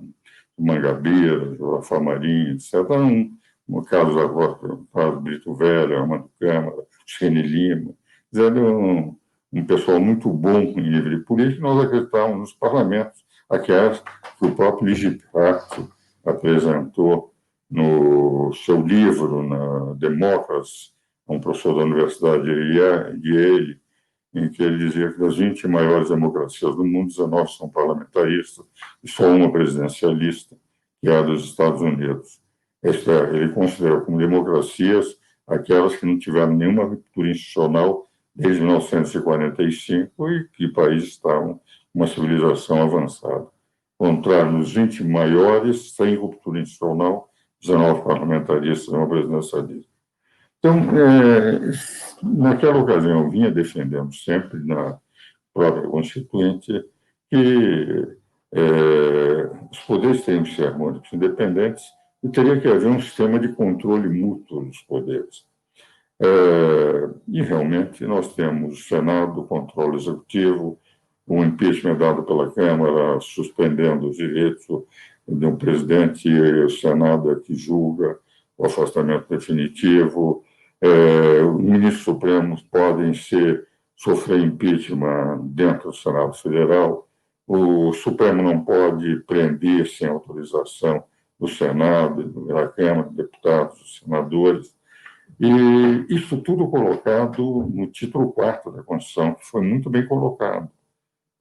Mangabeira, 0.58 1.56
Rafa 1.60 2.00
Marinho, 2.00 2.54
etc. 2.54 2.74
Um, 2.90 3.36
caso 3.84 4.18
agora, 4.18 4.58
Carlos 4.92 5.22
Brito 5.22 5.54
Velho, 5.54 5.98
Armando 5.98 6.30
Câmara, 6.38 6.84
Xene 7.06 7.42
Lima, 7.42 7.94
era 8.34 8.54
um, 8.54 9.16
um 9.52 9.64
pessoal 9.64 10.00
muito 10.00 10.28
bom 10.28 10.60
em 10.60 10.72
de 10.72 11.18
política, 11.24 11.62
nós 11.62 11.84
acreditávamos 11.84 12.38
nos 12.38 12.52
parlamentos, 12.52 13.24
aquelas 13.48 14.00
que 14.38 14.46
o 14.46 14.54
próprio 14.54 14.88
Ligiprato 14.88 15.90
apresentou 16.24 17.32
no 17.70 18.52
seu 18.52 18.82
livro, 18.82 19.42
na 19.42 19.94
Democracy, 19.94 20.92
um 21.26 21.40
professor 21.40 21.74
da 21.74 21.84
Universidade 21.84 22.44
de 22.44 22.78
Yale, 22.78 23.80
em 24.34 24.50
que 24.50 24.62
ele 24.62 24.78
dizia 24.78 25.12
que 25.12 25.18
das 25.18 25.36
20 25.36 25.68
maiores 25.68 26.08
democracias 26.08 26.74
do 26.74 26.84
mundo, 26.84 27.08
19 27.08 27.52
são 27.52 27.68
parlamentaristas 27.68 28.66
e 29.02 29.08
só 29.08 29.28
uma 29.28 29.50
presidencialista, 29.50 30.56
que 31.00 31.08
é 31.08 31.16
a 31.16 31.22
dos 31.22 31.44
Estados 31.44 31.80
Unidos 31.80 32.43
ele 32.84 33.52
considerou 33.52 34.02
como 34.02 34.18
democracias 34.18 35.16
aquelas 35.46 35.96
que 35.96 36.06
não 36.06 36.18
tiveram 36.18 36.54
nenhuma 36.54 36.84
ruptura 36.84 37.30
institucional 37.30 38.08
desde 38.34 38.60
1945 38.62 40.30
e 40.30 40.48
que 40.48 40.68
países 40.68 41.10
estavam 41.10 41.60
uma 41.94 42.06
civilização 42.06 42.82
avançada. 42.82 43.46
Contrário, 43.96 44.52
nos 44.52 44.72
20 44.72 45.04
maiores, 45.04 45.94
sem 45.94 46.16
ruptura 46.16 46.60
institucional, 46.60 47.30
19 47.60 48.02
parlamentaristas 48.02 48.88
uma 48.88 49.08
presidencialista. 49.08 49.90
Então, 50.58 50.78
é, 50.98 51.60
naquela 52.22 52.78
ocasião, 52.78 53.24
eu 53.24 53.30
vinha 53.30 53.50
defendendo 53.50 54.12
sempre 54.14 54.58
na 54.64 54.98
própria 55.52 55.88
Constituinte 55.88 56.84
que 57.30 58.16
é, 58.52 59.50
os 59.70 59.78
poderes 59.80 60.24
têm 60.24 60.42
de 60.42 60.54
ser 60.54 60.68
harmônicos, 60.68 61.12
independentes, 61.12 61.84
e 62.24 62.28
teria 62.30 62.58
que 62.58 62.66
haver 62.66 62.88
um 62.88 63.00
sistema 63.00 63.38
de 63.38 63.48
controle 63.48 64.08
mútuo 64.08 64.64
dos 64.64 64.80
poderes. 64.80 65.44
É, 66.18 67.10
e 67.28 67.42
realmente 67.42 68.02
nós 68.06 68.34
temos 68.34 68.80
o 68.80 68.82
Senado, 68.82 69.42
o 69.42 69.46
controle 69.46 69.96
executivo, 69.96 70.78
um 71.28 71.44
impeachment 71.44 71.98
dado 71.98 72.22
pela 72.22 72.50
Câmara, 72.50 73.20
suspendendo 73.20 74.08
os 74.08 74.16
direitos 74.16 74.84
de 75.28 75.44
um 75.44 75.56
presidente, 75.56 76.26
e 76.28 76.64
o 76.64 76.70
Senado 76.70 77.30
é 77.30 77.36
que 77.36 77.54
julga 77.54 78.18
o 78.56 78.64
afastamento 78.64 79.28
definitivo. 79.28 80.42
É, 80.80 81.42
os 81.42 81.62
ministros 81.62 82.04
supremos 82.04 82.62
podem 82.62 83.12
ser, 83.12 83.66
sofrer 83.96 84.40
impeachment 84.40 85.40
dentro 85.48 85.90
do 85.90 85.96
Senado 85.96 86.32
Federal. 86.34 87.06
O 87.46 87.92
Supremo 87.92 88.42
não 88.42 88.64
pode 88.64 89.16
prender 89.26 89.86
sem 89.86 90.08
autorização 90.08 91.04
do 91.44 91.48
Senado, 91.48 92.46
da 92.46 92.68
Câmara 92.68 93.08
de 93.08 93.16
Deputados, 93.16 93.78
dos 93.78 93.98
senadores, 93.98 94.74
e 95.38 96.14
isso 96.14 96.40
tudo 96.40 96.68
colocado 96.68 97.68
no 97.70 97.86
título 97.88 98.32
4 98.32 98.72
da 98.72 98.82
Constituição, 98.82 99.34
que 99.34 99.44
foi 99.44 99.60
muito 99.60 99.90
bem 99.90 100.06
colocado. 100.06 100.70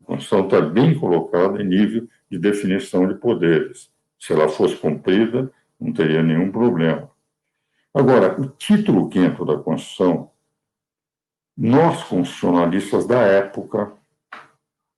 A 0.01 0.05
Constituição 0.05 0.45
está 0.45 0.59
bem 0.59 0.99
colocada 0.99 1.61
em 1.61 1.65
nível 1.65 2.07
de 2.29 2.37
definição 2.37 3.07
de 3.07 3.15
poderes. 3.15 3.89
Se 4.19 4.33
ela 4.33 4.49
fosse 4.49 4.75
cumprida, 4.75 5.49
não 5.79 5.93
teria 5.93 6.21
nenhum 6.21 6.51
problema. 6.51 7.09
Agora, 7.93 8.39
o 8.41 8.47
título 8.47 9.09
5 9.11 9.45
da 9.45 9.57
Constituição, 9.57 10.31
nós 11.55 12.03
constitucionalistas 12.03 13.05
da 13.05 13.21
época, 13.21 13.93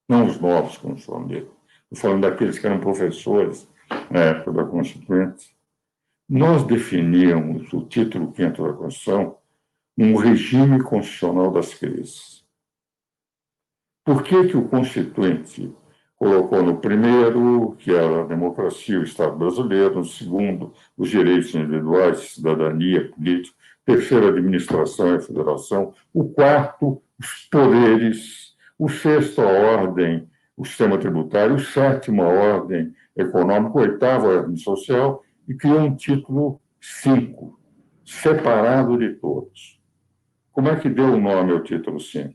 não 0.10 0.26
os 0.26 0.40
novos 0.40 0.78
constitucionalistas, 0.78 1.52
estou 1.92 2.10
falando 2.10 2.22
daqueles 2.22 2.58
que 2.58 2.66
eram 2.66 2.80
professores 2.80 3.68
na 4.10 4.20
época 4.20 4.52
da 4.52 4.66
Constituinte, 4.66 5.56
nós 6.28 6.64
definíamos 6.64 7.72
o 7.74 7.82
título 7.86 8.34
5 8.36 8.64
da 8.64 8.74
Constituição 8.74 9.38
um 9.98 10.16
regime 10.16 10.84
constitucional 10.84 11.52
das 11.52 11.74
crises. 11.74 12.44
Por 14.04 14.24
que, 14.24 14.48
que 14.48 14.58
o 14.58 14.68
Constituinte 14.68 15.74
colocou 16.18 16.62
no 16.62 16.78
primeiro, 16.78 17.76
que 17.80 17.92
era 17.92 18.22
a 18.22 18.26
democracia, 18.26 19.00
o 19.00 19.04
Estado 19.04 19.38
brasileiro, 19.38 19.96
no 19.96 20.06
segundo, 20.06 20.74
os 20.98 21.10
direitos 21.10 21.54
individuais, 21.56 22.34
cidadania, 22.34 23.10
política, 23.12 23.56
terceiro, 23.86 24.28
a 24.28 24.30
administração 24.30 25.16
e 25.16 25.22
federação, 25.22 25.94
o 26.14 26.28
quarto, 26.30 27.02
os 27.20 27.48
poderes, 27.50 28.56
o 28.78 28.90
sexto, 28.90 29.42
a 29.42 29.46
ordem, 29.46 30.28
o 30.58 30.66
sistema 30.66 30.98
tributário, 30.98 31.56
o 31.56 31.60
sétimo, 31.60 32.24
a 32.24 32.28
ordem 32.28 32.94
econômico, 33.16 33.80
oitavo 33.80 34.28
ordem 34.28 34.58
social, 34.58 35.24
e 35.48 35.54
criou 35.54 35.82
um 35.82 35.96
título 35.96 36.60
5, 36.82 37.60
separado 38.06 38.98
de 38.98 39.14
todos. 39.14 39.80
Como 40.52 40.70
é 40.70 40.76
que 40.76 40.90
deu 40.90 41.14
o 41.14 41.20
nome 41.20 41.52
ao 41.52 41.64
título 41.64 42.00
5? 42.00 42.34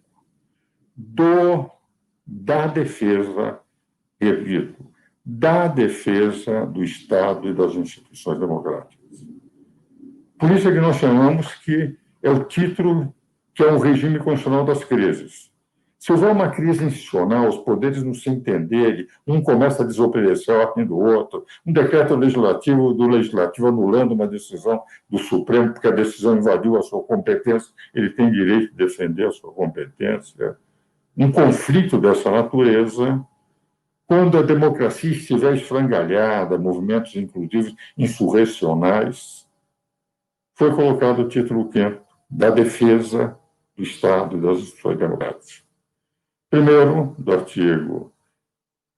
Do, 0.97 1.70
da 2.26 2.66
defesa, 2.66 3.61
repito, 4.20 4.91
da 5.24 5.68
defesa 5.68 6.66
do 6.66 6.83
Estado 6.83 7.49
e 7.49 7.55
das 7.55 7.74
instituições 7.74 8.41
democráticas. 8.41 9.01
Por 10.39 10.51
isso 10.51 10.68
é 10.68 10.72
que 10.72 10.81
nós 10.81 10.97
chamamos 10.97 11.55
que 11.57 11.97
é 12.22 12.31
o 12.31 12.45
título 12.45 13.14
que 13.55 13.62
é 13.62 13.72
um 13.72 13.78
regime 13.78 14.18
constitucional 14.18 14.64
das 14.64 14.85
crises. 14.85 15.49
Se 16.01 16.11
houver 16.11 16.32
uma 16.32 16.48
crise 16.48 16.82
institucional, 16.82 17.46
os 17.46 17.59
poderes 17.59 18.03
não 18.03 18.14
se 18.14 18.30
entenderem, 18.30 19.07
um 19.26 19.42
começa 19.42 19.82
a 19.82 19.86
desobedecer 19.86 20.55
a 20.55 20.61
ordem 20.61 20.86
do 20.86 20.98
outro, 20.98 21.44
um 21.64 21.74
decreto 21.74 22.16
legislativo 22.16 22.94
do 22.94 23.07
legislativo 23.07 23.68
anulando 23.68 24.12
uma 24.12 24.26
decisão 24.26 24.82
do 25.11 25.18
Supremo, 25.18 25.74
porque 25.74 25.86
a 25.86 25.90
decisão 25.90 26.38
invadiu 26.38 26.78
a 26.78 26.82
sua 26.82 27.03
competência, 27.03 27.70
ele 27.94 28.09
tem 28.09 28.32
direito 28.32 28.70
de 28.70 28.78
defender 28.78 29.26
a 29.26 29.30
sua 29.30 29.53
competência. 29.53 30.57
um 31.14 31.30
conflito 31.30 31.98
dessa 31.98 32.30
natureza 32.30 33.22
quando 34.07 34.38
a 34.38 34.42
democracia 34.42 35.11
estiver 35.11 35.55
esfrangalhada, 35.55 36.57
movimentos, 36.57 37.14
inclusive, 37.14 37.76
insurrecionais, 37.96 39.46
foi 40.55 40.74
colocado 40.74 41.20
o 41.20 41.28
título 41.28 41.70
5 41.70 42.01
da 42.30 42.48
defesa 42.48 43.38
do 43.76 43.82
Estado 43.82 44.38
e 44.38 44.40
das 44.40 44.61
instituições 44.61 44.98
democráticas. 44.98 45.70
Primeiro, 46.51 47.14
do 47.16 47.32
artigo 47.32 48.12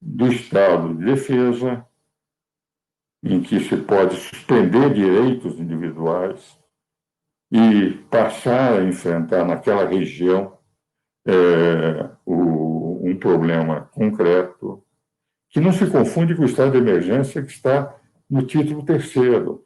do 0.01 0.27
Estado 0.33 0.95
de 0.95 1.05
defesa, 1.05 1.87
em 3.23 3.43
que 3.43 3.61
se 3.61 3.77
pode 3.77 4.17
suspender 4.17 4.95
direitos 4.95 5.61
individuais 5.61 6.59
e 7.53 7.91
passar 8.11 8.81
a 8.81 8.85
enfrentar 8.85 9.45
naquela 9.45 9.87
região 9.87 10.57
é, 11.27 12.11
o, 12.25 13.07
um 13.07 13.17
problema 13.17 13.83
concreto, 13.93 14.83
que 15.51 15.61
não 15.61 15.73
se 15.73 15.87
confunde 15.91 16.35
com 16.35 16.43
o 16.43 16.47
estado 16.47 16.73
de 16.73 16.79
emergência 16.79 17.43
que 17.43 17.53
está 17.53 17.95
no 18.29 18.47
título 18.47 18.83
terceiro, 18.83 19.63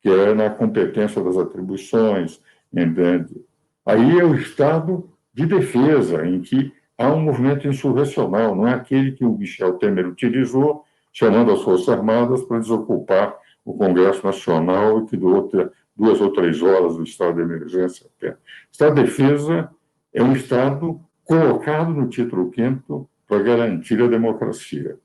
que 0.00 0.08
é 0.08 0.32
na 0.32 0.48
competência 0.48 1.20
das 1.20 1.36
atribuições, 1.36 2.40
entende? 2.72 3.44
Aí 3.84 4.20
é 4.20 4.24
o 4.24 4.36
estado 4.36 5.12
de 5.32 5.44
defesa, 5.44 6.24
em 6.24 6.40
que 6.40 6.72
há 6.98 7.08
um 7.08 7.20
movimento 7.20 7.66
insurrecional, 7.66 8.54
não 8.54 8.66
é 8.66 8.74
aquele 8.74 9.12
que 9.12 9.24
o 9.24 9.36
Michel 9.36 9.74
Temer 9.74 10.06
utilizou, 10.06 10.84
chamando 11.12 11.52
as 11.52 11.62
Forças 11.62 11.88
Armadas 11.88 12.42
para 12.42 12.58
desocupar 12.58 13.36
o 13.64 13.74
Congresso 13.74 14.24
Nacional 14.24 15.00
e 15.00 15.06
que 15.06 15.16
durou 15.16 15.50
duas 15.96 16.20
ou 16.20 16.32
três 16.32 16.60
horas 16.62 16.96
do 16.96 17.04
estado 17.04 17.36
de 17.36 17.42
emergência. 17.42 18.06
O 18.22 18.36
estado 18.70 18.94
de 18.96 19.02
defesa 19.02 19.70
é 20.12 20.22
um 20.22 20.32
estado 20.32 21.00
colocado 21.24 21.90
no 21.90 22.08
título 22.08 22.50
5 22.54 23.08
para 23.26 23.42
garantir 23.42 24.00
a 24.02 24.06
democracia. 24.06 24.98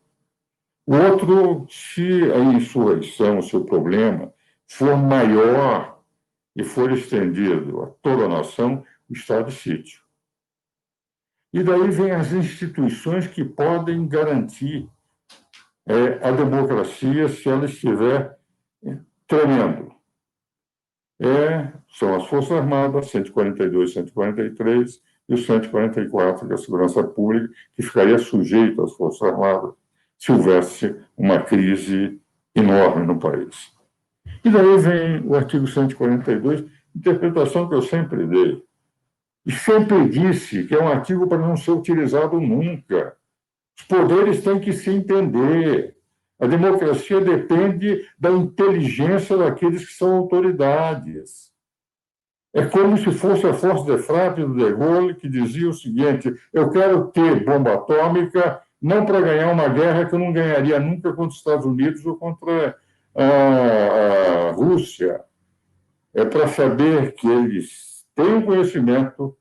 O 0.86 0.96
outro, 0.96 1.68
se 1.70 2.32
a 2.32 2.40
insurreição, 2.40 3.42
se 3.42 3.56
o 3.56 3.64
problema 3.64 4.34
for 4.68 4.98
maior 4.98 6.00
e 6.56 6.64
for 6.64 6.92
estendido 6.92 7.84
a 7.84 7.88
toda 8.02 8.26
a 8.26 8.30
nação, 8.30 8.84
o 9.10 9.14
estado 9.14 9.50
de 9.50 9.54
sítio. 9.54 10.09
E 11.52 11.64
daí 11.64 11.90
vem 11.90 12.12
as 12.12 12.32
instituições 12.32 13.28
que 13.28 13.44
podem 13.44 14.08
garantir 14.08 14.88
é, 15.88 16.28
a 16.28 16.32
democracia 16.32 17.28
se 17.28 17.50
ela 17.50 17.66
estiver 17.66 18.38
tremendo. 19.28 19.92
É, 21.20 21.72
são 21.90 22.16
as 22.16 22.28
Forças 22.28 22.52
Armadas, 22.52 23.10
142, 23.10 23.94
143, 23.94 25.02
e 25.28 25.34
o 25.34 25.38
144, 25.38 26.48
que 26.48 26.54
é 26.54 26.58
Segurança 26.58 27.04
Pública, 27.04 27.54
que 27.76 27.84
ficaria 27.84 28.18
sujeito 28.18 28.82
às 28.82 28.94
Forças 28.94 29.22
Armadas 29.22 29.74
se 30.18 30.32
houvesse 30.32 30.96
uma 31.18 31.42
crise 31.42 32.20
enorme 32.54 33.06
no 33.06 33.20
país. 33.20 33.72
E 34.44 34.50
daí 34.50 34.78
vem 34.78 35.22
o 35.26 35.36
artigo 35.36 35.68
142, 35.68 36.66
interpretação 36.96 37.70
que 37.70 37.76
eu 37.76 37.82
sempre 37.82 38.26
dei. 38.26 38.64
E 39.50 39.52
sempre 39.52 40.08
disse 40.08 40.64
que 40.66 40.76
é 40.76 40.80
um 40.80 40.88
artigo 40.88 41.26
para 41.28 41.40
não 41.40 41.58
ser 41.58 41.72
utilizado 41.72 42.40
nunca. 42.40 43.18
Os 43.76 43.84
poderes 43.84 44.44
têm 44.44 44.60
que 44.60 44.72
se 44.72 44.92
entender. 44.92 45.96
A 46.40 46.46
democracia 46.46 47.20
depende 47.20 48.08
da 48.16 48.30
inteligência 48.30 49.36
daqueles 49.36 49.88
que 49.88 49.94
são 49.94 50.18
autoridades. 50.18 51.52
É 52.54 52.64
como 52.64 52.96
se 52.96 53.12
fosse 53.12 53.48
a 53.48 53.54
força 53.56 53.86
de 53.86 54.04
frappe 54.04 54.44
do 54.44 54.54
De 54.56 54.72
Gaulle 54.72 55.16
que 55.16 55.28
dizia 55.28 55.68
o 55.68 55.74
seguinte: 55.74 56.32
eu 56.54 56.70
quero 56.70 57.08
ter 57.08 57.44
bomba 57.44 57.74
atômica 57.74 58.62
não 58.80 59.04
para 59.04 59.20
ganhar 59.20 59.52
uma 59.52 59.68
guerra 59.68 60.06
que 60.06 60.14
eu 60.14 60.20
não 60.20 60.32
ganharia 60.32 60.80
nunca 60.80 61.12
contra 61.12 61.30
os 61.30 61.38
Estados 61.38 61.66
Unidos 61.66 62.06
ou 62.06 62.16
contra 62.16 62.78
a, 63.16 64.50
a 64.50 64.52
Rússia. 64.52 65.22
É 66.14 66.24
para 66.24 66.48
saber 66.50 67.16
que 67.16 67.28
eles 67.28 68.06
têm 68.14 68.36
o 68.36 68.46
conhecimento 68.46 69.39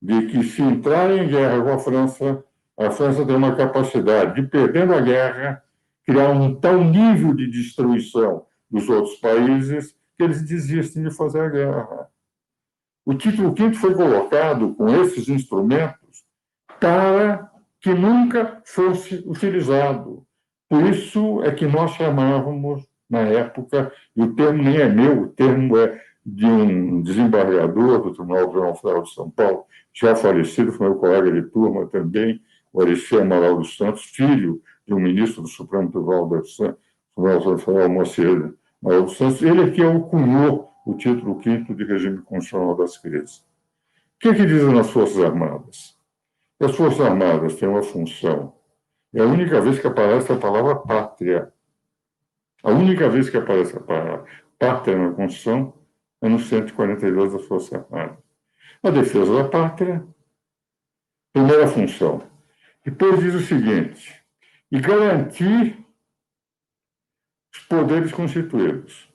de 0.00 0.26
que 0.26 0.44
se 0.44 0.62
entrarem 0.62 1.24
em 1.24 1.28
guerra 1.28 1.62
com 1.62 1.72
a 1.72 1.78
França, 1.78 2.44
a 2.78 2.90
França 2.90 3.24
tem 3.24 3.34
uma 3.34 3.56
capacidade 3.56 4.40
de, 4.40 4.46
perdendo 4.46 4.94
a 4.94 5.00
guerra, 5.00 5.62
criar 6.04 6.30
um 6.30 6.54
tal 6.54 6.84
nível 6.84 7.34
de 7.34 7.50
destruição 7.50 8.46
dos 8.70 8.88
outros 8.88 9.16
países 9.16 9.94
que 10.16 10.24
eles 10.24 10.42
desistem 10.42 11.02
de 11.02 11.10
fazer 11.10 11.40
a 11.40 11.48
guerra. 11.48 12.08
O 13.04 13.14
título 13.14 13.54
quinto 13.54 13.76
foi 13.76 13.94
colocado 13.94 14.74
com 14.74 14.88
esses 14.88 15.28
instrumentos 15.28 16.24
para 16.80 17.50
que 17.80 17.94
nunca 17.94 18.60
fosse 18.64 19.22
utilizado. 19.26 20.26
Por 20.68 20.82
isso 20.82 21.42
é 21.44 21.52
que 21.52 21.66
nós 21.66 21.92
chamávamos, 21.92 22.84
na 23.08 23.20
época, 23.20 23.92
e 24.16 24.22
o 24.22 24.34
termo 24.34 24.62
nem 24.62 24.78
é 24.78 24.88
meu, 24.88 25.22
o 25.22 25.28
termo 25.28 25.78
é 25.78 26.00
de 26.26 26.44
um 26.44 27.02
desembargador 27.02 28.02
do 28.02 28.12
Tribunal 28.12 28.48
Regional 28.48 28.74
Federal 28.74 29.02
de 29.02 29.14
São 29.14 29.30
Paulo, 29.30 29.64
já 29.94 30.16
falecido, 30.16 30.72
foi 30.72 30.88
meu 30.88 30.98
colega 30.98 31.30
de 31.30 31.42
turma 31.50 31.86
também, 31.86 32.42
o 32.72 32.82
Alexandre 32.82 33.24
Amaral 33.24 33.58
dos 33.58 33.76
Santos, 33.76 34.02
filho 34.06 34.60
de 34.84 34.92
um 34.92 34.98
ministro 34.98 35.42
do 35.42 35.48
Supremo 35.48 35.88
Tribunal 35.88 36.28
Federal, 36.28 37.88
Moacir 37.88 38.54
Amaral 38.82 39.02
dos 39.04 39.16
Santos, 39.16 39.40
ele 39.40 39.62
é 39.62 39.70
que 39.70 39.82
cunhou 40.10 40.68
o 40.84 40.94
título 40.94 41.40
5 41.40 41.72
de 41.74 41.84
regime 41.84 42.18
constitucional 42.18 42.76
das 42.76 42.98
crises. 42.98 43.38
O 44.16 44.18
que, 44.18 44.28
é 44.28 44.34
que 44.34 44.46
dizem 44.46 44.74
nas 44.74 44.90
Forças 44.90 45.22
Armadas? 45.22 45.96
As 46.60 46.74
Forças 46.74 47.00
Armadas 47.00 47.54
têm 47.54 47.68
uma 47.68 47.82
função. 47.82 48.52
É 49.14 49.20
a 49.20 49.26
única 49.26 49.60
vez 49.60 49.78
que 49.78 49.86
aparece 49.86 50.32
a 50.32 50.36
palavra 50.36 50.74
pátria. 50.74 51.52
A 52.64 52.70
única 52.70 53.08
vez 53.08 53.30
que 53.30 53.36
aparece 53.36 53.76
a 53.76 53.80
palavra 53.80 54.24
pátria 54.58 54.98
na 54.98 55.12
Constituição 55.12 55.72
é 56.22 56.28
no 56.28 56.38
142 56.38 57.32
das 57.32 57.44
Forças 57.46 57.72
Armadas. 57.72 58.18
A 58.82 58.90
defesa 58.90 59.42
da 59.42 59.48
pátria, 59.48 60.06
primeira 61.32 61.66
função. 61.66 62.30
Depois 62.84 63.20
diz 63.20 63.34
o 63.34 63.40
seguinte: 63.40 64.24
e 64.70 64.80
garantir 64.80 65.84
os 67.52 67.60
poderes 67.64 68.12
constituídos. 68.12 69.08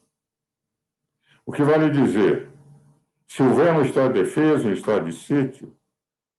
O 1.46 1.52
que 1.52 1.64
vale 1.64 1.90
dizer, 1.90 2.50
se 3.28 3.42
houver 3.42 3.74
um 3.74 3.84
estado 3.84 4.14
de 4.14 4.24
defesa, 4.24 4.68
um 4.68 4.74
estado 4.74 5.06
de 5.06 5.14
sítio, 5.14 5.76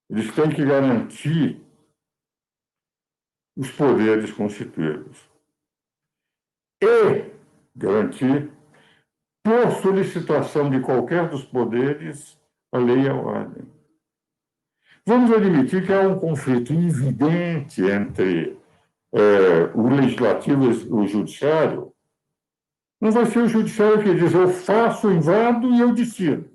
eles 0.08 0.32
têm 0.34 0.50
que 0.50 0.64
garantir 0.64 1.60
os 3.56 3.70
poderes 3.70 4.32
constituídos. 4.32 5.30
E 6.82 7.32
garantir, 7.74 8.50
por 9.42 9.72
solicitação 9.82 10.70
de 10.70 10.80
qualquer 10.80 11.28
dos 11.28 11.44
poderes, 11.44 12.38
a 12.70 12.78
lei 12.78 13.02
e 13.02 13.08
a 13.08 13.14
ordem. 13.14 13.66
Vamos 15.04 15.32
admitir 15.32 15.84
que 15.84 15.92
há 15.92 16.00
um 16.00 16.18
conflito 16.18 16.72
evidente 16.72 17.82
entre 17.82 18.56
é, 19.12 19.64
o 19.74 19.88
legislativo 19.88 20.64
e 20.64 20.92
o 20.92 21.06
judiciário. 21.06 21.92
Não 23.00 23.10
vai 23.10 23.26
ser 23.26 23.40
o 23.40 23.48
judiciário 23.48 24.02
que 24.02 24.14
diz 24.14 24.32
eu 24.32 24.48
faço, 24.48 25.10
invado 25.10 25.68
e 25.74 25.80
eu 25.80 25.92
decido. 25.92 26.48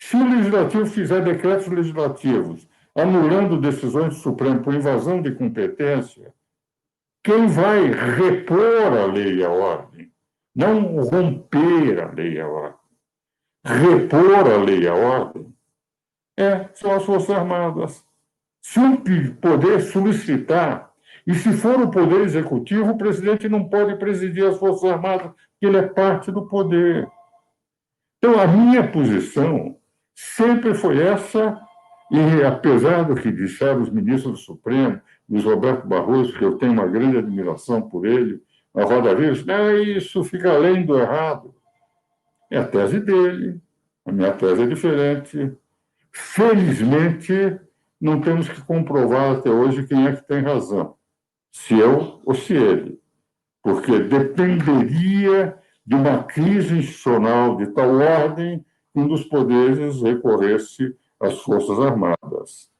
Se 0.00 0.16
o 0.16 0.28
legislativo 0.28 0.86
fizer 0.86 1.22
decretos 1.22 1.66
legislativos 1.66 2.66
anulando 2.96 3.60
decisões 3.60 4.14
do 4.14 4.20
Supremo 4.20 4.62
por 4.62 4.74
invasão 4.74 5.20
de 5.20 5.32
competência, 5.32 6.32
quem 7.22 7.46
vai 7.46 7.90
repor 7.90 8.96
a 8.96 9.06
lei 9.06 9.36
e 9.36 9.44
a 9.44 9.50
ordem, 9.50 10.10
não 10.58 11.04
romper 11.04 12.02
a 12.02 12.10
lei 12.10 12.32
e 12.32 12.40
a 12.40 12.48
ordem, 12.48 12.78
repor 13.64 14.50
a 14.50 14.56
lei 14.56 14.80
e 14.80 14.88
a 14.88 14.94
ordem, 14.94 15.54
é, 16.36 16.68
são 16.74 16.90
as 16.96 17.04
Forças 17.04 17.30
Armadas. 17.30 18.04
Se 18.60 18.80
um 18.80 18.96
poder 19.36 19.80
solicitar, 19.80 20.90
e 21.24 21.32
se 21.34 21.52
for 21.52 21.80
o 21.80 21.92
poder 21.92 22.22
executivo, 22.22 22.90
o 22.90 22.98
presidente 22.98 23.48
não 23.48 23.68
pode 23.68 23.94
presidir 24.00 24.46
as 24.46 24.58
Forças 24.58 24.90
Armadas, 24.90 25.30
porque 25.52 25.66
ele 25.66 25.76
é 25.76 25.82
parte 25.82 26.32
do 26.32 26.48
poder. 26.48 27.08
Então, 28.18 28.40
a 28.40 28.48
minha 28.48 28.90
posição 28.90 29.76
sempre 30.12 30.74
foi 30.74 31.00
essa, 31.00 31.56
e 32.10 32.42
apesar 32.42 33.04
do 33.04 33.14
que 33.14 33.30
disseram 33.30 33.82
os 33.82 33.90
ministros 33.90 34.32
do 34.32 34.38
Supremo, 34.38 35.00
Luiz 35.28 35.44
Roberto 35.44 35.86
Barroso, 35.86 36.36
que 36.36 36.44
eu 36.44 36.58
tenho 36.58 36.72
uma 36.72 36.86
grande 36.88 37.18
admiração 37.18 37.80
por 37.80 38.04
ele, 38.04 38.42
na 38.78 38.84
Roda 38.84 39.12
Verde, 39.12 39.50
é 39.50 39.74
isso 39.96 40.22
fica 40.22 40.52
além 40.52 40.86
do 40.86 40.96
errado. 40.96 41.52
É 42.48 42.58
a 42.58 42.64
tese 42.64 43.00
dele, 43.00 43.60
a 44.06 44.12
minha 44.12 44.32
tese 44.32 44.62
é 44.62 44.66
diferente. 44.66 45.52
Felizmente, 46.12 47.58
não 48.00 48.20
temos 48.20 48.48
que 48.48 48.60
comprovar 48.62 49.32
até 49.32 49.50
hoje 49.50 49.84
quem 49.84 50.06
é 50.06 50.14
que 50.14 50.24
tem 50.28 50.42
razão, 50.42 50.94
se 51.50 51.76
eu 51.76 52.22
ou 52.24 52.34
se 52.34 52.54
ele, 52.54 53.00
porque 53.64 53.98
dependeria 53.98 55.58
de 55.84 55.96
uma 55.96 56.22
crise 56.22 56.78
institucional 56.78 57.56
de 57.56 57.66
tal 57.72 57.96
ordem 57.96 58.64
que 58.94 59.00
um 59.00 59.08
dos 59.08 59.24
poderes 59.24 60.00
recorresse 60.00 60.94
às 61.20 61.40
Forças 61.42 61.80
Armadas. 61.80 62.70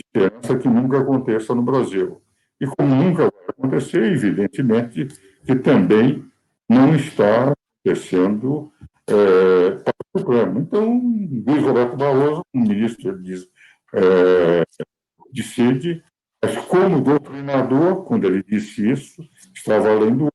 esperança 0.00 0.58
que 0.58 0.68
nunca 0.68 0.98
aconteça 0.98 1.54
no 1.54 1.62
Brasil. 1.62 2.20
E 2.60 2.66
como 2.66 2.94
nunca 2.94 3.22
vai 3.22 3.43
acontecer, 3.58 4.02
evidentemente 4.12 5.08
que 5.44 5.54
também 5.56 6.24
não 6.68 6.94
está 6.94 7.52
acontecendo 7.52 8.72
é, 9.06 9.70
para 9.82 9.94
o 10.14 10.18
Supremo. 10.18 10.60
Então, 10.60 11.02
Luiz 11.46 11.62
Roberto 11.62 11.96
Barroso, 11.96 12.42
o 12.54 12.58
ministro 12.58 13.22
diz, 13.22 13.46
é, 13.94 14.62
decide, 15.32 16.02
mas 16.42 16.56
como 16.66 17.00
doutrinador, 17.00 18.04
quando 18.04 18.26
ele 18.26 18.42
disse 18.42 18.90
isso, 18.90 19.28
estava 19.54 19.92
lendo, 19.94 20.28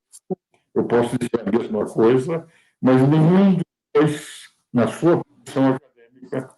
eu 0.74 0.84
posso 0.84 1.16
dizer 1.18 1.46
a 1.46 1.58
mesma 1.58 1.84
coisa, 1.86 2.46
mas 2.80 3.00
nenhum 3.08 3.54
dos 3.54 3.64
dois, 3.94 4.28
na 4.72 4.86
sua 4.86 5.22
posição 5.24 5.74
acadêmica, 5.74 6.54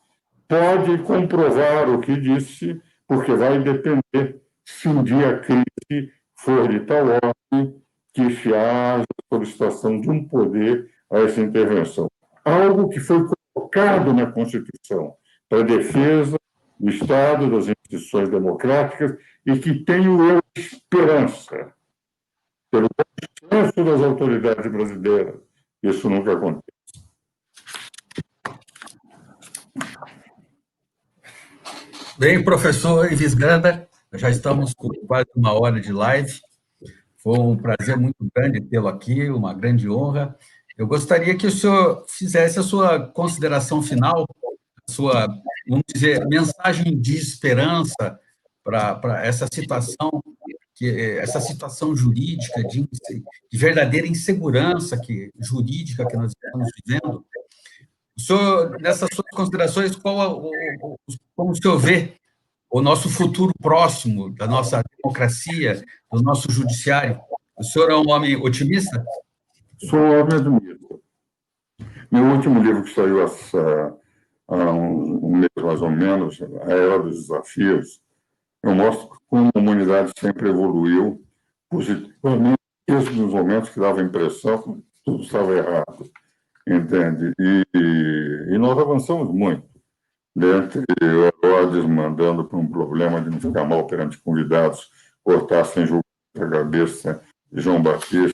pode 0.46 1.02
comprovar 1.04 1.88
o 1.88 2.00
que 2.00 2.14
disse, 2.20 2.80
porque 3.06 3.32
vai 3.34 3.62
depender 3.62 4.42
se 4.64 4.88
um 4.88 5.02
dia 5.02 5.30
a 5.30 5.38
crise 5.38 6.12
for 6.44 6.68
de 6.68 6.80
tal 6.80 7.06
ordem 7.06 7.82
que 8.12 8.30
se 8.36 8.52
haja 8.52 9.04
solicitação 9.32 10.00
de 10.00 10.10
um 10.10 10.26
poder 10.26 10.90
a 11.10 11.18
essa 11.20 11.40
intervenção. 11.40 12.08
Algo 12.44 12.88
que 12.88 13.00
foi 13.00 13.24
colocado 13.54 14.12
na 14.12 14.30
Constituição 14.30 15.14
para 15.48 15.62
defesa 15.62 16.36
do 16.78 16.90
Estado, 16.90 17.50
das 17.50 17.68
instituições 17.68 18.28
democráticas, 18.28 19.16
e 19.46 19.56
que 19.58 19.84
tenho 19.84 20.22
eu 20.28 20.40
esperança, 20.56 21.72
pelo 22.70 22.88
consenso 23.48 23.84
das 23.84 24.02
autoridades 24.02 24.70
brasileiras, 24.70 25.36
isso 25.82 26.10
nunca 26.10 26.32
acontece. 26.32 26.62
Bem, 32.18 32.44
professor 32.44 33.10
Ives 33.12 33.34
Ganda, 33.34 33.88
já 34.14 34.30
estamos 34.30 34.74
com 34.74 34.88
quase 35.06 35.28
uma 35.34 35.52
hora 35.52 35.80
de 35.80 35.92
live. 35.92 36.40
Foi 37.16 37.38
um 37.38 37.56
prazer 37.56 37.96
muito 37.96 38.16
grande 38.34 38.60
tê-lo 38.60 38.88
aqui, 38.88 39.28
uma 39.30 39.54
grande 39.54 39.88
honra. 39.88 40.36
Eu 40.76 40.86
gostaria 40.86 41.36
que 41.36 41.46
o 41.46 41.50
senhor 41.50 42.04
fizesse 42.08 42.58
a 42.58 42.62
sua 42.62 43.06
consideração 43.06 43.82
final, 43.82 44.26
a 44.88 44.92
sua, 44.92 45.28
vamos 45.68 45.84
dizer, 45.92 46.26
mensagem 46.26 46.98
de 47.00 47.16
esperança 47.16 48.18
para 48.64 49.24
essa 49.24 49.46
situação, 49.52 50.22
que, 50.74 50.88
essa 51.18 51.40
situação 51.40 51.94
jurídica 51.94 52.62
de, 52.64 52.88
de 53.50 53.58
verdadeira 53.58 54.06
insegurança 54.06 54.98
que, 54.98 55.30
jurídica 55.38 56.06
que 56.06 56.16
nós 56.16 56.32
estamos 56.32 56.68
vivendo. 56.84 57.24
O 58.16 58.20
senhor, 58.20 58.80
nessas 58.80 59.08
suas 59.14 59.28
considerações, 59.30 59.96
qual, 59.96 60.50
como 61.34 61.52
o 61.52 61.56
senhor 61.56 61.78
vê 61.78 62.20
o 62.72 62.80
nosso 62.80 63.10
futuro 63.10 63.52
próximo 63.60 64.34
da 64.34 64.46
nossa 64.46 64.82
democracia, 64.96 65.84
do 66.10 66.22
nosso 66.22 66.50
judiciário? 66.50 67.20
O 67.54 67.62
senhor 67.62 67.90
é 67.90 67.94
um 67.94 68.08
homem 68.08 68.34
otimista? 68.34 69.04
Sou 69.90 69.98
um 69.98 70.20
homem 70.20 70.38
otimista. 70.38 70.98
Meu 72.10 72.24
último 72.24 72.62
livro 72.62 72.82
que 72.82 72.94
saiu 72.94 73.22
essa, 73.22 73.94
há 74.48 74.72
um, 74.72 75.36
mês 75.36 75.50
mais 75.62 75.82
ou 75.82 75.90
menos, 75.90 76.40
A 76.40 76.70
Era 76.70 76.98
dos 76.98 77.28
Desafios, 77.28 78.00
eu 78.62 78.74
mostro 78.74 79.20
como 79.28 79.50
a 79.54 79.58
humanidade 79.58 80.10
sempre 80.18 80.48
evoluiu 80.48 81.22
positivamente, 81.68 82.58
mesmo 82.88 83.22
nos 83.22 83.34
momentos 83.34 83.68
que 83.68 83.80
dava 83.80 84.00
a 84.00 84.04
impressão 84.04 84.62
que 84.62 84.82
tudo 85.04 85.22
estava 85.22 85.52
errado, 85.52 86.10
entende? 86.66 87.32
E, 87.38 87.66
e 88.54 88.58
nós 88.58 88.78
avançamos 88.78 89.28
muito 89.28 89.71
dentre 90.34 90.82
Herodes 91.00 91.84
mandando 91.84 92.44
para 92.44 92.58
um 92.58 92.66
problema 92.66 93.20
de 93.20 93.30
não 93.30 93.40
ficar 93.40 93.64
mal 93.64 93.86
perante 93.86 94.18
convidados, 94.18 94.90
cortassem 95.22 95.84
a 96.38 96.46
cabeça 96.48 97.22
de 97.52 97.60
João 97.60 97.82
Batista, 97.82 98.32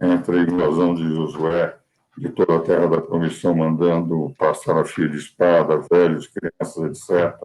entre 0.00 0.38
a 0.38 0.42
invasão 0.42 0.94
de 0.94 1.02
Josué, 1.08 1.76
de 2.16 2.28
toda 2.30 2.56
a 2.56 2.60
terra 2.60 2.86
da 2.86 3.00
promissão, 3.00 3.54
mandando 3.54 4.32
passar 4.38 4.78
a 4.78 4.84
fio 4.84 5.08
de 5.08 5.16
espada, 5.18 5.84
velhos, 5.90 6.28
crianças, 6.28 7.08
etc., 7.10 7.36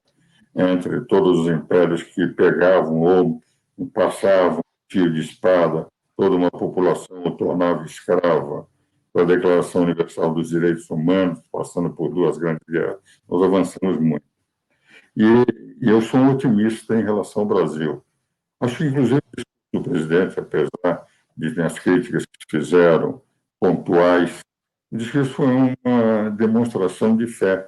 entre 0.56 1.02
todos 1.02 1.40
os 1.40 1.48
impérios 1.48 2.04
que 2.04 2.28
pegavam 2.28 3.02
ou 3.02 3.42
passavam 3.94 4.62
fio 4.88 5.12
de 5.12 5.22
espada, 5.22 5.88
toda 6.16 6.36
uma 6.36 6.52
população 6.52 7.24
o 7.24 7.32
tornava 7.32 7.84
escrava, 7.86 8.68
a 9.16 9.24
Declaração 9.24 9.84
Universal 9.84 10.34
dos 10.34 10.50
Direitos 10.50 10.90
Humanos, 10.90 11.40
passando 11.52 11.90
por 11.92 12.10
duas 12.10 12.38
grandes 12.38 12.68
guerras. 12.68 13.00
Nós 13.30 13.44
avançamos 13.44 14.00
muito. 14.00 14.26
E, 15.16 15.24
e 15.82 15.90
eu 15.90 16.02
sou 16.02 16.20
um 16.20 16.32
otimista 16.32 16.96
em 16.96 17.04
relação 17.04 17.44
ao 17.44 17.48
Brasil. 17.48 18.04
Acho 18.60 18.78
que, 18.78 18.86
inclusive, 18.86 19.22
o 19.74 19.82
presidente, 19.82 20.40
apesar 20.40 21.06
de 21.36 21.62
as 21.62 21.78
críticas 21.78 22.26
que 22.26 22.58
fizeram, 22.58 23.22
pontuais, 23.60 24.40
diz 24.92 25.10
que 25.12 25.20
isso 25.20 25.34
foi 25.34 25.48
uma 25.84 26.30
demonstração 26.32 27.16
de 27.16 27.28
fé 27.28 27.68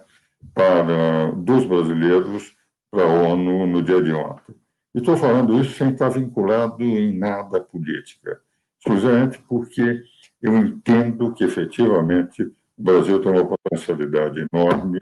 para 0.54 1.32
dos 1.32 1.66
brasileiros 1.66 2.56
para 2.92 3.04
a 3.04 3.08
ONU 3.08 3.66
no 3.66 3.82
dia 3.82 4.02
de 4.02 4.12
ontem. 4.12 4.56
E 4.94 5.00
estou 5.00 5.18
falando 5.18 5.60
isso 5.60 5.78
sem 5.78 5.92
estar 5.92 6.10
vinculado 6.10 6.84
em 6.84 7.18
nada 7.18 7.58
à 7.58 7.62
política, 7.62 8.40
exclusivamente 8.80 9.40
porque 9.48 10.04
eu 10.42 10.56
entendo 10.58 11.34
que 11.34 11.44
efetivamente 11.44 12.44
o 12.44 12.54
Brasil 12.78 13.22
tem 13.22 13.32
uma 13.32 13.46
potencialidade 13.46 14.46
enorme 14.52 15.00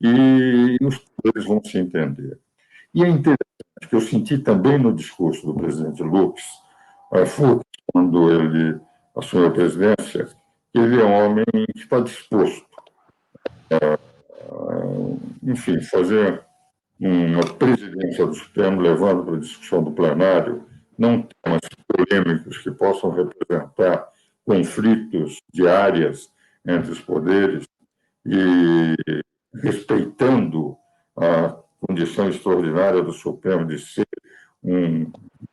e 0.00 0.76
os 0.80 0.98
poderes 0.98 1.46
vão 1.46 1.62
se 1.62 1.78
entender. 1.78 2.38
E 2.94 3.02
é 3.04 3.08
interessante 3.08 3.36
que 3.88 3.94
eu 3.94 4.00
senti 4.00 4.38
também 4.38 4.78
no 4.78 4.94
discurso 4.94 5.46
do 5.46 5.54
presidente 5.54 6.02
Lux, 6.02 6.42
Fux, 7.26 7.62
quando 7.92 8.30
ele 8.30 8.80
assumiu 9.14 9.48
a 9.48 9.50
presidência, 9.50 10.26
que 10.72 10.78
ele 10.78 11.00
é 11.00 11.04
um 11.04 11.12
homem 11.12 11.44
que 11.72 11.78
está 11.78 12.00
disposto 12.00 12.66
a, 13.70 13.98
enfim, 15.42 15.80
fazer 15.80 16.42
uma 16.98 17.44
presidência 17.54 18.26
do 18.26 18.34
Supremo 18.34 18.80
levando 18.80 19.24
para 19.24 19.36
a 19.36 19.40
discussão 19.40 19.82
do 19.82 19.92
plenário 19.92 20.64
não 20.98 21.28
temas 21.42 21.60
polêmicos 21.86 22.58
que 22.58 22.70
possam 22.70 23.10
representar 23.10 24.08
conflitos 24.46 25.38
de 25.52 25.66
áreas 25.66 26.30
entre 26.64 26.92
os 26.92 27.00
poderes 27.00 27.66
e 28.24 28.94
respeitando 29.54 30.76
a 31.16 31.56
condição 31.80 32.28
extraordinária 32.28 33.02
do 33.02 33.12
Supremo 33.12 33.66
de 33.66 33.78
ser 33.78 34.06
um 34.62 35.10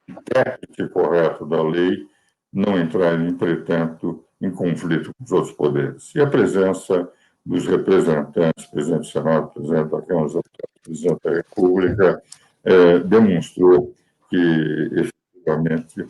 intérprete 0.07 0.87
correto 0.89 1.45
da 1.45 1.61
lei, 1.61 2.07
não 2.51 2.79
entrar, 2.79 3.19
entretanto, 3.19 4.23
em 4.39 4.51
conflito 4.51 5.11
com 5.13 5.23
os 5.23 5.31
outros 5.31 5.53
poderes. 5.53 6.13
E 6.15 6.21
a 6.21 6.27
presença 6.27 7.09
dos 7.45 7.65
representantes, 7.65 8.65
presidente 8.67 9.01
do 9.01 9.05
Senado, 9.05 9.47
presidente 9.49 9.89
da 9.89 10.01
Câmara 10.01 10.41
presidente 10.83 11.19
da 11.23 11.31
República, 11.31 12.21
é, 12.63 12.99
demonstrou 12.99 13.93
que, 14.29 14.89
efetivamente, 14.91 16.05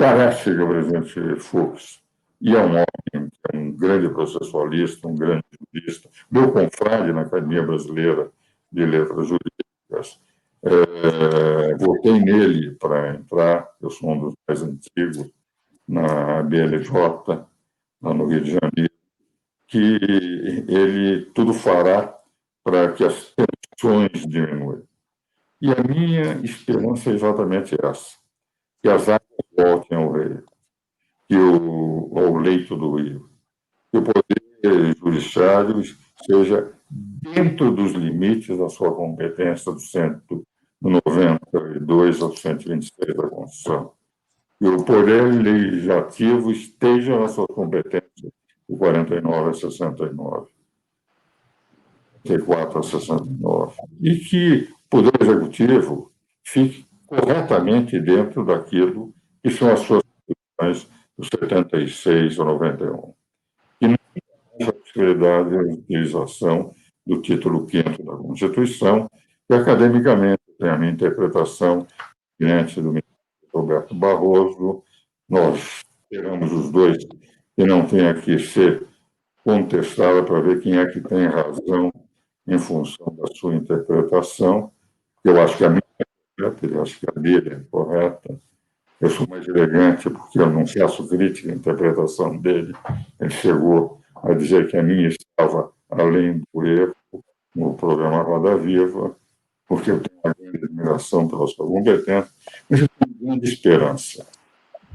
Parece 0.00 0.44
que 0.44 0.62
o 0.62 0.66
presidente 0.66 1.36
Fux 1.36 2.02
e 2.40 2.56
é 2.56 2.58
um 2.58 2.70
homem, 2.70 3.30
é 3.52 3.56
um 3.58 3.70
grande 3.72 4.08
processualista, 4.08 5.06
um 5.06 5.14
grande 5.14 5.44
jurista, 5.74 6.08
meu 6.30 6.50
confrade 6.50 7.12
na 7.12 7.20
Academia 7.20 7.62
Brasileira 7.62 8.30
de 8.72 8.86
Letras 8.86 9.28
Jurídicas. 9.28 10.18
É, 10.62 11.74
votei 11.74 12.18
nele 12.18 12.76
para 12.76 13.14
entrar, 13.14 13.68
eu 13.78 13.90
sou 13.90 14.12
um 14.12 14.20
dos 14.20 14.34
mais 14.48 14.62
antigos, 14.62 15.30
na 15.86 16.42
BLJ, 16.44 16.90
lá 18.00 18.14
no 18.14 18.24
Rio 18.24 18.40
de 18.40 18.52
Janeiro, 18.52 18.94
que 19.66 19.98
ele 20.66 21.26
tudo 21.34 21.52
fará 21.52 22.18
para 22.64 22.90
que 22.92 23.04
as 23.04 23.34
tensões 23.34 24.26
diminuam. 24.26 24.82
E 25.60 25.70
a 25.70 25.82
minha 25.82 26.40
esperança 26.42 27.10
é 27.10 27.12
exatamente 27.12 27.76
essa, 27.82 28.16
que 28.82 28.88
as 28.88 29.06
águas 29.10 29.29
voltem 29.70 29.98
ao 29.98 30.12
rei, 30.12 30.38
que 31.28 31.36
o, 31.36 32.12
ao 32.16 32.36
leito 32.36 32.76
do 32.76 32.94
rio, 32.96 33.28
que 33.90 33.98
o 33.98 34.02
poder 34.02 34.94
judiciário 34.96 35.82
seja 36.26 36.72
dentro 36.90 37.70
dos 37.70 37.92
limites 37.92 38.58
da 38.58 38.68
sua 38.68 38.92
competência 38.94 39.72
do 39.72 39.78
192 39.78 42.20
ao 42.20 42.36
126 42.36 43.16
da 43.16 43.28
Constituição. 43.28 43.92
E 44.60 44.66
o 44.66 44.84
poder 44.84 45.32
legislativo 45.32 46.50
esteja 46.50 47.16
na 47.18 47.28
sua 47.28 47.46
competência 47.46 48.32
de 48.68 48.76
49 48.76 49.50
a 49.50 49.54
69. 49.54 50.48
64 52.26 52.78
a 52.78 52.82
69. 52.82 53.76
E 54.00 54.16
que 54.16 54.64
o 54.64 54.68
Poder 54.90 55.12
Executivo 55.18 56.12
fique 56.44 56.84
corretamente 57.06 57.98
dentro 57.98 58.44
daquilo 58.44 59.14
que 59.42 59.50
são 59.50 59.72
as 59.72 59.80
suas 59.80 60.02
posições 60.58 60.90
do 61.16 61.24
76 61.24 62.38
ou 62.38 62.44
91. 62.46 63.14
E 63.80 63.88
não 63.88 63.96
há 64.62 64.68
a 64.68 64.72
possibilidade 64.72 65.50
de 65.50 65.74
utilização 65.74 66.74
do 67.06 67.20
título 67.20 67.68
5 67.68 68.02
da 68.02 68.16
Constituição, 68.16 69.10
que 69.48 69.54
academicamente 69.54 70.42
tem 70.58 70.68
a 70.68 70.78
minha 70.78 70.92
interpretação 70.92 71.86
diante 72.38 72.80
do 72.80 72.88
ministro 72.88 73.10
Roberto 73.52 73.94
Barroso. 73.94 74.84
Nós 75.28 75.84
esperamos 76.10 76.52
os 76.52 76.70
dois 76.70 76.98
que 77.56 77.64
não 77.64 77.86
tenha 77.86 78.14
que 78.14 78.38
ser 78.38 78.86
contestada 79.44 80.22
para 80.22 80.40
ver 80.40 80.60
quem 80.60 80.78
é 80.78 80.86
que 80.86 81.00
tem 81.00 81.26
razão 81.26 81.92
em 82.46 82.58
função 82.58 83.14
da 83.16 83.26
sua 83.34 83.54
interpretação. 83.54 84.72
Eu 85.24 85.40
acho 85.40 85.56
que 85.56 85.64
a 85.64 85.68
minha 85.68 85.82
é 85.98 86.04
correta, 86.36 86.66
eu 86.66 86.82
acho 86.82 86.98
que 86.98 87.06
a 87.08 87.20
dele 87.20 87.54
é 87.54 87.60
correta. 87.70 88.40
Eu 89.00 89.08
sou 89.08 89.26
mais 89.26 89.48
elegante 89.48 90.10
porque 90.10 90.38
eu 90.38 90.50
não 90.50 90.66
faço 90.66 91.08
crítica 91.08 91.50
à 91.50 91.54
interpretação 91.54 92.36
dele. 92.36 92.74
Ele 93.18 93.30
chegou 93.30 94.00
a 94.14 94.34
dizer 94.34 94.68
que 94.68 94.76
a 94.76 94.82
minha 94.82 95.08
estava 95.08 95.72
além 95.88 96.42
do 96.52 96.66
erro 96.66 96.94
no 97.56 97.74
programa 97.74 98.22
Roda 98.22 98.56
Viva, 98.56 99.16
porque 99.66 99.90
eu 99.90 100.00
tenho 100.00 100.20
uma 100.22 100.34
grande 100.34 100.64
admiração 100.64 101.26
pela 101.26 101.46
sua 101.46 101.66
competência, 101.66 102.28
mas 102.68 102.80
eu 102.80 102.88
tenho 102.88 103.16
grande 103.20 103.48
esperança 103.48 104.26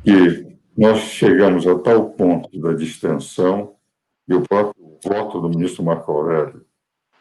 que 0.04 0.56
nós 0.78 1.00
chegamos 1.00 1.66
a 1.66 1.80
tal 1.80 2.12
ponto 2.12 2.60
da 2.62 2.74
distensão 2.74 3.74
e 4.28 4.36
o 4.36 4.42
próprio 4.42 5.00
voto 5.04 5.42
do 5.42 5.50
ministro 5.50 5.84
Marco 5.84 6.12
Aurélio 6.12 6.66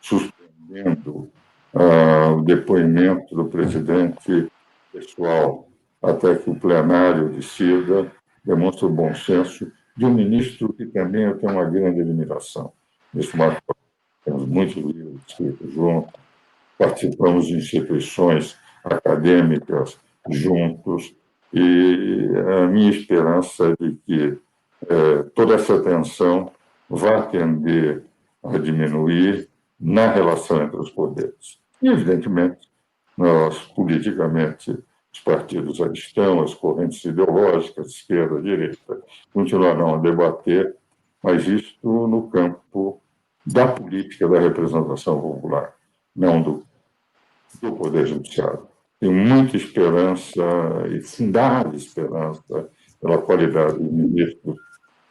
suspendendo 0.00 1.30
ah, 1.72 2.34
o 2.36 2.42
depoimento 2.42 3.34
do 3.34 3.46
presidente 3.46 4.48
pessoal 4.92 5.68
até 6.04 6.36
que 6.36 6.50
o 6.50 6.54
plenário 6.54 7.30
decida, 7.30 8.10
demonstra 8.44 8.86
o 8.86 8.90
bom 8.90 9.14
senso 9.14 9.70
de 9.96 10.04
um 10.04 10.12
ministro 10.12 10.72
que 10.72 10.86
também 10.86 11.22
eu 11.22 11.38
tenho 11.38 11.52
uma 11.52 11.64
grande 11.64 12.00
admiração. 12.00 12.72
Ministro 13.12 13.38
Marco 13.38 13.76
temos 14.24 14.46
muitos 14.46 14.76
livros 14.76 15.20
escritos 15.26 15.72
juntos, 15.72 16.12
participamos 16.78 17.46
de 17.46 17.54
instituições 17.54 18.56
acadêmicas 18.84 19.98
juntos, 20.30 21.14
e 21.52 22.28
a 22.62 22.66
minha 22.66 22.90
esperança 22.90 23.68
é 23.68 23.84
de 23.84 23.96
que 24.04 24.38
é, 24.88 25.22
toda 25.34 25.54
essa 25.54 25.80
tensão 25.80 26.50
vai 26.88 27.28
tender 27.30 28.02
a 28.42 28.58
diminuir 28.58 29.48
na 29.78 30.10
relação 30.10 30.62
entre 30.62 30.76
os 30.76 30.90
poderes. 30.90 31.60
E, 31.80 31.88
evidentemente, 31.88 32.68
nós, 33.16 33.58
politicamente, 33.76 34.76
os 35.14 35.20
partidos 35.20 35.76
já 35.76 35.86
estão, 35.86 36.42
as 36.42 36.52
correntes 36.54 37.04
ideológicas, 37.04 37.86
esquerda, 37.86 38.42
direita, 38.42 39.00
continuarão 39.32 39.94
a 39.94 39.98
debater, 39.98 40.74
mas 41.22 41.46
isto 41.46 42.08
no 42.08 42.28
campo 42.28 43.00
da 43.46 43.68
política 43.68 44.28
da 44.28 44.40
representação 44.40 45.20
popular, 45.20 45.72
não 46.14 46.42
do, 46.42 46.66
do 47.62 47.72
Poder 47.76 48.08
Judiciário. 48.08 48.66
Tenho 48.98 49.12
muita 49.12 49.56
esperança 49.56 50.42
e 50.90 51.00
fundada 51.00 51.76
esperança 51.76 52.68
pela 53.00 53.18
qualidade 53.18 53.74
do 53.74 53.84
ministro 53.84 54.56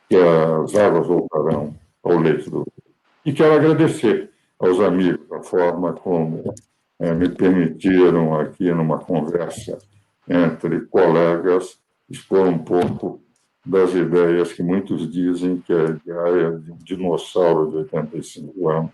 que 0.09 0.17
as 0.17 0.75
águas 0.75 1.07
voltarão 1.07 1.73
ao 2.03 2.17
leito 2.17 2.49
do 2.49 2.67
E 3.25 3.31
quero 3.31 3.53
agradecer 3.53 4.31
aos 4.59 4.81
amigos 4.81 5.31
a 5.31 5.41
forma 5.41 5.93
como 5.93 6.53
é, 6.99 7.13
me 7.13 7.29
permitiram 7.29 8.37
aqui 8.39 8.69
numa 8.71 8.99
conversa 8.99 9.77
entre 10.27 10.81
colegas 10.87 11.79
expor 12.09 12.47
um 12.47 12.59
pouco 12.59 13.21
das 13.65 13.93
ideias 13.93 14.51
que 14.51 14.61
muitos 14.61 15.09
dizem 15.11 15.61
que 15.61 15.71
é 15.73 15.93
de 15.93 16.71
um 16.71 16.77
dinossauro 16.77 17.71
de 17.71 17.77
85 17.77 18.69
anos, 18.69 18.91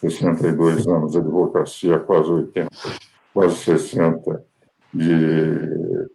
62 0.00 0.86
anos 0.86 1.12
de 1.12 1.18
advocacia, 1.18 1.98
quase 1.98 2.30
80, 2.30 2.70
quase 3.34 3.56
60 3.56 4.44
de 4.94 6.08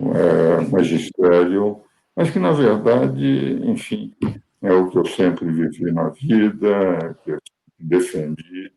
é, 0.00 0.60
magistério, 0.70 1.80
mas 2.14 2.30
que, 2.30 2.38
na 2.38 2.50
verdade, 2.50 3.60
enfim, 3.64 4.14
é 4.62 4.72
o 4.72 4.88
que 4.88 4.98
eu 4.98 5.06
sempre 5.06 5.46
vivi 5.50 5.92
na 5.92 6.08
vida, 6.08 7.16
que 7.22 7.32
eu 7.32 7.38
defendi, 7.78 8.72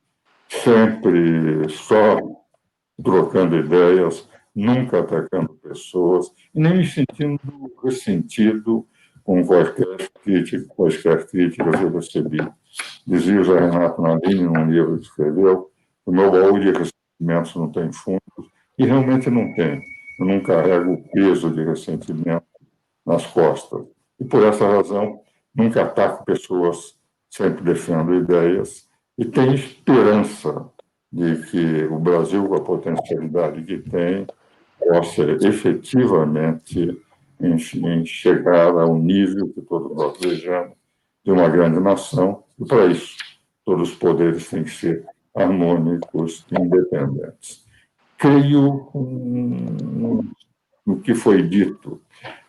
sempre 0.47 1.67
só 1.69 2.17
trocando 3.01 3.57
ideias, 3.57 4.27
nunca 4.55 4.99
atacando 4.99 5.53
pessoas, 5.55 6.31
e 6.53 6.59
nem 6.59 6.77
me 6.77 6.85
sentindo 6.85 7.39
ressentido 7.83 8.87
com 9.23 9.45
qualquer 9.45 10.09
crítica, 10.23 10.65
quaisquer 10.75 11.27
críticas 11.27 11.81
eu 11.81 11.91
recebi. 11.91 12.39
Dizia 13.05 13.43
Zé 13.43 13.59
Renato 13.59 14.01
Nadine, 14.01 14.43
num 14.43 14.69
livro 14.69 14.97
que 14.97 15.03
escreveu, 15.03 15.71
o 16.05 16.11
meu 16.11 16.31
baú 16.31 16.59
de 16.59 16.71
ressentimentos 16.71 17.55
não 17.55 17.71
tem 17.71 17.91
fundos, 17.91 18.51
e 18.77 18.85
realmente 18.85 19.29
não 19.29 19.53
tem. 19.53 19.81
Eu 20.19 20.25
não 20.25 20.41
carrego 20.41 20.93
o 20.93 21.03
peso 21.11 21.49
de 21.51 21.63
ressentimento 21.63 22.45
nas 23.05 23.25
costas. 23.27 23.85
E 24.19 24.25
por 24.25 24.43
essa 24.43 24.67
razão, 24.67 25.21
nunca 25.55 25.83
ataco 25.83 26.25
pessoas, 26.25 26.97
sempre 27.29 27.63
defendo 27.63 28.13
ideias 28.15 28.89
e 29.17 29.25
tenho 29.25 29.53
esperança 29.53 30.69
de 31.11 31.41
que 31.47 31.83
o 31.85 31.99
Brasil, 31.99 32.47
com 32.47 32.55
a 32.55 32.61
potencialidade 32.61 33.63
que 33.63 33.77
tem, 33.79 34.25
possa 34.89 35.21
efetivamente 35.45 36.99
chegar 38.05 38.71
ao 38.71 38.97
nível 38.97 39.47
que 39.49 39.61
todos 39.61 39.95
nós 39.95 40.17
desejamos 40.17 40.75
de 41.23 41.31
uma 41.31 41.47
grande 41.47 41.79
nação, 41.79 42.43
e 42.59 42.65
para 42.65 42.87
isso 42.87 43.15
todos 43.63 43.91
os 43.91 43.95
poderes 43.95 44.49
têm 44.49 44.63
que 44.63 44.71
ser 44.71 45.05
harmônicos 45.35 46.43
e 46.51 46.59
independentes. 46.59 47.63
Creio 48.17 48.89
no 50.85 50.99
que 51.03 51.13
foi 51.13 51.43
dito 51.43 52.01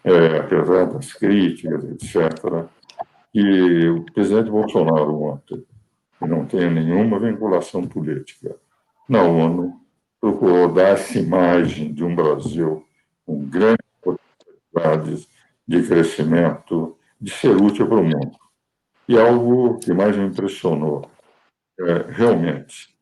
é, 0.02 0.38
apesar 0.38 0.86
das 0.86 1.12
críticas, 1.12 1.84
etc., 1.84 2.64
que 3.32 3.88
o 3.88 4.02
presidente 4.12 4.50
Bolsonaro 4.50 5.22
ontem, 5.22 5.62
que 6.18 6.26
não 6.26 6.46
tem 6.46 6.70
nenhuma 6.70 7.20
vinculação 7.20 7.86
política, 7.86 8.56
na 9.08 9.22
ONU, 9.22 9.78
procurou 10.20 10.72
dar 10.72 10.90
essa 10.90 11.18
imagem 11.18 11.92
de 11.92 12.04
um 12.04 12.14
Brasil 12.14 12.84
com 13.24 13.44
grandes 13.46 13.86
possibilidades 14.02 15.28
de 15.66 15.82
crescimento, 15.82 16.96
de 17.20 17.30
ser 17.30 17.56
útil 17.56 17.86
para 17.86 18.00
o 18.00 18.04
mundo. 18.04 18.36
E 19.08 19.18
algo 19.18 19.78
que 19.78 19.92
mais 19.92 20.16
me 20.16 20.26
impressionou 20.26 21.08
é, 21.80 22.06
realmente, 22.10 22.94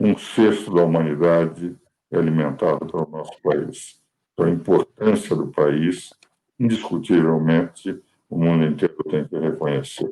um 0.00 0.16
sexto 0.16 0.74
da 0.74 0.82
humanidade 0.82 1.76
é 2.10 2.18
alimentado 2.18 2.86
pelo 2.86 3.08
nosso 3.10 3.40
país. 3.42 4.00
Então, 4.32 4.46
a 4.46 4.50
importância 4.50 5.36
do 5.36 5.48
país 5.48 6.12
indiscutivelmente, 6.58 8.00
o 8.28 8.38
mundo 8.38 8.64
inteiro 8.64 8.96
tem 9.10 9.26
que 9.26 9.38
reconhecer. 9.38 10.10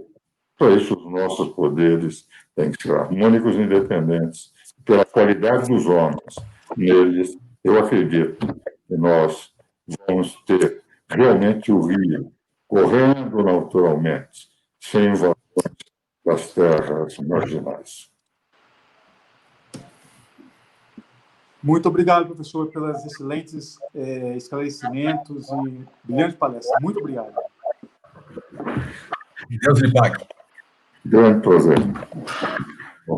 Para 0.59 0.75
isso, 0.75 0.95
os 0.95 1.11
nossos 1.11 1.49
poderes 1.55 2.29
têm 2.55 2.71
que 2.71 2.83
ser 2.83 2.93
harmônicos 2.93 3.55
e 3.57 3.61
independentes. 3.61 4.53
Pela 4.85 5.05
qualidade 5.05 5.69
dos 5.69 5.87
homens 5.87 6.35
neles, 6.77 7.39
eu 7.63 7.79
acredito 7.79 8.47
que 8.89 8.97
nós 8.97 9.53
vamos 10.07 10.35
ter 10.47 10.83
realmente 11.09 11.71
o 11.71 11.81
rio 11.81 12.33
correndo 12.67 13.43
naturalmente, 13.43 14.49
sem 14.81 15.11
invasões 15.11 15.37
das 16.25 16.53
terras 16.53 17.19
marginais. 17.19 18.11
Muito 21.63 21.89
obrigado, 21.89 22.27
professor, 22.27 22.69
pelos 22.71 23.05
excelentes 23.05 23.77
é, 23.95 24.37
esclarecimentos 24.37 25.47
e 25.49 25.85
brilhante 26.03 26.37
palestra. 26.37 26.77
Muito 26.81 26.99
obrigado. 26.99 27.33
Deus 29.49 29.81
lhe 29.81 29.93
pague. 29.93 30.27
Grande 31.05 31.41
prazer. 31.41 31.77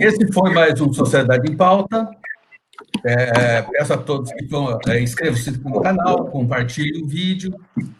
Esse 0.00 0.32
foi 0.32 0.52
mais 0.52 0.80
um 0.80 0.92
Sociedade 0.92 1.50
em 1.50 1.56
Pauta. 1.56 2.08
É, 3.04 3.62
peço 3.62 3.92
a 3.92 3.98
todos 3.98 4.32
que 4.32 4.48
é, 4.88 5.00
inscrevam-se 5.00 5.50
no 5.62 5.80
canal, 5.80 6.26
compartilhem 6.26 7.04
o 7.04 7.06
vídeo 7.06 7.54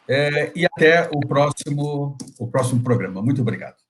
é, 0.08 0.50
e 0.56 0.64
até 0.64 1.08
o 1.14 1.20
próximo, 1.20 2.16
o 2.38 2.46
próximo 2.46 2.82
programa. 2.82 3.22
Muito 3.22 3.42
obrigado. 3.42 3.83